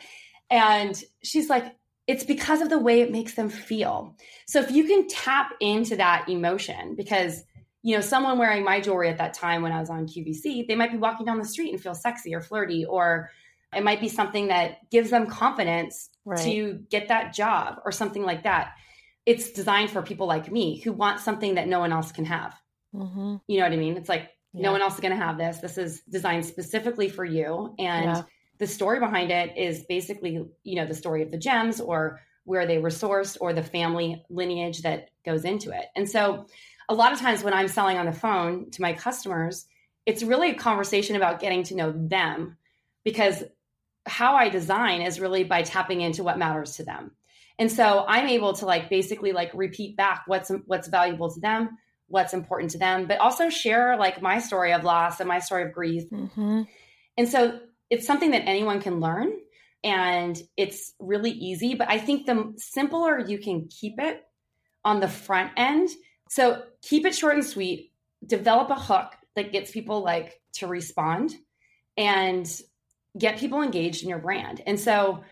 And 0.50 1.02
she's 1.24 1.50
like, 1.50 1.76
it's 2.08 2.24
because 2.24 2.62
of 2.62 2.70
the 2.70 2.80
way 2.80 3.02
it 3.02 3.12
makes 3.12 3.36
them 3.36 3.50
feel. 3.50 4.16
So 4.48 4.60
if 4.60 4.72
you 4.72 4.86
can 4.86 5.08
tap 5.08 5.52
into 5.60 5.98
that 5.98 6.30
emotion, 6.30 6.96
because 6.96 7.44
you 7.84 7.96
know, 7.96 8.02
someone 8.02 8.40
wearing 8.40 8.64
my 8.64 8.82
jewelry 8.82 9.10
at 9.10 9.20
that 9.20 9.34
time 9.34 9.62
when 9.62 9.72
I 9.72 9.80
was 9.80 9.90
on 9.90 10.08
QVC, 10.08 10.68
they 10.68 10.76
might 10.76 10.92
be 10.92 10.98
walking 10.98 11.26
down 11.26 11.38
the 11.38 11.46
street 11.46 11.72
and 11.72 11.82
feel 11.82 11.94
sexy 11.94 12.34
or 12.34 12.42
flirty, 12.42 12.86
or 12.86 13.30
it 13.76 13.84
might 13.84 14.02
be 14.02 14.10
something 14.10 14.48
that 14.48 14.90
gives 14.90 15.10
them 15.10 15.28
confidence 15.28 16.10
right. 16.26 16.40
to 16.40 16.84
get 16.90 17.10
that 17.10 17.34
job 17.34 17.80
or 17.86 17.92
something 17.92 18.24
like 18.24 18.44
that. 18.44 18.74
It's 19.26 19.52
designed 19.52 19.90
for 19.90 20.02
people 20.02 20.28
like 20.28 20.52
me 20.52 20.80
who 20.80 20.94
want 20.94 21.20
something 21.20 21.56
that 21.56 21.68
no 21.68 21.80
one 21.80 21.92
else 21.92 22.12
can 22.12 22.26
have. 22.26 22.56
Mm-hmm. 22.96 23.36
You 23.48 23.58
know 23.58 23.64
what 23.64 23.74
I 23.74 23.78
mean? 23.78 23.98
It's 23.98 24.10
like 24.10 24.30
yeah. 24.54 24.64
no 24.64 24.72
one 24.72 24.82
else 24.82 24.96
is 24.96 25.02
going 25.02 25.18
to 25.18 25.24
have 25.24 25.38
this. 25.38 25.58
This 25.58 25.78
is 25.78 26.02
designed 26.10 26.46
specifically 26.46 27.10
for 27.10 27.26
you. 27.26 27.76
And 27.78 28.06
yeah. 28.06 28.22
the 28.58 28.68
story 28.68 29.00
behind 29.00 29.32
it 29.32 29.58
is 29.58 29.84
basically, 29.84 30.46
you 30.64 30.76
know, 30.76 30.86
the 30.86 30.96
story 30.96 31.24
of 31.24 31.32
the 31.32 31.38
gems 31.38 31.82
or 31.82 32.22
where 32.46 32.66
they 32.66 32.78
were 32.78 32.90
sourced 32.90 33.38
or 33.42 33.52
the 33.52 33.64
family 33.64 34.24
lineage 34.30 34.84
that 34.84 35.10
goes 35.26 35.44
into 35.44 35.72
it. 35.72 35.86
And 35.98 36.10
so 36.10 36.46
a 36.88 36.96
lot 36.96 37.12
of 37.12 37.20
times 37.20 37.44
when 37.44 37.54
I'm 37.54 37.68
selling 37.68 37.98
on 37.98 38.06
the 38.06 38.14
phone 38.14 38.72
to 38.72 38.82
my 38.82 38.94
customers, 38.94 39.66
it's 40.06 40.24
really 40.24 40.52
a 40.52 40.56
conversation 40.56 41.18
about 41.18 41.42
getting 41.42 41.64
to 41.64 41.76
know 41.76 41.92
them 41.94 42.58
because 43.04 43.44
how 44.08 44.36
I 44.36 44.50
design 44.50 45.02
is 45.02 45.20
really 45.20 45.44
by 45.44 45.62
tapping 45.62 46.02
into 46.02 46.24
what 46.24 46.38
matters 46.38 46.78
to 46.78 46.84
them. 46.84 47.12
And 47.60 47.72
so 47.72 48.06
I'm 48.08 48.28
able 48.28 48.54
to 48.54 48.66
like 48.66 48.90
basically 48.90 49.32
like 49.32 49.52
repeat 49.54 49.98
back 49.98 50.24
what's 50.28 50.52
what's 50.66 50.88
valuable 50.88 51.32
to 51.34 51.40
them, 51.40 51.78
what's 52.08 52.34
important 52.34 52.72
to 52.72 52.78
them, 52.78 53.08
but 53.08 53.20
also 53.20 53.50
share 53.50 53.98
like 53.98 54.22
my 54.22 54.40
story 54.40 54.74
of 54.74 54.84
loss 54.84 55.20
and 55.20 55.28
my 55.28 55.40
story 55.40 55.64
of 55.64 55.74
grief. 55.74 56.10
Mm-hmm. 56.10 56.64
And 57.18 57.28
so 57.28 57.60
it's 57.90 58.06
something 58.06 58.32
that 58.32 58.48
anyone 58.48 58.82
can 58.82 59.00
learn 59.00 59.32
and 59.84 60.40
it's 60.56 60.94
really 61.00 61.32
easy, 61.32 61.76
but 61.76 61.90
I 61.90 61.98
think 61.98 62.26
the 62.26 62.54
simpler 62.58 63.20
you 63.20 63.40
can 63.40 63.68
keep 63.70 64.00
it 64.00 64.24
on 64.84 65.00
the 65.00 65.08
front 65.08 65.52
end. 65.58 65.90
So 66.30 66.64
keep 66.82 67.06
it 67.06 67.16
short 67.16 67.36
and 67.36 67.46
sweet, 67.46 67.92
develop 68.26 68.70
a 68.70 68.76
hook 68.76 69.14
that 69.36 69.52
gets 69.52 69.72
people 69.72 70.04
like 70.04 70.40
to 70.54 70.68
respond 70.68 71.34
and 71.98 72.48
get 73.18 73.38
people 73.38 73.62
engaged 73.62 74.04
in 74.04 74.10
your 74.10 74.20
brand. 74.20 74.62
And 74.66 74.80
so 74.80 75.24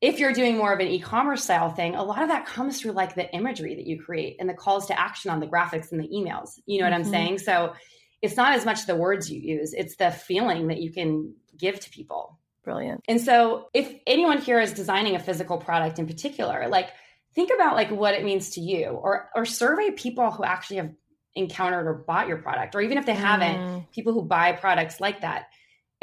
if 0.00 0.18
you're 0.18 0.32
doing 0.32 0.56
more 0.56 0.72
of 0.72 0.80
an 0.80 0.88
e-commerce 0.88 1.44
style 1.44 1.70
thing, 1.70 1.94
a 1.94 2.02
lot 2.02 2.22
of 2.22 2.28
that 2.28 2.44
comes 2.44 2.80
through 2.80 2.92
like 2.92 3.14
the 3.14 3.32
imagery 3.32 3.76
that 3.76 3.86
you 3.86 4.02
create 4.02 4.36
and 4.40 4.48
the 4.48 4.54
calls 4.54 4.86
to 4.86 4.98
action 4.98 5.30
on 5.30 5.38
the 5.38 5.46
graphics 5.46 5.92
and 5.92 6.00
the 6.00 6.08
emails. 6.08 6.58
You 6.66 6.80
know 6.80 6.90
what 6.90 6.92
mm-hmm. 6.92 7.06
I'm 7.06 7.10
saying? 7.10 7.38
So 7.38 7.74
it's 8.20 8.36
not 8.36 8.54
as 8.54 8.64
much 8.64 8.86
the 8.86 8.96
words 8.96 9.30
you 9.30 9.40
use, 9.40 9.72
it's 9.72 9.96
the 9.96 10.10
feeling 10.10 10.68
that 10.68 10.80
you 10.80 10.92
can 10.92 11.34
give 11.56 11.78
to 11.80 11.90
people. 11.90 12.38
Brilliant. 12.64 13.04
And 13.08 13.20
so 13.20 13.68
if 13.72 13.92
anyone 14.06 14.38
here 14.38 14.60
is 14.60 14.72
designing 14.72 15.14
a 15.14 15.20
physical 15.20 15.58
product 15.58 15.98
in 15.98 16.06
particular, 16.06 16.68
like 16.68 16.90
think 17.34 17.50
about 17.54 17.74
like 17.74 17.90
what 17.90 18.14
it 18.14 18.24
means 18.24 18.50
to 18.50 18.60
you 18.60 18.86
or 18.86 19.28
or 19.34 19.44
survey 19.44 19.90
people 19.90 20.30
who 20.30 20.44
actually 20.44 20.76
have 20.76 20.90
encountered 21.34 21.86
or 21.86 21.94
bought 21.94 22.28
your 22.28 22.36
product 22.38 22.74
or 22.74 22.80
even 22.80 22.98
if 22.98 23.06
they 23.06 23.14
haven't, 23.14 23.56
mm. 23.56 23.90
people 23.90 24.12
who 24.12 24.22
buy 24.22 24.52
products 24.52 25.00
like 25.00 25.22
that 25.22 25.46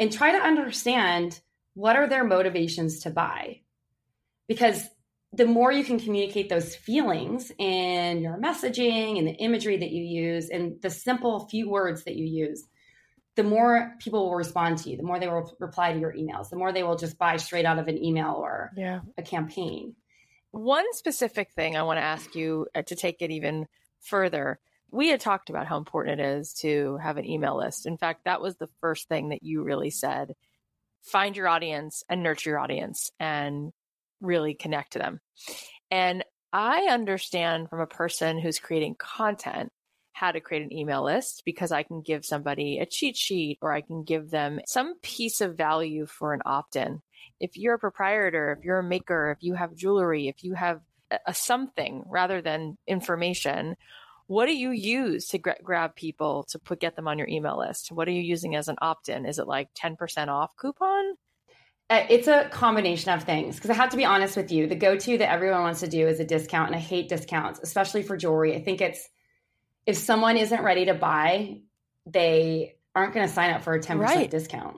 and 0.00 0.10
try 0.10 0.32
to 0.32 0.38
understand 0.38 1.40
what 1.74 1.94
are 1.94 2.08
their 2.08 2.24
motivations 2.24 3.00
to 3.00 3.10
buy. 3.10 3.60
Because 4.48 4.82
the 5.32 5.46
more 5.46 5.70
you 5.70 5.84
can 5.84 6.00
communicate 6.00 6.48
those 6.48 6.74
feelings 6.74 7.52
in 7.58 8.20
your 8.20 8.36
messaging 8.38 9.18
and 9.18 9.28
the 9.28 9.34
imagery 9.34 9.76
that 9.76 9.90
you 9.90 10.02
use 10.02 10.48
and 10.48 10.82
the 10.82 10.90
simple 10.90 11.46
few 11.48 11.70
words 11.70 12.02
that 12.04 12.16
you 12.16 12.24
use, 12.24 12.64
the 13.36 13.44
more 13.44 13.94
people 14.00 14.24
will 14.24 14.34
respond 14.34 14.78
to 14.78 14.90
you, 14.90 14.96
the 14.96 15.04
more 15.04 15.20
they 15.20 15.28
will 15.28 15.54
reply 15.60 15.92
to 15.92 16.00
your 16.00 16.12
emails, 16.14 16.50
the 16.50 16.56
more 16.56 16.72
they 16.72 16.82
will 16.82 16.96
just 16.96 17.16
buy 17.16 17.36
straight 17.36 17.64
out 17.64 17.78
of 17.78 17.86
an 17.86 18.02
email 18.02 18.34
or 18.36 18.72
yeah. 18.76 19.00
a 19.16 19.22
campaign. 19.22 19.94
One 20.50 20.92
specific 20.94 21.52
thing 21.52 21.76
I 21.76 21.84
want 21.84 21.98
to 21.98 22.02
ask 22.02 22.34
you 22.34 22.66
uh, 22.74 22.82
to 22.82 22.96
take 22.96 23.22
it 23.22 23.30
even 23.30 23.68
further 24.00 24.58
we 24.92 25.08
had 25.08 25.20
talked 25.20 25.50
about 25.50 25.66
how 25.66 25.78
important 25.78 26.20
it 26.20 26.24
is 26.24 26.52
to 26.54 26.98
have 27.02 27.16
an 27.16 27.28
email 27.28 27.56
list. 27.56 27.86
In 27.86 27.96
fact, 27.96 28.24
that 28.24 28.40
was 28.40 28.56
the 28.56 28.68
first 28.80 29.08
thing 29.08 29.30
that 29.30 29.42
you 29.42 29.62
really 29.62 29.90
said. 29.90 30.34
Find 31.02 31.36
your 31.36 31.48
audience 31.48 32.02
and 32.08 32.22
nurture 32.22 32.50
your 32.50 32.58
audience 32.58 33.10
and 33.18 33.72
really 34.20 34.54
connect 34.54 34.92
to 34.92 34.98
them. 34.98 35.20
And 35.90 36.24
I 36.52 36.88
understand 36.90 37.70
from 37.70 37.80
a 37.80 37.86
person 37.86 38.38
who's 38.38 38.58
creating 38.58 38.96
content 38.98 39.70
how 40.12 40.32
to 40.32 40.40
create 40.40 40.62
an 40.62 40.72
email 40.72 41.04
list 41.04 41.42
because 41.46 41.72
I 41.72 41.82
can 41.82 42.02
give 42.02 42.24
somebody 42.24 42.78
a 42.78 42.86
cheat 42.86 43.16
sheet 43.16 43.58
or 43.62 43.72
I 43.72 43.80
can 43.80 44.02
give 44.02 44.30
them 44.30 44.60
some 44.66 44.98
piece 45.00 45.40
of 45.40 45.56
value 45.56 46.06
for 46.06 46.34
an 46.34 46.42
opt 46.44 46.76
in. 46.76 47.00
If 47.38 47.56
you're 47.56 47.74
a 47.74 47.78
proprietor, 47.78 48.54
if 48.58 48.64
you're 48.64 48.80
a 48.80 48.84
maker, 48.84 49.30
if 49.30 49.42
you 49.42 49.54
have 49.54 49.74
jewelry, 49.74 50.28
if 50.28 50.44
you 50.44 50.54
have 50.54 50.80
a 51.26 51.32
something 51.32 52.04
rather 52.06 52.42
than 52.42 52.76
information, 52.86 53.76
what 54.30 54.46
do 54.46 54.56
you 54.56 54.70
use 54.70 55.26
to 55.26 55.38
gra- 55.38 55.56
grab 55.60 55.96
people 55.96 56.44
to 56.44 56.58
put 56.60 56.78
get 56.78 56.94
them 56.94 57.08
on 57.08 57.18
your 57.18 57.26
email 57.26 57.58
list? 57.58 57.90
What 57.90 58.06
are 58.06 58.12
you 58.12 58.22
using 58.22 58.54
as 58.54 58.68
an 58.68 58.76
opt 58.80 59.08
in? 59.08 59.26
Is 59.26 59.40
it 59.40 59.48
like 59.48 59.74
10% 59.74 60.28
off 60.28 60.50
coupon? 60.56 61.14
Uh, 61.90 62.06
it's 62.08 62.28
a 62.28 62.48
combination 62.50 63.12
of 63.12 63.24
things 63.24 63.56
because 63.56 63.70
I 63.70 63.74
have 63.74 63.90
to 63.90 63.96
be 63.96 64.04
honest 64.04 64.36
with 64.36 64.52
you. 64.52 64.68
The 64.68 64.76
go 64.76 64.96
to 64.96 65.18
that 65.18 65.32
everyone 65.32 65.62
wants 65.62 65.80
to 65.80 65.88
do 65.88 66.06
is 66.06 66.20
a 66.20 66.24
discount, 66.24 66.68
and 66.68 66.76
I 66.76 66.78
hate 66.78 67.08
discounts, 67.08 67.58
especially 67.60 68.04
for 68.04 68.16
jewelry. 68.16 68.54
I 68.54 68.62
think 68.62 68.80
it's 68.80 69.08
if 69.84 69.96
someone 69.96 70.36
isn't 70.36 70.62
ready 70.62 70.84
to 70.84 70.94
buy, 70.94 71.62
they 72.06 72.76
aren't 72.94 73.14
going 73.14 73.26
to 73.26 73.34
sign 73.34 73.50
up 73.50 73.62
for 73.62 73.74
a 73.74 73.80
10% 73.80 73.98
right. 73.98 74.30
discount. 74.30 74.76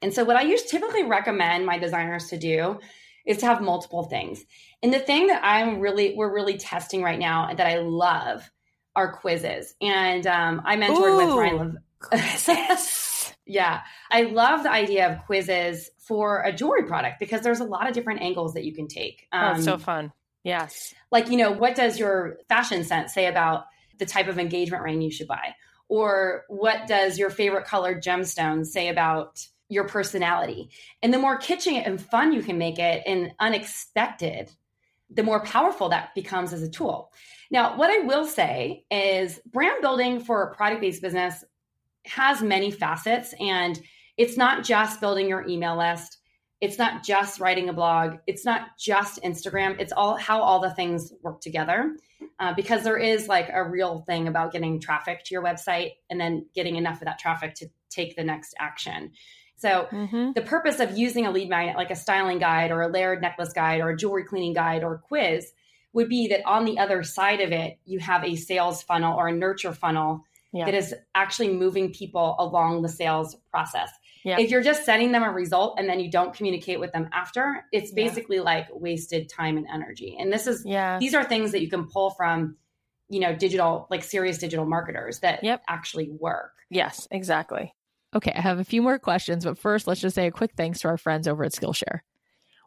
And 0.00 0.14
so, 0.14 0.24
what 0.24 0.36
I 0.36 0.42
usually 0.42 0.70
typically 0.70 1.02
recommend 1.02 1.66
my 1.66 1.78
designers 1.78 2.28
to 2.28 2.38
do 2.38 2.80
is 3.26 3.36
to 3.38 3.46
have 3.46 3.60
multiple 3.60 4.04
things. 4.04 4.42
And 4.82 4.90
the 4.90 5.00
thing 5.00 5.26
that 5.26 5.44
I'm 5.44 5.80
really, 5.80 6.14
we're 6.14 6.32
really 6.32 6.56
testing 6.56 7.02
right 7.02 7.18
now 7.18 7.48
and 7.50 7.58
that 7.58 7.66
I 7.66 7.80
love 7.80 8.50
are 8.96 9.12
quizzes. 9.12 9.74
And 9.80 10.26
um, 10.26 10.62
I 10.64 10.76
mentored 10.76 11.12
Ooh, 11.12 11.16
with 11.18 11.36
Ryan. 11.36 11.78
Quizzes. 12.00 13.34
yeah. 13.46 13.82
I 14.10 14.22
love 14.22 14.62
the 14.62 14.70
idea 14.70 15.12
of 15.12 15.24
quizzes 15.26 15.90
for 15.98 16.42
a 16.42 16.52
jewelry 16.52 16.84
product 16.84 17.20
because 17.20 17.42
there's 17.42 17.60
a 17.60 17.64
lot 17.64 17.86
of 17.86 17.94
different 17.94 18.22
angles 18.22 18.54
that 18.54 18.64
you 18.64 18.74
can 18.74 18.88
take. 18.88 19.28
Um, 19.30 19.58
oh, 19.58 19.60
so 19.60 19.78
fun. 19.78 20.12
Yes. 20.42 20.94
Like, 21.12 21.28
you 21.28 21.36
know, 21.36 21.52
what 21.52 21.76
does 21.76 21.98
your 21.98 22.38
fashion 22.48 22.84
sense 22.84 23.12
say 23.12 23.26
about 23.26 23.66
the 23.98 24.06
type 24.06 24.28
of 24.28 24.38
engagement 24.38 24.82
ring 24.82 25.02
you 25.02 25.10
should 25.10 25.28
buy? 25.28 25.54
Or 25.88 26.44
what 26.48 26.86
does 26.86 27.18
your 27.18 27.30
favorite 27.30 27.66
colored 27.66 28.02
gemstone 28.02 28.64
say 28.64 28.88
about 28.88 29.46
your 29.68 29.84
personality? 29.84 30.70
And 31.02 31.12
the 31.12 31.18
more 31.18 31.38
kitschy 31.38 31.84
and 31.84 32.00
fun 32.00 32.32
you 32.32 32.42
can 32.42 32.58
make 32.58 32.78
it 32.78 33.02
and 33.06 33.32
unexpected, 33.38 34.50
the 35.10 35.22
more 35.22 35.44
powerful 35.44 35.90
that 35.90 36.14
becomes 36.14 36.52
as 36.52 36.62
a 36.62 36.70
tool. 36.70 37.12
Now, 37.50 37.76
what 37.76 37.90
I 37.90 38.04
will 38.04 38.26
say 38.26 38.84
is 38.90 39.40
brand 39.46 39.80
building 39.80 40.20
for 40.20 40.42
a 40.42 40.54
product 40.54 40.80
based 40.80 41.02
business 41.02 41.44
has 42.06 42.42
many 42.42 42.70
facets, 42.70 43.34
and 43.40 43.80
it's 44.16 44.36
not 44.36 44.64
just 44.64 45.00
building 45.00 45.28
your 45.28 45.46
email 45.46 45.76
list. 45.76 46.18
It's 46.60 46.78
not 46.78 47.04
just 47.04 47.38
writing 47.38 47.68
a 47.68 47.72
blog. 47.72 48.16
It's 48.26 48.44
not 48.44 48.78
just 48.78 49.22
Instagram. 49.22 49.78
It's 49.78 49.92
all 49.92 50.16
how 50.16 50.40
all 50.40 50.60
the 50.60 50.70
things 50.70 51.12
work 51.22 51.40
together. 51.40 51.96
Uh, 52.38 52.54
because 52.54 52.82
there 52.82 52.96
is 52.96 53.28
like 53.28 53.50
a 53.52 53.62
real 53.62 53.98
thing 54.00 54.26
about 54.26 54.52
getting 54.52 54.80
traffic 54.80 55.22
to 55.24 55.34
your 55.34 55.42
website 55.42 55.92
and 56.08 56.20
then 56.20 56.46
getting 56.54 56.76
enough 56.76 57.00
of 57.00 57.06
that 57.06 57.18
traffic 57.18 57.54
to 57.54 57.66
take 57.90 58.16
the 58.16 58.24
next 58.24 58.54
action. 58.58 59.10
So 59.56 59.88
mm-hmm. 59.90 60.32
the 60.34 60.42
purpose 60.42 60.80
of 60.80 60.96
using 60.96 61.26
a 61.26 61.30
lead 61.30 61.48
magnet 61.48 61.76
like 61.76 61.90
a 61.90 61.96
styling 61.96 62.38
guide 62.38 62.70
or 62.70 62.82
a 62.82 62.88
layered 62.88 63.22
necklace 63.22 63.52
guide 63.52 63.80
or 63.80 63.90
a 63.90 63.96
jewelry 63.96 64.24
cleaning 64.24 64.52
guide 64.52 64.84
or 64.84 64.98
quiz 64.98 65.52
would 65.92 66.08
be 66.08 66.28
that 66.28 66.46
on 66.46 66.64
the 66.64 66.78
other 66.78 67.02
side 67.02 67.40
of 67.40 67.52
it, 67.52 67.78
you 67.84 67.98
have 67.98 68.24
a 68.24 68.36
sales 68.36 68.82
funnel 68.82 69.16
or 69.16 69.28
a 69.28 69.32
nurture 69.32 69.72
funnel 69.72 70.24
yeah. 70.52 70.64
that 70.66 70.74
is 70.74 70.94
actually 71.14 71.48
moving 71.48 71.92
people 71.92 72.36
along 72.38 72.82
the 72.82 72.88
sales 72.88 73.36
process. 73.50 73.90
Yeah. 74.24 74.40
If 74.40 74.50
you're 74.50 74.62
just 74.62 74.84
sending 74.84 75.12
them 75.12 75.22
a 75.22 75.30
result 75.30 75.78
and 75.78 75.88
then 75.88 76.00
you 76.00 76.10
don't 76.10 76.34
communicate 76.34 76.80
with 76.80 76.92
them 76.92 77.08
after, 77.12 77.64
it's 77.70 77.92
basically 77.92 78.36
yeah. 78.36 78.42
like 78.42 78.66
wasted 78.72 79.28
time 79.28 79.56
and 79.56 79.66
energy. 79.72 80.16
And 80.18 80.32
this 80.32 80.48
is 80.48 80.64
yeah. 80.66 80.98
these 80.98 81.14
are 81.14 81.22
things 81.22 81.52
that 81.52 81.62
you 81.62 81.70
can 81.70 81.86
pull 81.86 82.10
from, 82.10 82.56
you 83.08 83.20
know, 83.20 83.36
digital 83.36 83.86
like 83.88 84.02
serious 84.02 84.38
digital 84.38 84.66
marketers 84.66 85.20
that 85.20 85.44
yep. 85.44 85.62
actually 85.68 86.10
work. 86.10 86.52
Yes, 86.70 87.06
exactly. 87.10 87.72
Okay, 88.14 88.32
I 88.34 88.40
have 88.40 88.58
a 88.58 88.64
few 88.64 88.82
more 88.82 88.98
questions, 88.98 89.44
but 89.44 89.58
first 89.58 89.86
let's 89.86 90.00
just 90.00 90.16
say 90.16 90.26
a 90.26 90.32
quick 90.32 90.52
thanks 90.56 90.80
to 90.80 90.88
our 90.88 90.98
friends 90.98 91.28
over 91.28 91.44
at 91.44 91.52
Skillshare. 91.52 92.00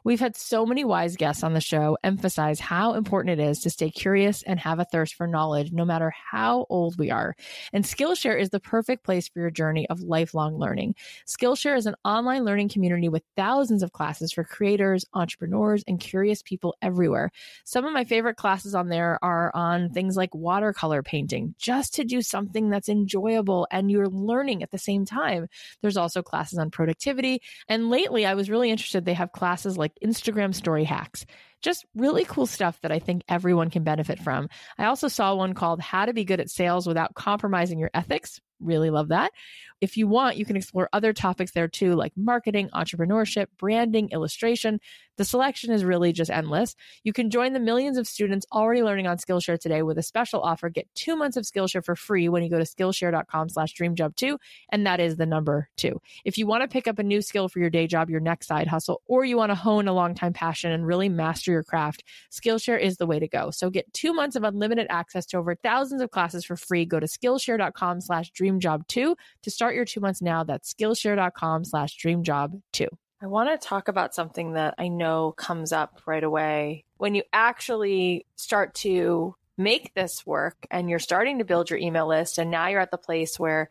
We've 0.02 0.20
had 0.20 0.36
so 0.36 0.64
many 0.64 0.84
wise 0.84 1.16
guests 1.16 1.42
on 1.42 1.52
the 1.52 1.60
show 1.60 1.98
emphasize 2.02 2.58
how 2.58 2.94
important 2.94 3.38
it 3.38 3.42
is 3.42 3.60
to 3.60 3.70
stay 3.70 3.90
curious 3.90 4.42
and 4.42 4.58
have 4.58 4.78
a 4.78 4.84
thirst 4.84 5.14
for 5.14 5.26
knowledge, 5.26 5.72
no 5.72 5.84
matter 5.84 6.12
how 6.30 6.66
old 6.70 6.98
we 6.98 7.10
are. 7.10 7.34
And 7.72 7.84
Skillshare 7.84 8.40
is 8.40 8.50
the 8.50 8.60
perfect 8.60 9.04
place 9.04 9.28
for 9.28 9.40
your 9.40 9.50
journey 9.50 9.88
of 9.90 10.00
lifelong 10.00 10.58
learning. 10.58 10.94
Skillshare 11.26 11.76
is 11.76 11.86
an 11.86 11.96
online 12.04 12.44
learning 12.44 12.70
community 12.70 13.08
with 13.08 13.22
thousands 13.36 13.82
of 13.82 13.92
classes 13.92 14.32
for 14.32 14.44
creators, 14.44 15.04
entrepreneurs, 15.12 15.84
and 15.86 16.00
curious 16.00 16.42
people 16.42 16.74
everywhere. 16.80 17.30
Some 17.64 17.84
of 17.84 17.92
my 17.92 18.04
favorite 18.04 18.36
classes 18.36 18.74
on 18.74 18.88
there 18.88 19.18
are 19.22 19.50
on 19.54 19.90
things 19.90 20.16
like 20.16 20.34
watercolor 20.34 21.02
painting, 21.02 21.54
just 21.58 21.94
to 21.94 22.04
do 22.04 22.22
something 22.22 22.70
that's 22.70 22.88
enjoyable 22.88 23.66
and 23.70 23.90
you're 23.90 24.08
learning 24.08 24.62
at 24.62 24.70
the 24.70 24.78
same 24.78 25.04
time. 25.04 25.46
There's 25.82 25.96
also 25.96 26.22
classes 26.22 26.58
on 26.58 26.70
productivity. 26.70 27.42
And 27.68 27.90
lately, 27.90 28.24
I 28.26 28.34
was 28.34 28.50
really 28.50 28.70
interested. 28.70 29.04
They 29.04 29.14
have 29.14 29.32
classes 29.32 29.76
like 29.76 29.89
like 29.90 30.10
Instagram 30.10 30.54
story 30.54 30.84
hacks. 30.84 31.26
Just 31.62 31.84
really 31.94 32.24
cool 32.24 32.46
stuff 32.46 32.80
that 32.80 32.92
I 32.92 32.98
think 32.98 33.22
everyone 33.28 33.70
can 33.70 33.84
benefit 33.84 34.18
from. 34.18 34.48
I 34.78 34.86
also 34.86 35.08
saw 35.08 35.34
one 35.34 35.54
called 35.54 35.80
How 35.80 36.06
to 36.06 36.12
Be 36.12 36.24
Good 36.24 36.40
at 36.40 36.50
Sales 36.50 36.86
Without 36.86 37.14
Compromising 37.14 37.78
Your 37.78 37.90
Ethics, 37.92 38.40
Really 38.60 38.90
love 38.90 39.08
that. 39.08 39.32
If 39.80 39.96
you 39.96 40.06
want, 40.06 40.36
you 40.36 40.44
can 40.44 40.56
explore 40.56 40.90
other 40.92 41.14
topics 41.14 41.52
there 41.52 41.68
too, 41.68 41.94
like 41.94 42.12
marketing, 42.14 42.68
entrepreneurship, 42.74 43.46
branding, 43.58 44.10
illustration. 44.10 44.80
The 45.20 45.26
selection 45.26 45.70
is 45.70 45.84
really 45.84 46.14
just 46.14 46.30
endless. 46.30 46.74
You 47.04 47.12
can 47.12 47.28
join 47.28 47.52
the 47.52 47.60
millions 47.60 47.98
of 47.98 48.06
students 48.06 48.46
already 48.50 48.82
learning 48.82 49.06
on 49.06 49.18
Skillshare 49.18 49.60
today 49.60 49.82
with 49.82 49.98
a 49.98 50.02
special 50.02 50.40
offer. 50.40 50.70
Get 50.70 50.88
two 50.94 51.14
months 51.14 51.36
of 51.36 51.44
Skillshare 51.44 51.84
for 51.84 51.94
free 51.94 52.30
when 52.30 52.42
you 52.42 52.48
go 52.48 52.56
to 52.56 52.64
Skillshare.com 52.64 53.50
slash 53.50 53.74
dreamjob2, 53.74 54.38
and 54.70 54.86
that 54.86 54.98
is 54.98 55.16
the 55.18 55.26
number 55.26 55.68
two. 55.76 56.00
If 56.24 56.38
you 56.38 56.46
want 56.46 56.62
to 56.62 56.68
pick 56.68 56.88
up 56.88 56.98
a 56.98 57.02
new 57.02 57.20
skill 57.20 57.50
for 57.50 57.58
your 57.58 57.68
day 57.68 57.86
job, 57.86 58.08
your 58.08 58.20
next 58.20 58.46
side 58.46 58.66
hustle, 58.66 59.02
or 59.06 59.26
you 59.26 59.36
want 59.36 59.50
to 59.50 59.56
hone 59.56 59.88
a 59.88 59.92
long-time 59.92 60.32
passion 60.32 60.72
and 60.72 60.86
really 60.86 61.10
master 61.10 61.52
your 61.52 61.64
craft, 61.64 62.02
Skillshare 62.32 62.80
is 62.80 62.96
the 62.96 63.06
way 63.06 63.18
to 63.18 63.28
go. 63.28 63.50
So 63.50 63.68
get 63.68 63.92
two 63.92 64.14
months 64.14 64.36
of 64.36 64.44
unlimited 64.44 64.86
access 64.88 65.26
to 65.26 65.36
over 65.36 65.54
thousands 65.54 66.00
of 66.00 66.10
classes 66.10 66.46
for 66.46 66.56
free. 66.56 66.86
Go 66.86 66.98
to 66.98 67.06
Skillshare.com 67.06 68.00
slash 68.00 68.32
dreamjob 68.32 68.60
dreamjob2 68.60 69.14
to 69.42 69.50
start 69.50 69.74
your 69.74 69.84
two 69.84 70.00
months 70.00 70.22
now. 70.22 70.44
That's 70.44 70.72
skillshare.com 70.72 71.64
slash 71.64 71.98
dreamjob2. 72.02 72.88
I 73.22 73.26
want 73.26 73.50
to 73.50 73.68
talk 73.68 73.88
about 73.88 74.14
something 74.14 74.54
that 74.54 74.74
I 74.78 74.88
know 74.88 75.32
comes 75.32 75.72
up 75.72 76.00
right 76.06 76.24
away. 76.24 76.84
When 76.96 77.14
you 77.14 77.22
actually 77.32 78.24
start 78.36 78.74
to 78.76 79.34
make 79.58 79.92
this 79.92 80.24
work 80.24 80.56
and 80.70 80.88
you're 80.88 80.98
starting 80.98 81.38
to 81.38 81.44
build 81.44 81.68
your 81.68 81.78
email 81.78 82.08
list, 82.08 82.38
and 82.38 82.50
now 82.50 82.68
you're 82.68 82.80
at 82.80 82.90
the 82.90 82.96
place 82.96 83.38
where 83.38 83.68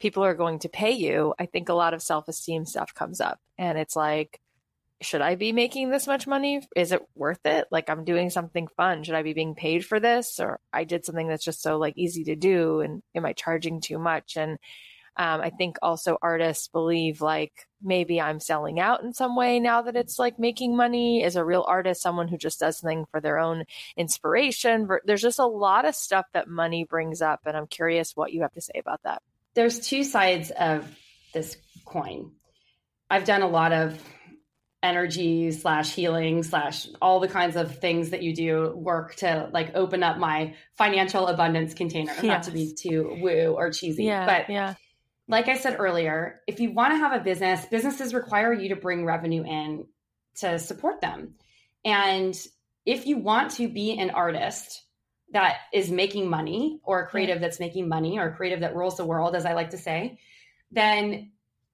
people 0.00 0.22
are 0.22 0.34
going 0.34 0.58
to 0.60 0.68
pay 0.68 0.90
you, 0.90 1.32
I 1.38 1.46
think 1.46 1.70
a 1.70 1.74
lot 1.74 1.94
of 1.94 2.02
self 2.02 2.28
esteem 2.28 2.66
stuff 2.66 2.92
comes 2.94 3.22
up. 3.22 3.40
And 3.56 3.78
it's 3.78 3.96
like, 3.96 4.38
should 5.00 5.22
I 5.22 5.34
be 5.34 5.52
making 5.52 5.88
this 5.88 6.06
much 6.06 6.26
money? 6.26 6.60
Is 6.76 6.92
it 6.92 7.00
worth 7.14 7.46
it? 7.46 7.68
Like 7.70 7.88
I'm 7.88 8.04
doing 8.04 8.28
something 8.28 8.68
fun. 8.76 9.02
Should 9.02 9.14
I 9.14 9.22
be 9.22 9.32
being 9.32 9.54
paid 9.54 9.82
for 9.86 9.98
this? 9.98 10.38
Or 10.38 10.60
I 10.74 10.84
did 10.84 11.06
something 11.06 11.26
that's 11.26 11.44
just 11.44 11.62
so 11.62 11.78
like 11.78 11.96
easy 11.96 12.24
to 12.24 12.36
do 12.36 12.80
and 12.80 13.02
am 13.14 13.24
I 13.24 13.32
charging 13.32 13.80
too 13.80 13.98
much? 13.98 14.36
And 14.36 14.58
um, 15.20 15.42
I 15.42 15.50
think 15.50 15.76
also 15.82 16.16
artists 16.22 16.68
believe 16.68 17.20
like 17.20 17.52
maybe 17.82 18.22
I'm 18.22 18.40
selling 18.40 18.80
out 18.80 19.02
in 19.02 19.12
some 19.12 19.36
way 19.36 19.60
now 19.60 19.82
that 19.82 19.94
it's 19.94 20.18
like 20.18 20.38
making 20.38 20.74
money. 20.74 21.22
Is 21.22 21.36
a 21.36 21.44
real 21.44 21.62
artist 21.68 22.00
someone 22.00 22.26
who 22.26 22.38
just 22.38 22.58
does 22.58 22.78
something 22.78 23.04
for 23.10 23.20
their 23.20 23.38
own 23.38 23.64
inspiration? 23.98 24.88
There's 25.04 25.20
just 25.20 25.38
a 25.38 25.44
lot 25.44 25.84
of 25.84 25.94
stuff 25.94 26.24
that 26.32 26.48
money 26.48 26.84
brings 26.84 27.20
up. 27.20 27.40
And 27.44 27.54
I'm 27.54 27.66
curious 27.66 28.16
what 28.16 28.32
you 28.32 28.40
have 28.40 28.54
to 28.54 28.62
say 28.62 28.80
about 28.80 29.02
that. 29.04 29.20
There's 29.52 29.80
two 29.80 30.04
sides 30.04 30.52
of 30.52 30.90
this 31.34 31.58
coin. 31.84 32.30
I've 33.10 33.26
done 33.26 33.42
a 33.42 33.48
lot 33.48 33.74
of 33.74 34.02
energy 34.82 35.52
slash 35.52 35.94
healing 35.94 36.42
slash 36.44 36.88
all 37.02 37.20
the 37.20 37.28
kinds 37.28 37.56
of 37.56 37.78
things 37.78 38.08
that 38.10 38.22
you 38.22 38.34
do 38.34 38.72
work 38.74 39.16
to 39.16 39.50
like 39.52 39.72
open 39.74 40.02
up 40.02 40.16
my 40.16 40.54
financial 40.78 41.26
abundance 41.26 41.74
container 41.74 42.14
yes. 42.14 42.24
not 42.24 42.42
to 42.44 42.50
be 42.50 42.74
too 42.74 43.18
woo 43.20 43.52
or 43.54 43.70
cheesy 43.70 44.04
yeah, 44.04 44.24
but 44.24 44.48
yeah 44.48 44.72
like 45.30 45.48
i 45.48 45.56
said 45.56 45.76
earlier 45.78 46.40
if 46.46 46.60
you 46.60 46.72
want 46.72 46.92
to 46.92 46.98
have 46.98 47.12
a 47.12 47.22
business 47.22 47.64
businesses 47.66 48.12
require 48.14 48.52
you 48.52 48.68
to 48.68 48.76
bring 48.76 49.04
revenue 49.04 49.44
in 49.44 49.86
to 50.34 50.58
support 50.58 51.00
them 51.00 51.34
and 51.84 52.46
if 52.86 53.06
you 53.06 53.18
want 53.18 53.50
to 53.52 53.68
be 53.68 53.98
an 53.98 54.10
artist 54.10 54.84
that 55.32 55.58
is 55.72 55.90
making 55.90 56.28
money 56.28 56.80
or 56.82 57.02
a 57.02 57.06
creative 57.06 57.40
that's 57.40 57.60
making 57.60 57.88
money 57.88 58.18
or 58.18 58.26
a 58.26 58.34
creative 58.34 58.60
that 58.60 58.74
rules 58.74 58.96
the 58.96 59.04
world 59.04 59.34
as 59.34 59.46
i 59.46 59.52
like 59.54 59.70
to 59.70 59.78
say 59.78 60.18
then 60.70 61.30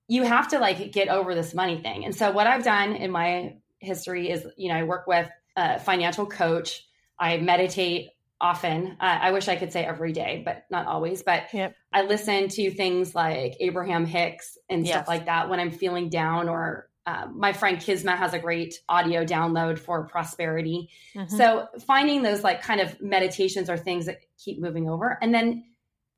you 0.09 0.23
have 0.23 0.49
to 0.49 0.59
like 0.59 0.93
get 0.93 1.09
over 1.09 1.35
this 1.35 1.55
money 1.55 1.81
thing. 1.81 2.05
And 2.05 2.15
so 2.15 2.31
what 2.31 2.47
I've 2.47 2.65
done 2.65 2.95
in 2.95 3.11
my 3.11 3.57
history 3.79 4.31
is, 4.31 4.47
you 4.57 4.69
know, 4.69 4.77
I 4.77 4.85
work 4.85 5.07
with 5.07 5.29
a 5.57 5.81
financial 5.81 6.27
coach. 6.27 6.87
I 7.19 7.39
meditate 7.39 8.11
often. 8.41 8.97
Uh, 9.01 9.19
I 9.23 9.31
wish 9.33 9.49
I 9.49 9.57
could 9.57 9.73
say 9.73 9.85
every 9.85 10.13
day, 10.13 10.43
but 10.45 10.65
not 10.71 10.87
always. 10.87 11.23
But 11.23 11.45
Yep. 11.53 11.75
I 11.93 12.03
listen 12.03 12.49
to 12.49 12.71
things 12.71 13.15
like 13.15 13.57
Abraham 13.61 14.05
Hicks 14.05 14.59
and 14.69 14.87
stuff 14.87 15.03
Yes. 15.03 15.09
like 15.09 15.27
that 15.27 15.49
when 15.49 15.59
I'm 15.61 15.71
feeling 15.71 16.09
down. 16.11 16.49
Or 16.49 16.89
uh, 17.07 17.27
my 17.33 17.53
friend 17.53 17.79
Kisma 17.81 18.17
has 18.17 18.35
a 18.35 18.39
great 18.39 18.75
audio 18.89 19.25
download 19.25 19.79
for 19.79 20.07
prosperity. 20.09 20.91
Mhm. 21.15 21.31
So 21.31 21.69
finding 21.87 22.23
those 22.23 22.43
like 22.45 22.63
kind 22.63 22.81
of 22.81 23.01
meditations 23.01 23.71
or 23.71 23.77
things 23.77 24.07
that 24.07 24.19
keep 24.39 24.61
moving 24.61 24.89
over. 24.91 25.17
And 25.23 25.33
then 25.33 25.65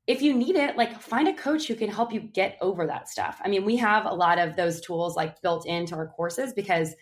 if 0.07 0.23
you 0.23 0.33
need 0.33 0.55
it, 0.55 0.75
like 0.75 0.99
find 0.99 1.27
a 1.27 1.33
coach 1.33 1.67
who 1.67 1.75
can 1.75 1.89
help 1.89 2.11
you 2.11 2.19
get 2.19 2.57
over 2.61 2.87
that 2.87 3.07
stuff. 3.07 3.39
I 3.45 3.47
mean, 3.47 3.63
we 3.63 3.75
have 3.77 4.05
a 4.07 4.13
lot 4.13 4.39
of 4.39 4.55
those 4.55 4.81
tools 4.81 5.15
like 5.15 5.39
built 5.43 5.67
into 5.67 5.93
our 5.95 6.07
courses 6.07 6.51
because 6.51 6.95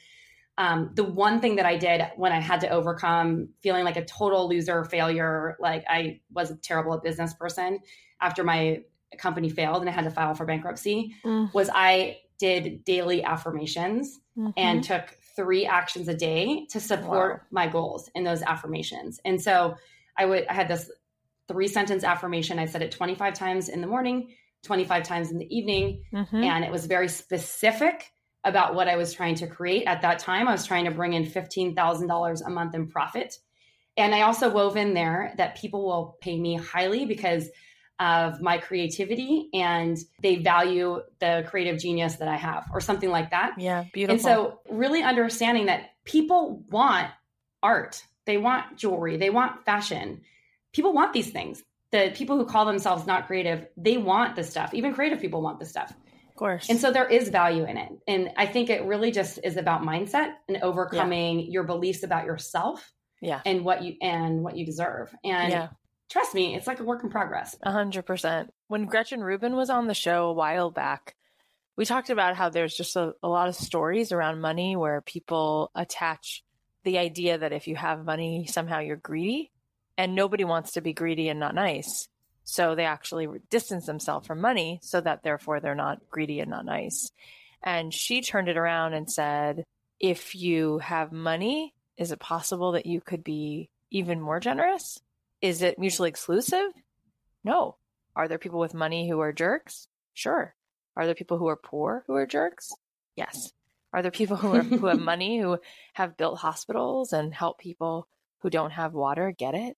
um, 0.58 0.92
the 0.96 1.04
one 1.04 1.40
thing 1.40 1.58
that 1.58 1.66
I 1.66 1.78
did 1.78 2.02
when 2.16 2.32
I 2.32 2.40
had 2.40 2.62
to 2.62 2.70
overcome 2.70 3.50
feeling 3.62 3.84
like 3.86 3.98
a 3.98 4.06
total 4.06 4.50
loser 4.50 4.84
failure, 4.86 5.56
like 5.60 5.84
I 5.88 6.22
was 6.32 6.50
a 6.52 6.56
terrible 6.56 6.98
business 6.98 7.34
person 7.34 7.80
after 8.20 8.44
my 8.44 8.84
company 9.20 9.50
failed 9.50 9.82
and 9.82 9.90
I 9.90 9.94
had 9.94 10.04
to 10.06 10.12
file 10.12 10.34
for 10.34 10.46
bankruptcy, 10.46 11.14
Mm. 11.24 11.54
was 11.54 11.70
I 11.74 12.18
did 12.40 12.84
daily 12.84 13.24
affirmations 13.24 14.20
Mhm. 14.38 14.54
and 14.58 14.84
took 14.84 15.10
three 15.36 15.66
actions 15.66 16.08
a 16.08 16.14
day 16.16 16.66
to 16.72 16.80
support 16.80 17.34
Wow. 17.34 17.42
my 17.52 17.68
goals 17.68 18.10
in 18.16 18.24
those 18.24 18.42
affirmations. 18.42 19.20
And 19.24 19.42
so 19.42 19.76
I 20.18 20.26
would 20.26 20.48
I 20.48 20.54
had 20.54 20.68
this 20.68 20.92
three 21.48 21.68
sentence 21.68 22.04
affirmation. 22.04 22.60
I 22.60 22.66
said 22.66 22.82
it 22.82 22.92
25 22.92 23.34
times 23.34 23.70
in 23.70 23.80
the 23.82 23.88
morning, 23.88 24.34
25 24.64 25.04
times 25.04 25.32
in 25.32 25.38
the 25.38 25.56
evening, 25.56 26.04
Mhm. 26.12 26.44
and 26.44 26.66
it 26.66 26.72
was 26.72 26.86
very 26.88 27.08
specific 27.08 28.12
about 28.48 28.76
what 28.76 28.88
I 28.88 28.96
was 28.96 29.14
trying 29.14 29.36
to 29.36 29.48
create 29.48 29.84
at 29.86 30.02
that 30.02 30.20
time. 30.20 30.48
I 30.48 30.52
was 30.52 30.66
trying 30.66 30.86
to 30.86 30.92
bring 30.92 31.14
in 31.14 31.26
$15,000 31.26 32.42
a 32.46 32.50
month 32.50 32.74
in 32.76 32.88
profit. 32.88 33.38
And 33.98 34.14
I 34.16 34.22
also 34.22 34.50
wove 34.50 34.78
in 34.78 34.94
there 34.94 35.34
that 35.38 35.58
people 35.58 35.86
will 35.86 36.18
pay 36.22 36.40
me 36.40 36.56
highly 36.56 37.06
because 37.06 37.50
of 38.00 38.42
my 38.42 38.60
creativity 38.60 39.50
and 39.54 39.98
they 40.22 40.36
value 40.36 41.02
the 41.20 41.44
creative 41.48 41.80
genius 41.80 42.18
that 42.18 42.28
I 42.28 42.36
have 42.36 42.66
or 42.72 42.80
something 42.80 43.10
like 43.10 43.32
that. 43.32 43.56
yeah, 43.58 43.86
beautiful. 43.92 44.14
And 44.14 44.22
so, 44.22 44.60
really 44.70 45.02
understanding 45.02 45.66
that 45.66 45.90
people 46.06 46.64
want 46.70 47.08
art, 47.64 48.04
they 48.26 48.38
want 48.38 48.78
jewelry, 48.78 49.18
they 49.18 49.32
want 49.32 49.66
fashion. 49.66 50.22
People 50.74 50.94
want 50.94 51.12
these 51.12 51.32
things. 51.32 51.64
The 51.92 52.12
people 52.14 52.38
who 52.38 52.46
call 52.46 52.66
themselves 52.66 53.08
not 53.08 53.26
creative, 53.26 53.66
they 53.78 53.98
want 53.98 54.36
this 54.36 54.50
stuff. 54.50 54.76
Even 54.76 54.94
creative 54.94 55.20
people 55.20 55.42
want 55.42 55.60
this 55.60 55.70
stuff. 55.70 55.92
Course. 56.38 56.70
And 56.70 56.80
so 56.80 56.92
there 56.92 57.08
is 57.08 57.30
value 57.30 57.66
in 57.66 57.78
it. 57.78 57.92
And 58.08 58.32
I 58.38 58.46
think 58.46 58.70
it 58.70 58.86
really 58.86 59.12
just 59.12 59.40
is 59.44 59.58
about 59.58 59.82
mindset 59.82 60.34
and 60.48 60.58
overcoming 60.64 61.52
your 61.52 61.64
beliefs 61.64 62.04
about 62.04 62.26
yourself 62.26 62.94
yeah, 63.22 63.42
and 63.46 63.66
what 63.66 63.84
you 63.84 63.96
and 64.02 64.44
what 64.44 64.56
you 64.56 64.66
deserve. 64.66 65.14
And 65.24 65.52
yeah. 65.52 65.68
trust 66.10 66.34
me, 66.34 66.56
it's 66.56 66.68
like 66.68 66.80
a 66.80 66.84
work 66.84 67.04
in 67.04 67.10
progress. 67.10 67.56
A 67.64 67.72
hundred 67.72 68.06
percent. 68.06 68.54
When 68.68 68.86
Gretchen 68.86 69.22
Rubin 69.22 69.56
was 69.56 69.70
on 69.70 69.88
the 69.88 69.94
show 69.94 70.28
a 70.28 70.34
while 70.34 70.72
back, 70.72 71.16
we 71.76 71.86
talked 71.86 72.10
about 72.10 72.36
how 72.36 72.50
there's 72.50 72.76
just 72.76 72.96
a, 72.96 73.14
a 73.22 73.28
lot 73.28 73.50
of 73.50 73.56
stories 73.56 74.12
around 74.12 74.42
money 74.42 74.76
where 74.76 75.02
people 75.02 75.72
attach 75.76 76.44
the 76.84 76.98
idea 76.98 77.38
that 77.38 77.54
if 77.54 77.68
you 77.68 77.76
have 77.76 78.06
money, 78.06 78.48
somehow 78.48 78.80
you're 78.80 78.96
greedy, 78.96 79.52
and 79.98 80.16
nobody 80.16 80.44
wants 80.44 80.74
to 80.74 80.82
be 80.82 80.94
greedy 80.94 81.30
and 81.30 81.40
not 81.40 81.56
nice. 81.56 82.08
So 82.50 82.76
they 82.76 82.86
actually 82.86 83.28
distance 83.50 83.86
themselves 83.86 84.26
from 84.26 84.40
money 84.40 84.80
so 84.82 85.02
that 85.02 85.22
therefore 85.22 85.60
they're 85.60 85.76
not 85.76 86.10
greedy 86.10 86.40
and 86.40 86.50
not 86.50 86.64
nice. 86.64 87.12
And 87.62 87.94
she 87.94 88.22
turned 88.22 88.48
it 88.48 88.56
around 88.56 88.94
and 88.94 89.12
said, 89.12 89.66
if 90.00 90.34
you 90.34 90.78
have 90.78 91.12
money, 91.12 91.74
is 91.98 92.14
it 92.14 92.22
possible 92.22 92.72
that 92.72 92.86
you 92.86 93.02
could 93.02 93.22
be 93.22 93.70
even 93.92 94.22
more 94.22 94.40
generous? 94.40 95.02
Is 95.42 95.62
it 95.62 95.78
mutually 95.78 96.08
exclusive? 96.08 96.72
No. 97.44 97.76
Are 98.16 98.30
there 98.30 98.38
people 98.38 98.60
with 98.60 98.74
money 98.74 99.10
who 99.10 99.20
are 99.20 99.34
jerks? 99.34 99.90
Sure. 100.14 100.56
Are 100.96 101.06
there 101.06 101.16
people 101.16 101.38
who 101.38 101.48
are 101.48 101.58
poor 101.58 102.06
who 102.08 102.16
are 102.16 102.26
jerks? 102.26 102.72
Yes. 103.18 103.52
Are 103.92 104.02
there 104.02 104.10
people 104.10 104.38
who 104.38 104.56
are 104.56 104.64
who 104.64 104.86
have 104.86 105.00
money 105.02 105.42
who 105.42 105.58
have 105.96 106.16
built 106.16 106.40
hospitals 106.40 107.12
and 107.12 107.34
help 107.34 107.60
people 107.60 108.08
who 108.40 108.50
don't 108.50 108.72
have 108.72 108.94
water 108.94 109.34
get 109.38 109.54
it? 109.54 109.76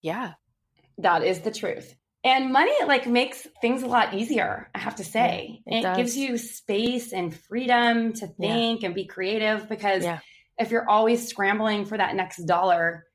Yeah. 0.00 0.34
That 0.98 1.22
is 1.24 1.40
the 1.40 1.50
truth. 1.50 1.94
And 2.24 2.52
money 2.52 2.72
like 2.86 3.06
makes 3.06 3.46
things 3.60 3.82
a 3.82 3.86
lot 3.86 4.12
easier, 4.14 4.68
I 4.74 4.78
have 4.80 4.96
to 4.96 5.04
say. 5.04 5.60
Yeah, 5.66 5.78
it 5.78 5.84
it 5.92 5.96
gives 5.96 6.16
you 6.16 6.36
space 6.36 7.12
and 7.12 7.34
freedom 7.34 8.12
to 8.14 8.26
Yeah. 8.38 8.52
think 8.54 8.82
and 8.82 8.94
be 8.94 9.06
creative 9.06 9.68
because 9.68 10.04
Yeah. 10.04 10.18
if 10.58 10.70
you're 10.72 10.88
always 10.88 11.28
scrambling 11.28 11.84
for 11.84 11.96
that 11.96 12.16
next 12.16 12.38
dollar, 12.44 13.06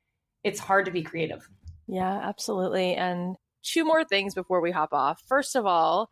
it's 0.42 0.58
hard 0.58 0.86
to 0.86 0.90
be 0.90 1.02
creative. 1.02 1.46
Yeah, 1.86 2.10
absolutely. 2.22 2.94
And 2.94 3.36
two 3.62 3.84
more 3.84 4.04
things 4.04 4.34
before 4.34 4.60
we 4.62 4.70
hop 4.70 4.94
off. 4.94 5.22
First 5.28 5.54
of 5.54 5.66
all, 5.66 6.08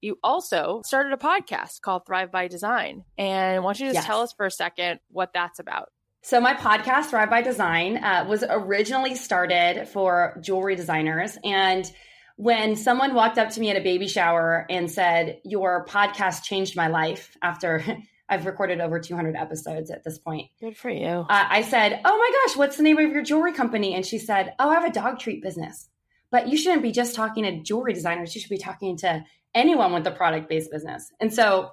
you 0.00 0.18
also 0.22 0.82
started 0.84 1.12
a 1.12 1.16
podcast 1.16 1.80
called 1.80 2.06
Thrive 2.06 2.30
by 2.30 2.46
Design. 2.46 3.04
And 3.18 3.56
I 3.56 3.58
want 3.58 3.80
you 3.80 3.86
to 3.86 3.92
just 3.92 4.04
Yes. 4.04 4.06
tell 4.06 4.20
us 4.22 4.32
for 4.32 4.46
a 4.46 4.50
second 4.50 5.00
what 5.08 5.32
that's 5.32 5.58
about. 5.58 5.88
So 6.26 6.40
my 6.40 6.54
podcast, 6.54 7.04
Thrive 7.10 7.30
by 7.30 7.40
Design, 7.40 7.98
uh, 7.98 8.26
was 8.28 8.42
originally 8.42 9.14
started 9.14 9.86
for 9.86 10.36
jewelry 10.42 10.74
designers. 10.74 11.38
And 11.44 11.88
when 12.34 12.74
someone 12.74 13.14
walked 13.14 13.38
up 13.38 13.50
to 13.50 13.60
me 13.60 13.70
at 13.70 13.76
a 13.76 13.80
baby 13.80 14.08
shower 14.08 14.66
and 14.68 14.90
said, 14.90 15.38
"Your 15.44 15.86
podcast 15.86 16.42
changed 16.42 16.74
my 16.74 16.88
life," 16.88 17.36
after 17.42 17.80
I've 18.28 18.44
recorded 18.44 18.80
over 18.80 18.98
200 18.98 19.36
episodes 19.36 19.88
at 19.92 20.02
this 20.02 20.18
point, 20.18 20.50
Good 20.58 20.76
for 20.76 20.90
you. 20.90 21.06
uh, 21.06 21.24
I 21.30 21.62
said, 21.62 22.00
"Oh 22.04 22.18
my 22.18 22.30
gosh, 22.48 22.56
what's 22.56 22.76
the 22.76 22.82
name 22.82 22.98
of 22.98 23.08
your 23.12 23.22
jewelry 23.22 23.52
company?" 23.52 23.94
And 23.94 24.04
she 24.04 24.18
said, 24.18 24.52
"Oh, 24.58 24.68
I 24.68 24.74
have 24.74 24.84
a 24.84 24.90
dog 24.90 25.20
treat 25.20 25.44
business." 25.44 25.88
But 26.32 26.48
you 26.48 26.58
shouldn't 26.58 26.82
be 26.82 26.90
just 26.90 27.14
talking 27.14 27.44
to 27.44 27.62
jewelry 27.62 27.92
designers. 27.92 28.34
You 28.34 28.40
should 28.40 28.50
be 28.50 28.58
talking 28.58 28.96
to 28.96 29.24
anyone 29.54 29.92
with 29.92 30.04
a 30.08 30.10
product 30.10 30.48
based 30.48 30.72
business. 30.72 31.12
And 31.20 31.32
so 31.32 31.70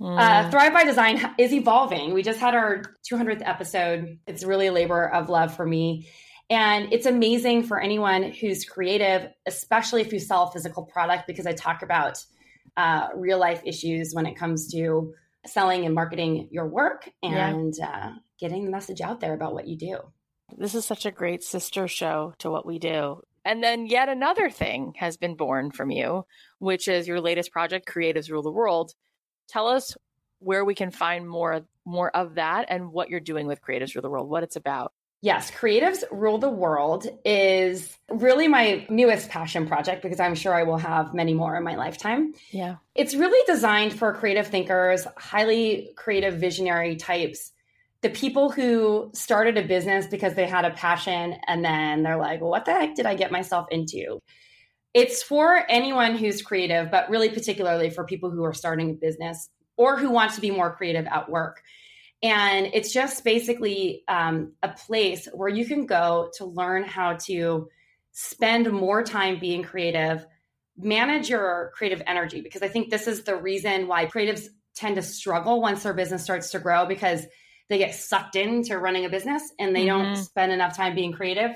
uh, 0.00 0.04
Mm. 0.04 0.50
Thrive 0.50 0.72
by 0.72 0.84
Design 0.84 1.34
is 1.38 1.52
evolving. 1.52 2.12
We 2.14 2.22
just 2.22 2.40
had 2.40 2.54
our 2.54 2.82
200th 3.10 3.42
episode. 3.44 4.18
It's 4.26 4.44
really 4.44 4.66
a 4.66 4.72
labor 4.72 5.08
of 5.08 5.28
love 5.28 5.54
for 5.54 5.64
me. 5.66 6.08
And 6.50 6.92
it's 6.92 7.06
amazing 7.06 7.62
for 7.64 7.80
anyone 7.80 8.22
who's 8.24 8.64
creative, 8.64 9.30
especially 9.46 10.02
if 10.02 10.12
you 10.12 10.18
sell 10.18 10.44
a 10.44 10.50
physical 10.52 10.84
product, 10.84 11.26
because 11.26 11.46
I 11.46 11.52
talk 11.52 11.82
about 11.82 12.22
uh, 12.76 13.08
real 13.14 13.38
life 13.38 13.62
issues 13.64 14.12
when 14.12 14.26
it 14.26 14.34
comes 14.34 14.70
to 14.72 15.14
selling 15.46 15.84
and 15.86 15.94
marketing 15.94 16.48
your 16.50 16.66
work 16.66 17.08
Yeah. 17.22 17.48
and 17.48 17.72
uh, 17.80 18.10
getting 18.38 18.64
the 18.64 18.70
message 18.70 19.00
out 19.00 19.20
there 19.20 19.32
about 19.32 19.54
what 19.54 19.66
you 19.68 19.76
do. 19.76 19.98
This 20.56 20.74
is 20.74 20.84
such 20.84 21.06
a 21.06 21.10
great 21.10 21.42
sister 21.42 21.88
show 21.88 22.34
to 22.38 22.50
what 22.50 22.66
we 22.66 22.78
do. 22.78 23.22
And 23.44 23.62
then 23.62 23.86
yet 23.86 24.08
another 24.08 24.50
thing 24.50 24.94
has 24.98 25.16
been 25.16 25.36
born 25.36 25.70
from 25.70 25.90
you, 25.90 26.26
which 26.58 26.88
is 26.88 27.06
your 27.06 27.20
latest 27.20 27.52
project, 27.52 27.86
Creatives 27.88 28.30
Rule 28.30 28.42
the 28.42 28.50
World. 28.50 28.92
Tell 29.48 29.68
us 29.68 29.96
where 30.38 30.64
we 30.64 30.74
can 30.74 30.90
find 30.90 31.28
more 31.28 31.64
more 31.86 32.14
of 32.16 32.36
that 32.36 32.66
and 32.68 32.92
what 32.92 33.10
you're 33.10 33.20
doing 33.20 33.46
with 33.46 33.60
Creatives 33.60 33.94
Rule 33.94 34.02
the 34.02 34.10
World, 34.10 34.28
what 34.28 34.42
it's 34.42 34.56
about. 34.56 34.92
Yes, 35.20 35.50
Creatives 35.50 36.04
Rule 36.10 36.36
the 36.36 36.50
World 36.50 37.06
is 37.24 37.96
really 38.10 38.46
my 38.46 38.86
newest 38.90 39.30
passion 39.30 39.66
project 39.66 40.02
because 40.02 40.20
I'm 40.20 40.34
sure 40.34 40.54
I 40.54 40.64
will 40.64 40.76
have 40.76 41.14
many 41.14 41.32
more 41.32 41.56
in 41.56 41.64
my 41.64 41.76
lifetime. 41.76 42.34
Yeah. 42.50 42.76
It's 42.94 43.14
really 43.14 43.42
designed 43.46 43.98
for 43.98 44.12
creative 44.12 44.46
thinkers, 44.48 45.06
highly 45.16 45.92
creative 45.96 46.34
visionary 46.34 46.96
types, 46.96 47.52
the 48.02 48.10
people 48.10 48.50
who 48.50 49.10
started 49.14 49.56
a 49.56 49.62
business 49.62 50.06
because 50.06 50.34
they 50.34 50.46
had 50.46 50.66
a 50.66 50.70
passion 50.72 51.36
and 51.46 51.64
then 51.64 52.02
they're 52.02 52.18
like, 52.18 52.42
well, 52.42 52.50
what 52.50 52.66
the 52.66 52.72
heck 52.72 52.94
did 52.94 53.06
I 53.06 53.14
get 53.14 53.32
myself 53.32 53.66
into? 53.70 54.20
It's 54.94 55.22
for 55.22 55.64
anyone 55.68 56.16
who's 56.16 56.40
creative, 56.40 56.90
but 56.90 57.10
really 57.10 57.28
particularly 57.28 57.90
for 57.90 58.04
people 58.04 58.30
who 58.30 58.44
are 58.44 58.54
starting 58.54 58.90
a 58.90 58.94
business 58.94 59.50
or 59.76 59.98
who 59.98 60.10
want 60.10 60.32
to 60.34 60.40
be 60.40 60.52
more 60.52 60.74
creative 60.74 61.06
at 61.06 61.28
work. 61.28 61.62
And 62.22 62.70
it's 62.72 62.92
just 62.92 63.24
basically 63.24 64.04
um, 64.08 64.52
a 64.62 64.68
place 64.68 65.28
where 65.34 65.48
you 65.48 65.66
can 65.66 65.84
go 65.84 66.30
to 66.36 66.44
learn 66.46 66.84
how 66.84 67.14
to 67.26 67.68
spend 68.12 68.70
more 68.72 69.02
time 69.02 69.40
being 69.40 69.64
creative, 69.64 70.24
manage 70.78 71.28
your 71.28 71.72
creative 71.74 72.00
energy, 72.06 72.40
because 72.40 72.62
I 72.62 72.68
think 72.68 72.88
this 72.88 73.08
is 73.08 73.24
the 73.24 73.36
reason 73.36 73.88
why 73.88 74.06
creatives 74.06 74.46
tend 74.76 74.96
to 74.96 75.02
struggle 75.02 75.60
once 75.60 75.82
their 75.82 75.92
business 75.92 76.22
starts 76.22 76.50
to 76.50 76.60
grow 76.60 76.86
because 76.86 77.26
they 77.68 77.78
get 77.78 77.94
sucked 77.94 78.36
into 78.36 78.78
running 78.78 79.04
a 79.04 79.08
business 79.08 79.42
and 79.58 79.74
they 79.74 79.86
don't 79.86 80.14
Mhm. 80.14 80.24
spend 80.24 80.52
enough 80.52 80.76
time 80.76 80.94
being 80.94 81.12
creative. 81.12 81.50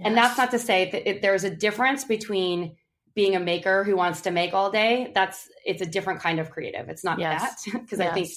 And 0.00 0.16
that's 0.16 0.38
not 0.38 0.50
to 0.52 0.58
say 0.58 0.90
that 0.90 1.22
there's 1.22 1.44
a 1.44 1.50
difference 1.50 2.04
between 2.04 2.76
being 3.14 3.34
a 3.34 3.40
maker 3.40 3.82
who 3.82 3.96
wants 3.96 4.20
to 4.22 4.30
make 4.30 4.54
all 4.54 4.70
day. 4.70 5.10
That's 5.14 5.48
it's 5.64 5.82
a 5.82 5.86
different 5.86 6.20
kind 6.20 6.38
of 6.38 6.50
creative. 6.50 6.88
It's 6.88 7.02
not 7.02 7.18
Yes. 7.18 7.64
that 7.64 7.72
because 7.80 8.00
I 8.00 8.12
think 8.12 8.28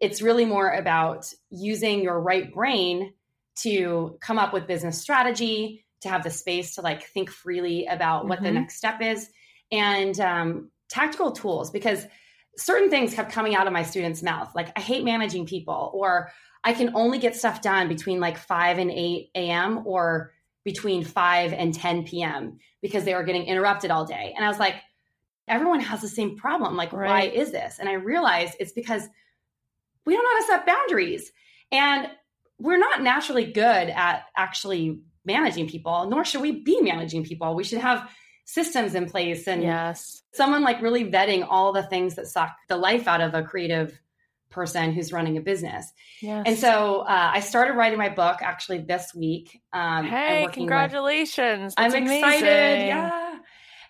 it's 0.00 0.20
really 0.20 0.44
more 0.44 0.70
about 0.70 1.26
using 1.50 2.02
your 2.02 2.20
right 2.20 2.52
brain 2.52 3.14
to 3.56 4.18
come 4.20 4.38
up 4.38 4.52
with 4.52 4.66
business 4.66 5.00
strategy, 5.00 5.86
to 6.02 6.08
have 6.08 6.22
the 6.22 6.30
space 6.30 6.74
to 6.74 6.82
like 6.82 7.04
think 7.04 7.30
freely 7.30 7.86
about 7.86 8.26
what 8.28 8.42
the 8.42 8.48
Mhm. 8.48 8.54
next 8.54 8.76
step 8.76 9.00
is, 9.00 9.30
and 9.72 10.18
um, 10.20 10.70
tactical 10.88 11.30
tools 11.32 11.70
because 11.70 12.06
certain 12.56 12.90
things 12.90 13.14
kept 13.14 13.32
coming 13.32 13.54
out 13.54 13.66
of 13.66 13.72
my 13.72 13.82
students' 13.82 14.22
mouth. 14.22 14.50
Like, 14.54 14.72
I 14.76 14.80
hate 14.80 15.04
managing 15.04 15.46
people, 15.46 15.90
or 15.94 16.30
I 16.64 16.72
can 16.74 16.94
only 16.94 17.18
get 17.18 17.36
stuff 17.36 17.62
done 17.62 17.88
between 17.88 18.20
like 18.20 18.36
5 18.36 18.78
and 18.78 18.90
8 18.90 19.30
a.m., 19.34 19.82
or 19.86 20.32
between 20.64 21.04
5 21.04 21.52
and 21.52 21.74
10 21.74 22.04
p.m. 22.04 22.58
because 22.82 23.04
they 23.04 23.14
were 23.14 23.24
getting 23.24 23.44
interrupted 23.44 23.90
all 23.90 24.04
day. 24.04 24.32
And 24.36 24.44
I 24.44 24.48
was 24.48 24.58
like, 24.58 24.74
everyone 25.48 25.80
has 25.80 26.00
the 26.00 26.08
same 26.08 26.36
problem. 26.36 26.76
Like, 26.76 26.92
right. 26.92 27.08
why 27.08 27.22
is 27.22 27.50
this? 27.50 27.78
And 27.78 27.88
I 27.88 27.94
realized 27.94 28.56
it's 28.60 28.72
because 28.72 29.02
we 30.04 30.14
don't 30.14 30.22
know 30.22 30.30
how 30.30 30.40
to 30.40 30.46
set 30.46 30.66
boundaries. 30.66 31.32
And 31.72 32.08
we're 32.58 32.78
not 32.78 33.02
naturally 33.02 33.52
good 33.52 33.88
at 33.90 34.24
actually 34.36 35.00
managing 35.24 35.68
people, 35.68 36.08
nor 36.08 36.24
should 36.24 36.42
we 36.42 36.52
be 36.52 36.80
managing 36.80 37.24
people. 37.24 37.54
We 37.54 37.64
should 37.64 37.80
have 37.80 38.10
systems 38.44 38.94
in 38.94 39.08
place 39.08 39.46
and 39.46 39.62
yes. 39.62 40.22
someone 40.34 40.62
like 40.62 40.82
really 40.82 41.10
vetting 41.10 41.46
all 41.48 41.72
the 41.72 41.84
things 41.84 42.16
that 42.16 42.26
suck 42.26 42.50
the 42.68 42.76
life 42.76 43.06
out 43.06 43.20
of 43.20 43.34
a 43.34 43.42
creative 43.42 43.98
person 44.50 44.92
who's 44.92 45.12
running 45.12 45.36
a 45.36 45.40
business. 45.40 45.92
Yes. 46.20 46.44
And 46.46 46.58
so 46.58 47.00
uh, 47.00 47.30
I 47.34 47.40
started 47.40 47.74
writing 47.74 47.98
my 47.98 48.08
book 48.08 48.38
actually 48.42 48.78
this 48.78 49.14
week. 49.14 49.60
Um, 49.72 50.06
hey, 50.06 50.48
congratulations. 50.52 51.74
With, 51.76 51.94
I'm 51.94 51.94
excited. 51.94 52.86
Yeah. 52.86 53.38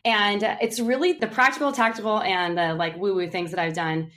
And 0.04 0.44
uh, 0.44 0.56
it's 0.60 0.80
really 0.80 1.14
the 1.14 1.26
practical, 1.26 1.72
tactical, 1.72 2.20
and 2.20 2.56
the 2.56 2.74
like 2.74 2.96
woo 2.96 3.14
woo 3.14 3.28
things 3.28 3.50
that 3.50 3.60
I've 3.60 3.74
done 3.74 4.10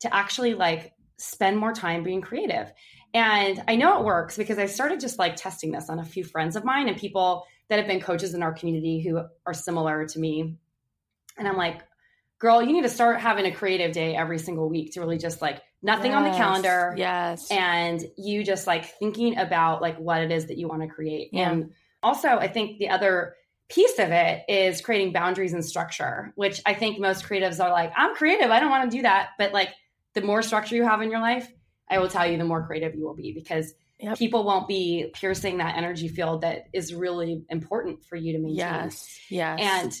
to 0.00 0.14
actually 0.14 0.54
like 0.54 0.92
spend 1.18 1.58
more 1.58 1.72
time 1.72 2.02
being 2.02 2.20
creative. 2.20 2.72
And 3.12 3.62
I 3.66 3.76
know 3.76 3.98
it 3.98 4.04
works 4.04 4.36
because 4.36 4.58
I 4.58 4.66
started 4.66 5.00
just 5.00 5.18
like 5.18 5.36
testing 5.36 5.72
this 5.72 5.90
on 5.90 5.98
a 5.98 6.04
few 6.04 6.24
friends 6.24 6.56
of 6.56 6.64
mine 6.64 6.88
and 6.88 6.96
people 6.96 7.44
that 7.68 7.78
have 7.78 7.88
been 7.88 8.00
coaches 8.00 8.34
in 8.34 8.42
our 8.42 8.52
community 8.52 9.00
who 9.00 9.20
are 9.46 9.54
similar 9.54 10.06
to 10.06 10.18
me. 10.18 10.56
And 11.36 11.48
I'm 11.48 11.56
like, 11.56 11.82
girl, 12.38 12.62
you 12.62 12.72
need 12.72 12.82
to 12.82 12.88
start 12.88 13.20
having 13.20 13.46
a 13.46 13.52
creative 13.52 13.92
day 13.92 14.14
every 14.14 14.38
single 14.38 14.68
week 14.68 14.92
to 14.92 15.00
really 15.00 15.18
just 15.18 15.42
like 15.42 15.60
nothing 15.82 16.12
yes, 16.12 16.18
on 16.18 16.24
the 16.24 16.36
calendar. 16.36 16.94
Yes. 16.96 17.50
And 17.50 18.04
you 18.16 18.44
just 18.44 18.66
like 18.66 18.84
thinking 18.98 19.38
about 19.38 19.80
like 19.80 19.98
what 19.98 20.22
it 20.22 20.30
is 20.30 20.46
that 20.46 20.58
you 20.58 20.68
want 20.68 20.82
to 20.82 20.88
create. 20.88 21.30
Yeah. 21.32 21.50
And 21.50 21.72
also, 22.02 22.28
I 22.28 22.48
think 22.48 22.78
the 22.78 22.90
other 22.90 23.34
piece 23.68 23.98
of 23.98 24.10
it 24.10 24.44
is 24.48 24.80
creating 24.80 25.12
boundaries 25.12 25.52
and 25.52 25.64
structure, 25.64 26.32
which 26.34 26.60
I 26.66 26.74
think 26.74 26.98
most 26.98 27.24
creatives 27.24 27.62
are 27.62 27.70
like, 27.70 27.92
I'm 27.96 28.14
creative. 28.14 28.50
I 28.50 28.60
don't 28.60 28.70
want 28.70 28.90
to 28.90 28.96
do 28.96 29.02
that. 29.02 29.30
But 29.38 29.52
like 29.52 29.70
the 30.14 30.22
more 30.22 30.42
structure 30.42 30.76
you 30.76 30.84
have 30.84 31.00
in 31.02 31.10
your 31.10 31.20
life, 31.20 31.50
I 31.88 31.98
will 31.98 32.08
tell 32.08 32.26
you 32.26 32.36
the 32.36 32.44
more 32.44 32.66
creative 32.66 32.94
you 32.94 33.04
will 33.04 33.14
be 33.14 33.32
because 33.32 33.72
yep. 33.98 34.18
people 34.18 34.44
won't 34.44 34.68
be 34.68 35.10
piercing 35.14 35.58
that 35.58 35.76
energy 35.76 36.08
field 36.08 36.42
that 36.42 36.64
is 36.72 36.94
really 36.94 37.44
important 37.48 38.04
for 38.04 38.16
you 38.16 38.32
to 38.32 38.38
maintain. 38.38 38.56
Yes. 38.56 39.20
Yes. 39.28 39.58
And 39.60 39.92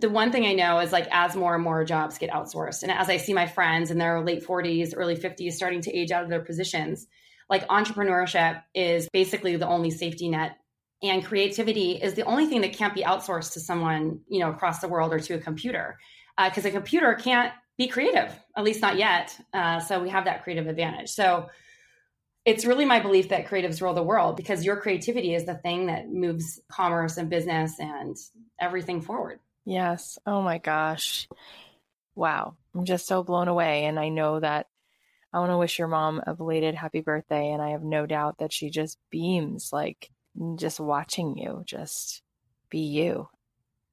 the 0.00 0.10
one 0.10 0.32
thing 0.32 0.46
I 0.46 0.54
know 0.54 0.78
is 0.80 0.92
like 0.92 1.08
as 1.10 1.36
more 1.36 1.54
and 1.54 1.62
more 1.62 1.84
jobs 1.84 2.18
get 2.18 2.30
outsourced, 2.30 2.82
and 2.82 2.92
as 2.92 3.08
I 3.08 3.16
see 3.16 3.32
my 3.32 3.46
friends 3.46 3.90
in 3.90 3.98
their 3.98 4.20
late 4.20 4.46
40s, 4.46 4.94
early 4.96 5.16
50s 5.16 5.52
starting 5.52 5.80
to 5.82 5.96
age 5.96 6.10
out 6.10 6.24
of 6.24 6.30
their 6.30 6.42
positions, 6.42 7.06
like 7.48 7.66
entrepreneurship 7.68 8.62
is 8.74 9.08
basically 9.12 9.56
the 9.56 9.66
only 9.66 9.90
safety 9.90 10.28
net. 10.28 10.56
And 11.02 11.24
creativity 11.24 11.92
is 11.92 12.14
the 12.14 12.24
only 12.24 12.46
thing 12.46 12.60
that 12.62 12.72
can't 12.72 12.94
be 12.94 13.02
outsourced 13.02 13.52
to 13.52 13.60
someone, 13.60 14.20
you 14.28 14.40
know, 14.40 14.50
across 14.50 14.80
the 14.80 14.88
world 14.88 15.12
or 15.12 15.20
to 15.20 15.34
a 15.34 15.38
computer. 15.38 15.96
Because 16.36 16.64
uh, 16.64 16.68
a 16.68 16.72
computer 16.72 17.14
can't 17.14 17.52
be 17.76 17.86
creative, 17.86 18.32
at 18.56 18.64
least 18.64 18.82
not 18.82 18.96
yet. 18.96 19.38
Uh, 19.54 19.78
so 19.80 20.02
we 20.02 20.10
have 20.10 20.24
that 20.24 20.42
creative 20.42 20.66
advantage. 20.66 21.10
So 21.10 21.48
it's 22.44 22.64
really 22.64 22.84
my 22.84 23.00
belief 23.00 23.28
that 23.28 23.46
creatives 23.46 23.80
rule 23.80 23.94
the 23.94 24.02
world 24.02 24.36
because 24.36 24.64
your 24.64 24.76
creativity 24.76 25.34
is 25.34 25.44
the 25.44 25.54
thing 25.54 25.86
that 25.86 26.08
moves 26.08 26.60
commerce 26.70 27.16
and 27.16 27.30
business 27.30 27.78
and 27.78 28.16
everything 28.60 29.00
forward. 29.00 29.38
Yes. 29.68 30.18
Oh 30.24 30.40
my 30.40 30.58
gosh. 30.58 31.28
Wow. 32.14 32.56
I'm 32.74 32.86
just 32.86 33.06
so 33.06 33.22
blown 33.22 33.48
away. 33.48 33.84
And 33.84 33.98
I 33.98 34.08
know 34.08 34.40
that 34.40 34.66
I 35.32 35.40
want 35.40 35.50
to 35.50 35.58
wish 35.58 35.78
your 35.78 35.88
mom 35.88 36.22
a 36.26 36.34
belated 36.34 36.74
happy 36.74 37.02
birthday. 37.02 37.50
And 37.50 37.60
I 37.60 37.70
have 37.70 37.82
no 37.82 38.06
doubt 38.06 38.38
that 38.38 38.52
she 38.52 38.70
just 38.70 38.96
beams 39.10 39.70
like 39.70 40.10
just 40.56 40.80
watching 40.80 41.36
you 41.36 41.62
just 41.66 42.22
be 42.70 42.80
you 42.80 43.28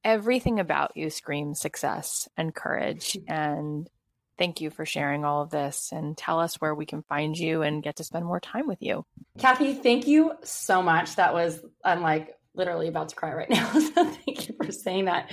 everything 0.06 0.60
about 0.60 0.96
you 0.96 1.10
screams 1.10 1.60
success 1.60 2.30
and 2.38 2.56
courage. 2.56 3.18
And 3.28 3.90
thank 4.38 4.62
you 4.62 4.70
for 4.70 4.86
sharing 4.86 5.26
all 5.26 5.42
of 5.42 5.50
this 5.50 5.90
and 5.92 6.18
tell 6.18 6.40
us 6.40 6.56
where 6.56 6.76
we 6.76 6.86
can 6.86 7.04
find 7.04 7.38
you 7.38 7.64
and 7.64 7.84
get 7.84 7.98
to 7.98 8.04
spend 8.04 8.26
more 8.26 8.40
time 8.40 8.68
with 8.68 8.82
you. 8.82 9.06
Cathy, 9.40 9.74
thank 9.74 10.08
you 10.08 10.34
so 10.44 10.82
much. 10.82 11.16
That 11.16 11.34
was, 11.34 11.60
I'm 11.84 12.02
like 12.02 12.36
literally 12.56 12.88
about 12.88 13.10
to 13.10 13.16
cry 13.16 13.34
right 13.34 13.50
now. 13.50 13.72
So 13.74 14.06
thank 14.06 14.48
you 14.48 14.56
for 14.56 14.72
saying 14.72 15.06
that. 15.06 15.32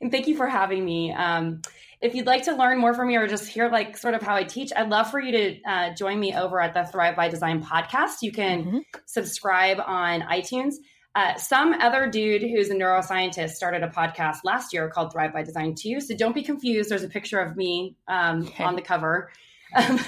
And 0.00 0.10
thank 0.10 0.26
you 0.26 0.36
for 0.36 0.46
having 0.46 0.84
me. 0.84 1.12
Um, 1.12 1.62
if 2.00 2.14
you'd 2.14 2.26
like 2.26 2.44
to 2.44 2.56
learn 2.56 2.78
more 2.78 2.94
from 2.94 3.08
me 3.08 3.16
or 3.16 3.28
just 3.28 3.48
hear 3.48 3.68
like 3.70 3.96
sort 3.96 4.14
of 4.14 4.22
how 4.22 4.34
I 4.34 4.42
teach, 4.42 4.72
I'd 4.74 4.90
love 4.90 5.10
for 5.10 5.20
you 5.20 5.32
to 5.32 5.62
uh, 5.62 5.94
join 5.94 6.18
me 6.18 6.34
over 6.34 6.60
at 6.60 6.74
the 6.74 6.84
Thrive 6.84 7.14
by 7.14 7.28
Design 7.28 7.62
podcast. 7.62 8.22
You 8.22 8.32
can 8.32 8.64
mm-hmm. 8.64 8.78
subscribe 9.06 9.78
on 9.84 10.22
iTunes. 10.22 10.74
Uh, 11.14 11.36
some 11.36 11.74
other 11.74 12.08
dude 12.08 12.42
who's 12.42 12.70
a 12.70 12.74
neuroscientist 12.74 13.50
started 13.50 13.82
a 13.82 13.88
podcast 13.88 14.38
last 14.44 14.72
year 14.72 14.88
called 14.88 15.12
Thrive 15.12 15.32
by 15.32 15.42
Design 15.42 15.74
too. 15.74 16.00
So 16.00 16.16
don't 16.16 16.34
be 16.34 16.42
confused. 16.42 16.90
There's 16.90 17.04
a 17.04 17.08
picture 17.08 17.38
of 17.38 17.56
me 17.56 17.96
um, 18.08 18.42
okay. 18.42 18.64
on 18.64 18.74
the 18.74 18.82
cover. 18.82 19.30
Um, 19.74 20.00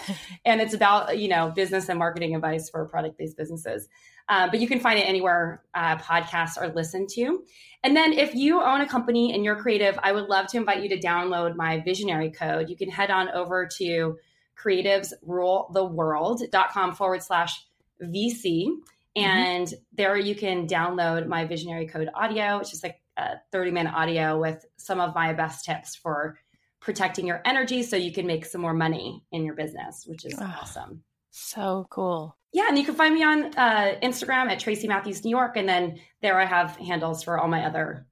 and 0.44 0.60
it's 0.60 0.74
about, 0.74 1.18
you 1.18 1.28
know, 1.28 1.50
business 1.50 1.88
and 1.88 1.98
marketing 1.98 2.34
advice 2.34 2.70
for 2.70 2.86
product 2.86 3.18
based 3.18 3.36
businesses. 3.36 3.88
Uh, 4.32 4.48
but 4.50 4.58
you 4.60 4.66
can 4.66 4.80
find 4.80 4.98
it 4.98 5.02
anywhere 5.02 5.62
uh, 5.74 5.98
podcasts 5.98 6.58
are 6.58 6.72
listened 6.72 7.10
to. 7.10 7.44
And 7.84 7.94
then 7.94 8.14
if 8.14 8.34
you 8.34 8.62
own 8.62 8.80
a 8.80 8.88
company 8.88 9.34
and 9.34 9.44
you're 9.44 9.56
creative, 9.56 9.98
I 10.02 10.12
would 10.12 10.30
love 10.30 10.46
to 10.48 10.56
invite 10.56 10.82
you 10.82 10.88
to 10.88 10.98
download 10.98 11.54
my 11.54 11.80
visionary 11.80 12.30
code. 12.30 12.70
You 12.70 12.76
can 12.76 12.88
head 12.88 13.10
on 13.10 13.28
over 13.28 13.68
to 13.76 14.16
creativesruletheworld.com 14.58 16.94
forward 16.94 17.22
slash 17.22 17.62
VC. 18.02 18.68
Mm-hmm. 18.68 19.22
And 19.22 19.66
mm-hmm. 19.66 19.76
there 19.92 20.16
you 20.16 20.34
can 20.34 20.66
download 20.66 21.26
my 21.26 21.44
visionary 21.44 21.86
code 21.86 22.08
audio, 22.14 22.58
which 22.58 22.72
is 22.72 22.82
like 22.82 23.02
a 23.18 23.32
30 23.50 23.72
minute 23.72 23.92
audio 23.92 24.40
with 24.40 24.64
some 24.78 24.98
of 24.98 25.14
my 25.14 25.34
best 25.34 25.66
tips 25.66 25.94
for 25.94 26.38
protecting 26.80 27.26
your 27.26 27.42
energy 27.44 27.82
so 27.82 27.96
you 27.96 28.12
can 28.12 28.26
make 28.26 28.46
some 28.46 28.62
more 28.62 28.72
money 28.72 29.22
in 29.30 29.44
your 29.44 29.56
business, 29.56 30.06
which 30.06 30.24
is 30.24 30.32
oh, 30.40 30.54
awesome. 30.62 31.02
So 31.32 31.86
cool. 31.90 32.38
Yeah, 32.52 32.66
and 32.68 32.76
you 32.76 32.84
can 32.84 32.94
find 32.94 33.14
me 33.14 33.22
on 33.22 33.44
uh, 33.56 33.94
Instagram 34.02 34.50
at 34.50 34.60
Tracy 34.60 34.86
Matthews 34.86 35.24
New 35.24 35.30
York, 35.30 35.56
and 35.56 35.68
then 35.68 35.98
there 36.20 36.38
I 36.38 36.44
have 36.44 36.76
handles 36.76 37.22
for 37.22 37.38
all 37.38 37.48
my 37.48 37.64
other, 37.64 38.06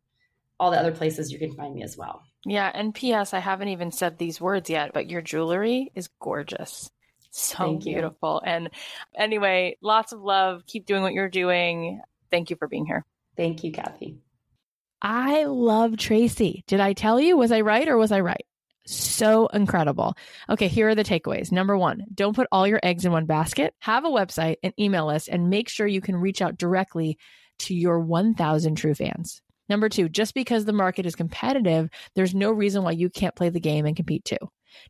all 0.58 0.70
the 0.70 0.78
other 0.78 0.92
places 0.92 1.30
you 1.30 1.38
can 1.38 1.52
find 1.52 1.74
me 1.74 1.82
as 1.82 1.96
well. 1.96 2.22
Yeah, 2.46 2.70
and 2.72 2.94
P.S. 2.94 3.34
I 3.34 3.38
haven't 3.38 3.68
even 3.68 3.92
said 3.92 4.16
these 4.16 4.40
words 4.40 4.70
yet, 4.70 4.92
but 4.94 5.10
your 5.10 5.20
jewelry 5.20 5.92
is 5.94 6.08
gorgeous. 6.20 6.90
So 7.32 7.58
Thank 7.58 7.84
beautiful. 7.84 8.42
You. 8.44 8.50
And 8.50 8.70
anyway, 9.16 9.76
lots 9.80 10.12
of 10.12 10.20
love. 10.20 10.64
Keep 10.66 10.86
doing 10.86 11.02
what 11.02 11.12
you're 11.12 11.28
doing. 11.28 12.00
Thank 12.30 12.50
you 12.50 12.56
for 12.56 12.66
being 12.66 12.86
here. 12.86 13.04
Thank 13.36 13.62
you, 13.62 13.70
Cathy. 13.70 14.18
I 15.00 15.44
love 15.44 15.96
Tracy. 15.96 16.64
Did 16.66 16.80
I 16.80 16.92
tell 16.92 17.20
you? 17.20 17.36
Was 17.36 17.52
I 17.52 17.60
right 17.60 17.86
or 17.86 17.96
was 17.96 18.10
I 18.10 18.20
right? 18.20 18.44
So 18.90 19.46
incredible. 19.46 20.16
Okay, 20.48 20.66
here 20.66 20.88
are 20.88 20.96
the 20.96 21.04
takeaways. 21.04 21.52
Number 21.52 21.76
one, 21.76 22.04
don't 22.12 22.34
put 22.34 22.48
all 22.50 22.66
your 22.66 22.80
eggs 22.82 23.04
in 23.04 23.12
one 23.12 23.24
basket. 23.24 23.72
Have 23.78 24.04
a 24.04 24.08
website 24.08 24.56
and 24.64 24.74
email 24.80 25.06
list 25.06 25.28
and 25.28 25.48
make 25.48 25.68
sure 25.68 25.86
you 25.86 26.00
can 26.00 26.16
reach 26.16 26.42
out 26.42 26.58
directly 26.58 27.16
to 27.60 27.74
your 27.74 28.00
1,000 28.00 28.74
true 28.74 28.94
fans. 28.94 29.42
Number 29.68 29.88
two, 29.88 30.08
just 30.08 30.34
because 30.34 30.64
the 30.64 30.72
market 30.72 31.06
is 31.06 31.14
competitive, 31.14 31.88
there's 32.16 32.34
no 32.34 32.50
reason 32.50 32.82
why 32.82 32.90
you 32.90 33.08
can't 33.08 33.36
play 33.36 33.48
the 33.48 33.60
game 33.60 33.86
and 33.86 33.94
compete 33.94 34.24
too. 34.24 34.38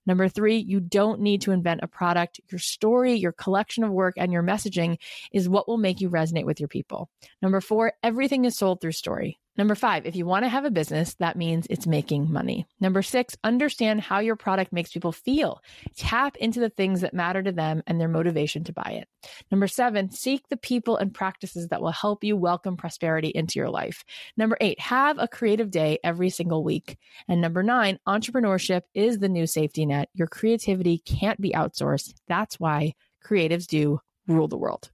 Number 0.06 0.28
three, 0.28 0.56
you 0.56 0.80
don't 0.80 1.20
need 1.20 1.42
to 1.42 1.52
invent 1.52 1.80
a 1.82 1.88
product. 1.88 2.40
Your 2.50 2.58
story, 2.58 3.14
your 3.14 3.32
collection 3.32 3.84
of 3.84 3.90
work, 3.90 4.14
and 4.16 4.32
your 4.32 4.42
messaging 4.42 4.96
is 5.32 5.48
what 5.48 5.68
will 5.68 5.78
make 5.78 6.00
you 6.00 6.08
resonate 6.08 6.46
with 6.46 6.60
your 6.60 6.68
people. 6.68 7.10
Number 7.42 7.60
four, 7.60 7.92
everything 8.02 8.46
is 8.46 8.56
sold 8.56 8.80
through 8.80 8.92
story. 8.92 9.38
Number 9.60 9.74
five, 9.74 10.06
if 10.06 10.16
you 10.16 10.24
want 10.24 10.46
to 10.46 10.48
have 10.48 10.64
a 10.64 10.70
business, 10.70 11.16
that 11.16 11.36
means 11.36 11.66
it's 11.68 11.86
making 11.86 12.32
money. 12.32 12.66
Number 12.80 13.02
six, 13.02 13.36
understand 13.44 14.00
how 14.00 14.20
your 14.20 14.34
product 14.34 14.72
makes 14.72 14.90
people 14.90 15.12
feel. 15.12 15.60
Tap 15.94 16.38
into 16.38 16.60
the 16.60 16.70
things 16.70 17.02
that 17.02 17.12
matter 17.12 17.42
to 17.42 17.52
them 17.52 17.82
and 17.86 18.00
their 18.00 18.08
motivation 18.08 18.64
to 18.64 18.72
buy 18.72 19.02
it. 19.02 19.30
Number 19.50 19.68
seven, 19.68 20.12
seek 20.12 20.48
the 20.48 20.56
people 20.56 20.96
and 20.96 21.12
practices 21.12 21.68
that 21.68 21.82
will 21.82 21.90
help 21.90 22.24
you 22.24 22.38
welcome 22.38 22.78
prosperity 22.78 23.28
into 23.28 23.58
your 23.58 23.68
life. 23.68 24.02
Number 24.34 24.56
eight, 24.62 24.80
have 24.80 25.18
a 25.18 25.28
creative 25.28 25.70
day 25.70 25.98
every 26.02 26.30
single 26.30 26.64
week. 26.64 26.96
And 27.28 27.42
number 27.42 27.62
nine, 27.62 27.98
entrepreneurship 28.08 28.84
is 28.94 29.18
the 29.18 29.28
new 29.28 29.46
safety 29.46 29.84
net. 29.84 30.08
Your 30.14 30.26
creativity 30.26 31.02
can't 31.04 31.38
be 31.38 31.52
outsourced. 31.52 32.14
That's 32.28 32.58
why 32.58 32.94
creatives 33.22 33.66
do 33.66 34.00
rule 34.26 34.48
the 34.48 34.56
world. 34.56 34.90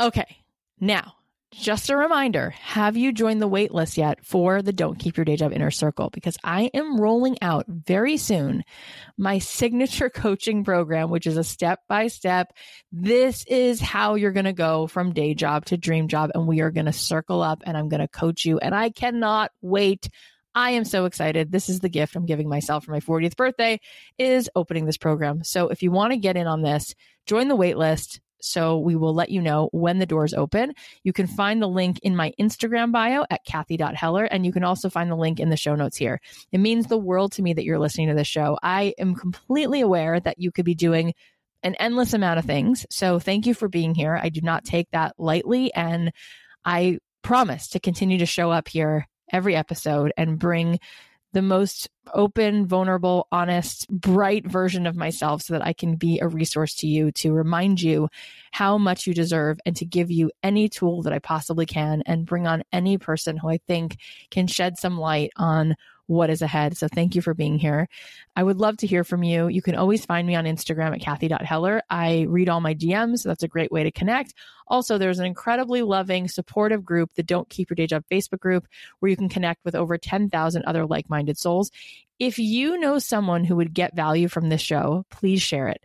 Okay, 0.00 0.36
now 0.78 1.14
just 1.60 1.90
a 1.90 1.96
reminder 1.96 2.50
have 2.50 2.96
you 2.96 3.12
joined 3.12 3.40
the 3.40 3.48
waitlist 3.48 3.96
yet 3.96 4.24
for 4.24 4.62
the 4.62 4.72
Don't 4.72 4.98
Keep 4.98 5.16
Your 5.16 5.24
Day 5.24 5.36
Job 5.36 5.52
Inner 5.52 5.70
Circle? 5.70 6.10
Because 6.10 6.36
I 6.42 6.70
am 6.74 7.00
rolling 7.00 7.36
out 7.40 7.66
very 7.68 8.16
soon 8.16 8.64
my 9.16 9.38
signature 9.38 10.10
coaching 10.14 10.64
program, 10.64 11.10
which 11.10 11.26
is 11.26 11.36
a 11.36 11.44
step 11.44 11.80
by 11.88 12.08
step. 12.08 12.52
This 12.92 13.44
is 13.46 13.80
how 13.80 14.14
you're 14.14 14.32
going 14.32 14.44
to 14.44 14.52
go 14.52 14.86
from 14.86 15.12
day 15.12 15.34
job 15.34 15.64
to 15.66 15.76
dream 15.76 16.08
job. 16.08 16.30
And 16.34 16.46
we 16.46 16.60
are 16.60 16.70
going 16.70 16.86
to 16.86 16.92
circle 16.92 17.42
up 17.42 17.62
and 17.64 17.76
I'm 17.76 17.88
going 17.88 18.00
to 18.00 18.08
coach 18.08 18.44
you. 18.44 18.58
And 18.58 18.74
I 18.74 18.90
cannot 18.90 19.50
wait. 19.62 20.08
I 20.54 20.70
am 20.70 20.84
so 20.84 21.04
excited. 21.04 21.50
This 21.50 21.68
is 21.68 21.80
the 21.80 21.88
gift 21.88 22.16
I'm 22.16 22.26
giving 22.26 22.48
myself 22.48 22.84
for 22.84 22.92
my 22.92 23.00
40th 23.00 23.36
birthday 23.36 23.80
is 24.18 24.50
opening 24.54 24.86
this 24.86 24.98
program. 24.98 25.42
So 25.42 25.68
if 25.68 25.82
you 25.82 25.90
want 25.90 26.12
to 26.12 26.18
get 26.18 26.36
in 26.36 26.46
on 26.46 26.62
this, 26.62 26.94
join 27.26 27.48
the 27.48 27.56
waitlist 27.56 28.20
So 28.46 28.78
we 28.78 28.96
will 28.96 29.14
let 29.14 29.30
you 29.30 29.40
know 29.40 29.68
when 29.72 29.98
the 29.98 30.06
doors 30.06 30.34
open. 30.34 30.74
You 31.02 31.12
can 31.12 31.26
find 31.26 31.60
the 31.60 31.68
link 31.68 31.98
in 32.02 32.16
my 32.16 32.32
Instagram 32.38 32.92
bio 32.92 33.24
at 33.30 33.44
Cathy.Heller. 33.44 34.24
And 34.24 34.44
you 34.44 34.52
can 34.52 34.64
also 34.64 34.88
find 34.88 35.10
the 35.10 35.16
link 35.16 35.40
in 35.40 35.50
the 35.50 35.56
show 35.56 35.74
notes 35.74 35.96
here. 35.96 36.20
It 36.52 36.58
means 36.58 36.86
the 36.86 36.98
world 36.98 37.32
to 37.32 37.42
me 37.42 37.52
that 37.52 37.64
you're 37.64 37.78
listening 37.78 38.08
to 38.08 38.14
this 38.14 38.26
show. 38.26 38.58
I 38.62 38.94
am 38.98 39.14
completely 39.14 39.80
aware 39.80 40.20
that 40.20 40.38
you 40.38 40.52
could 40.52 40.64
be 40.64 40.74
doing 40.74 41.14
an 41.62 41.74
endless 41.76 42.12
amount 42.12 42.38
of 42.38 42.44
things. 42.44 42.84
So 42.90 43.18
thank 43.18 43.46
you 43.46 43.54
for 43.54 43.68
being 43.68 43.94
here. 43.94 44.20
I 44.22 44.28
do 44.28 44.42
not 44.42 44.64
take 44.64 44.90
that 44.92 45.14
lightly. 45.18 45.72
And 45.72 46.12
I 46.64 46.98
promise 47.22 47.68
to 47.68 47.80
continue 47.80 48.18
to 48.18 48.26
show 48.26 48.50
up 48.50 48.68
here 48.68 49.08
every 49.32 49.56
episode 49.56 50.12
and 50.18 50.38
bring 50.38 50.78
the 51.34 51.42
most 51.42 51.90
open, 52.14 52.66
vulnerable, 52.66 53.26
honest, 53.32 53.88
bright 53.90 54.46
version 54.46 54.86
of 54.86 54.96
myself 54.96 55.42
so 55.42 55.52
that 55.52 55.66
I 55.66 55.72
can 55.72 55.96
be 55.96 56.20
a 56.20 56.28
resource 56.28 56.74
to 56.76 56.86
you 56.86 57.10
to 57.12 57.32
remind 57.32 57.82
you 57.82 58.08
how 58.52 58.78
much 58.78 59.06
you 59.06 59.14
deserve 59.14 59.58
and 59.66 59.76
to 59.76 59.84
give 59.84 60.10
you 60.10 60.30
any 60.42 60.68
tool 60.68 61.02
that 61.02 61.12
I 61.12 61.18
possibly 61.18 61.66
can 61.66 62.02
and 62.06 62.24
bring 62.24 62.46
on 62.46 62.62
any 62.72 62.98
person 62.98 63.36
who 63.36 63.48
I 63.48 63.58
think 63.66 63.98
can 64.30 64.46
shed 64.46 64.78
some 64.78 64.96
light 64.96 65.32
on 65.36 65.74
what 66.06 66.30
is 66.30 66.42
ahead. 66.42 66.76
So 66.76 66.88
thank 66.88 67.14
you 67.14 67.22
for 67.22 67.34
being 67.34 67.58
here. 67.58 67.88
I 68.36 68.42
would 68.42 68.58
love 68.58 68.76
to 68.78 68.86
hear 68.86 69.04
from 69.04 69.22
you. 69.22 69.48
You 69.48 69.62
can 69.62 69.74
always 69.74 70.04
find 70.04 70.26
me 70.26 70.34
on 70.34 70.44
Instagram 70.44 70.94
at 70.94 71.00
Cathy.Heller. 71.00 71.82
I 71.88 72.26
read 72.28 72.48
all 72.48 72.60
my 72.60 72.74
DMs, 72.74 73.20
so 73.20 73.28
that's 73.28 73.42
a 73.42 73.48
great 73.48 73.72
way 73.72 73.84
to 73.84 73.90
connect. 73.90 74.34
Also, 74.66 74.98
there's 74.98 75.18
an 75.18 75.26
incredibly 75.26 75.82
loving, 75.82 76.28
supportive 76.28 76.84
group, 76.84 77.10
the 77.14 77.22
Don't 77.22 77.48
Keep 77.48 77.70
Your 77.70 77.76
Day 77.76 77.86
Job 77.86 78.04
Facebook 78.10 78.40
group, 78.40 78.66
where 78.98 79.10
you 79.10 79.16
can 79.16 79.28
connect 79.28 79.64
with 79.64 79.74
over 79.74 79.98
10,000 79.98 80.64
other 80.64 80.86
like 80.86 81.08
minded 81.08 81.38
souls. 81.38 81.70
If 82.18 82.38
you 82.38 82.78
know 82.78 82.98
someone 82.98 83.44
who 83.44 83.56
would 83.56 83.74
get 83.74 83.96
value 83.96 84.28
from 84.28 84.48
this 84.48 84.60
show, 84.60 85.04
please 85.10 85.42
share 85.42 85.68
it. 85.68 85.82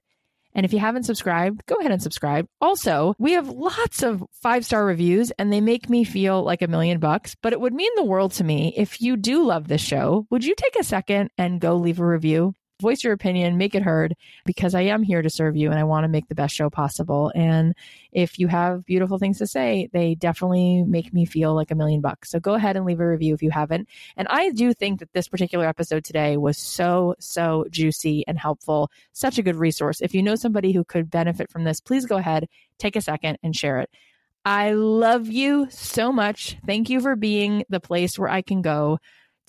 And 0.56 0.66
if 0.66 0.74
you 0.74 0.80
haven't 0.80 1.04
subscribed, 1.04 1.66
go 1.68 1.76
ahead 1.76 1.92
and 1.92 2.02
subscribe. 2.02 2.48
Also, 2.60 3.14
we 3.20 3.34
have 3.34 3.50
lots 3.50 4.04
of 4.04 4.24
five 4.42 4.66
star 4.66 4.86
reviews 4.86 5.32
and 5.32 5.52
they 5.52 5.62
make 5.62 5.90
me 5.90 6.04
feel 6.04 6.44
like 6.44 6.62
a 6.62 6.68
million 6.68 7.00
bucks, 7.00 7.36
but 7.42 7.54
it 7.54 7.62
would 7.62 7.74
mean 7.74 7.92
the 7.96 8.04
world 8.04 8.32
to 8.34 8.44
me 8.44 8.74
if 8.76 9.02
you 9.02 9.16
do 9.16 9.46
love 9.46 9.68
this 9.68 9.82
show. 9.82 10.26
Would 10.30 10.46
you 10.46 10.56
take 10.56 10.76
a 10.76 10.84
second 10.84 11.30
and 11.38 11.62
go 11.62 11.76
leave 11.76 12.00
a 12.00 12.06
review? 12.06 12.56
Voice 12.80 13.04
your 13.04 13.14
opinion, 13.14 13.58
make 13.58 13.76
it 13.76 13.84
heard 13.84 14.16
because 14.46 14.74
I 14.74 14.82
am 14.82 15.04
here 15.04 15.22
to 15.22 15.30
serve 15.30 15.56
you 15.56 15.70
and 15.70 15.80
I 15.80 15.84
want 15.84 16.04
to 16.04 16.08
make 16.08 16.28
the 16.28 16.36
best 16.36 16.56
show 16.56 16.70
possible. 16.70 17.32
And 17.36 17.76
if 18.12 18.40
you 18.40 18.48
have 18.48 18.86
beautiful 18.86 19.18
things 19.18 19.38
to 19.40 19.48
say, 19.48 19.90
they 19.94 20.16
definitely 20.16 20.84
make 20.84 21.14
me 21.14 21.26
feel 21.26 21.54
like 21.54 21.72
a 21.72 21.76
million 21.76 22.02
bucks. 22.02 22.30
So 22.30 22.40
go 22.40 22.54
ahead 22.54 22.76
and 22.76 22.86
leave 22.86 23.00
a 23.00 23.08
review 23.08 23.34
if 23.34 23.44
you 23.44 23.52
haven't. 23.52 23.88
And 24.18 24.28
I 24.30 24.52
do 24.52 24.74
think 24.74 25.00
that 25.00 25.14
this 25.14 25.28
particular 25.28 25.66
episode 25.66 26.04
today 26.04 26.38
was 26.38 26.58
so, 26.58 27.16
so 27.20 27.66
juicy 27.70 28.24
and 28.28 28.38
helpful. 28.38 28.92
Such 29.14 29.38
a 29.38 29.44
good 29.44 29.56
resource. 29.56 30.02
If 30.02 30.14
you 30.14 30.24
know 30.24 30.36
somebody 30.36 30.72
who 30.72 30.84
could 30.84 31.10
benefit 31.10 31.52
from 31.52 31.64
this, 31.64 31.82
please 31.82 32.06
go 32.06 32.18
ahead, 32.18 32.48
take 32.78 32.96
a 32.96 33.02
second 33.02 33.38
and 33.44 33.56
share 33.56 33.80
it. 33.80 33.90
I 34.46 34.72
love 34.72 35.28
you 35.28 35.68
so 35.70 36.12
much. 36.12 36.58
Thank 36.66 36.90
you 36.90 37.02
for 37.02 37.16
being 37.16 37.66
the 37.70 37.80
place 37.80 38.18
where 38.18 38.30
I 38.30 38.42
can 38.42 38.62
go 38.62 39.00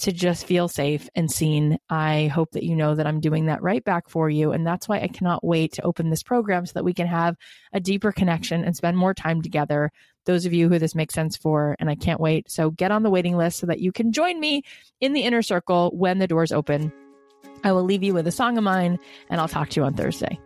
to 0.00 0.12
just 0.12 0.46
feel 0.46 0.68
safe 0.68 1.08
and 1.14 1.30
seen. 1.30 1.78
I 1.88 2.28
hope 2.28 2.52
that 2.52 2.62
you 2.62 2.74
know 2.74 2.94
that 2.94 3.06
I'm 3.06 3.20
doing 3.20 3.46
that 3.46 3.62
right 3.62 3.84
back 3.84 4.08
for 4.08 4.30
you. 4.30 4.52
And 4.52 4.66
that's 4.66 4.88
why 4.88 5.00
I 5.00 5.08
cannot 5.08 5.44
wait 5.44 5.74
to 5.74 5.82
open 5.82 6.10
this 6.10 6.22
program 6.22 6.66
so 6.66 6.72
that 6.74 6.84
we 6.84 6.94
can 6.94 7.06
have 7.06 7.36
a 7.72 7.80
deeper 7.80 8.10
connection 8.10 8.64
and 8.64 8.74
spend 8.74 8.96
more 8.96 9.14
time 9.14 9.42
together. 9.42 9.90
Those 10.24 10.46
of 10.46 10.52
you 10.52 10.68
who 10.68 10.78
this 10.78 10.94
makes 10.94 11.14
sense 11.14 11.36
for, 11.36 11.76
and 11.78 11.90
I 11.90 11.94
can't 11.94 12.20
wait. 12.20 12.50
So 12.50 12.70
get 12.70 12.90
on 12.90 13.02
the 13.02 13.10
waiting 13.10 13.36
list 13.36 13.58
so 13.58 13.66
that 13.66 13.80
you 13.80 13.92
can 13.92 14.12
join 14.12 14.40
me 14.40 14.62
in 15.00 15.12
the 15.12 15.22
inner 15.22 15.42
circle 15.42 15.90
when 15.94 16.18
the 16.18 16.26
doors 16.26 16.52
open. 16.52 16.92
I 17.62 17.72
will 17.72 17.84
leave 17.84 18.02
you 18.02 18.14
with 18.14 18.26
a 18.26 18.32
song 18.32 18.56
of 18.56 18.64
mine, 18.64 18.98
and 19.28 19.40
I'll 19.40 19.48
talk 19.48 19.68
to 19.70 19.80
you 19.80 19.84
on 19.84 19.94
Thursday. 19.94 20.40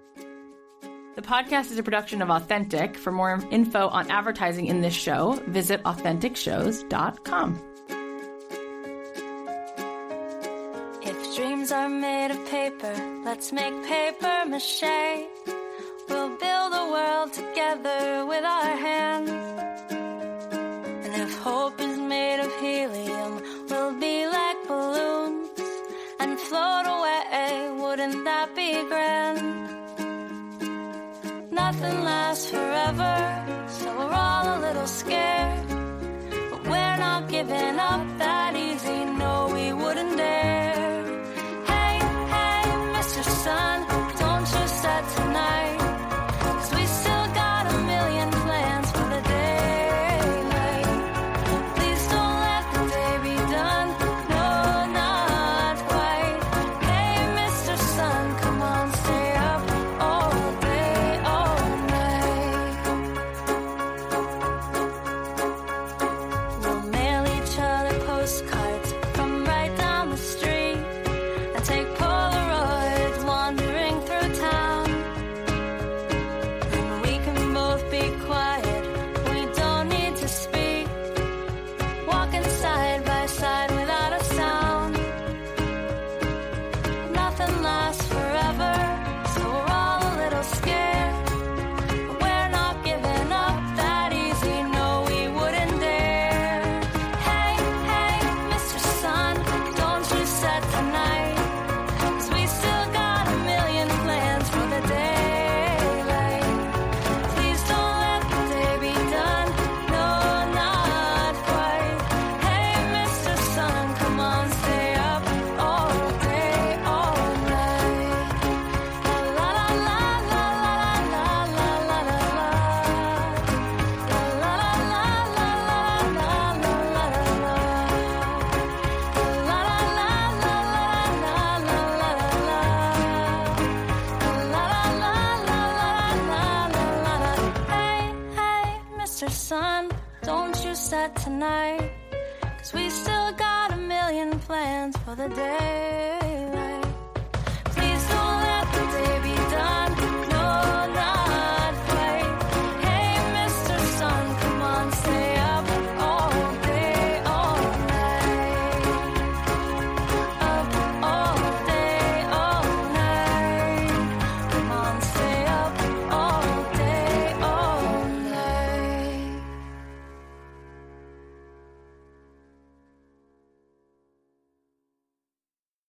The 1.14 1.22
podcast 1.22 1.70
is 1.70 1.78
a 1.78 1.82
production 1.82 2.22
of 2.22 2.30
Authentic. 2.30 2.96
For 2.96 3.12
more 3.12 3.40
info 3.52 3.86
on 3.86 4.11
advertising 4.11 4.66
in 4.66 4.80
this 4.80 4.94
show, 4.94 5.40
visit 5.46 5.80
AuthenticShows.com. 5.84 7.74
Dreams 11.65 11.73
are 11.73 11.89
made 11.89 12.31
of 12.31 12.47
paper, 12.51 12.95
let's 13.25 13.51
make 13.51 13.73
paper 13.85 14.45
mache. 14.47 15.29
We'll 16.11 16.37
build 16.37 16.73
a 16.83 16.87
world 16.93 17.33
together 17.33 18.27
with 18.27 18.45
our 18.45 18.77
hands. 18.77 19.31
And 21.05 21.15
if 21.23 21.39
hope 21.39 21.81
is 21.81 21.97
made 21.97 22.41
of 22.41 22.53
helium, 22.61 23.41
we'll 23.71 23.99
be 23.99 24.27
like 24.27 24.59
balloons 24.69 25.59
and 26.21 26.39
float 26.39 26.87
away. 26.97 27.71
Wouldn't 27.83 28.25
that 28.27 28.55
be 28.55 28.71
grand? 28.91 29.41
Nothing 31.51 32.05
lasts 32.05 32.51
forever, 32.51 33.15
so 33.69 33.87
we're 33.99 34.12
all 34.12 34.47
a 34.57 34.61
little 34.67 34.87
scared. 34.87 35.69
But 36.51 36.62
we're 36.65 36.99
not 36.99 37.31
giving 37.31 37.79
up 37.79 38.05
that 38.19 38.55
easy, 38.55 39.05
no, 39.23 39.49
we 39.55 39.73
wouldn't 39.73 40.19
dare. 40.19 40.53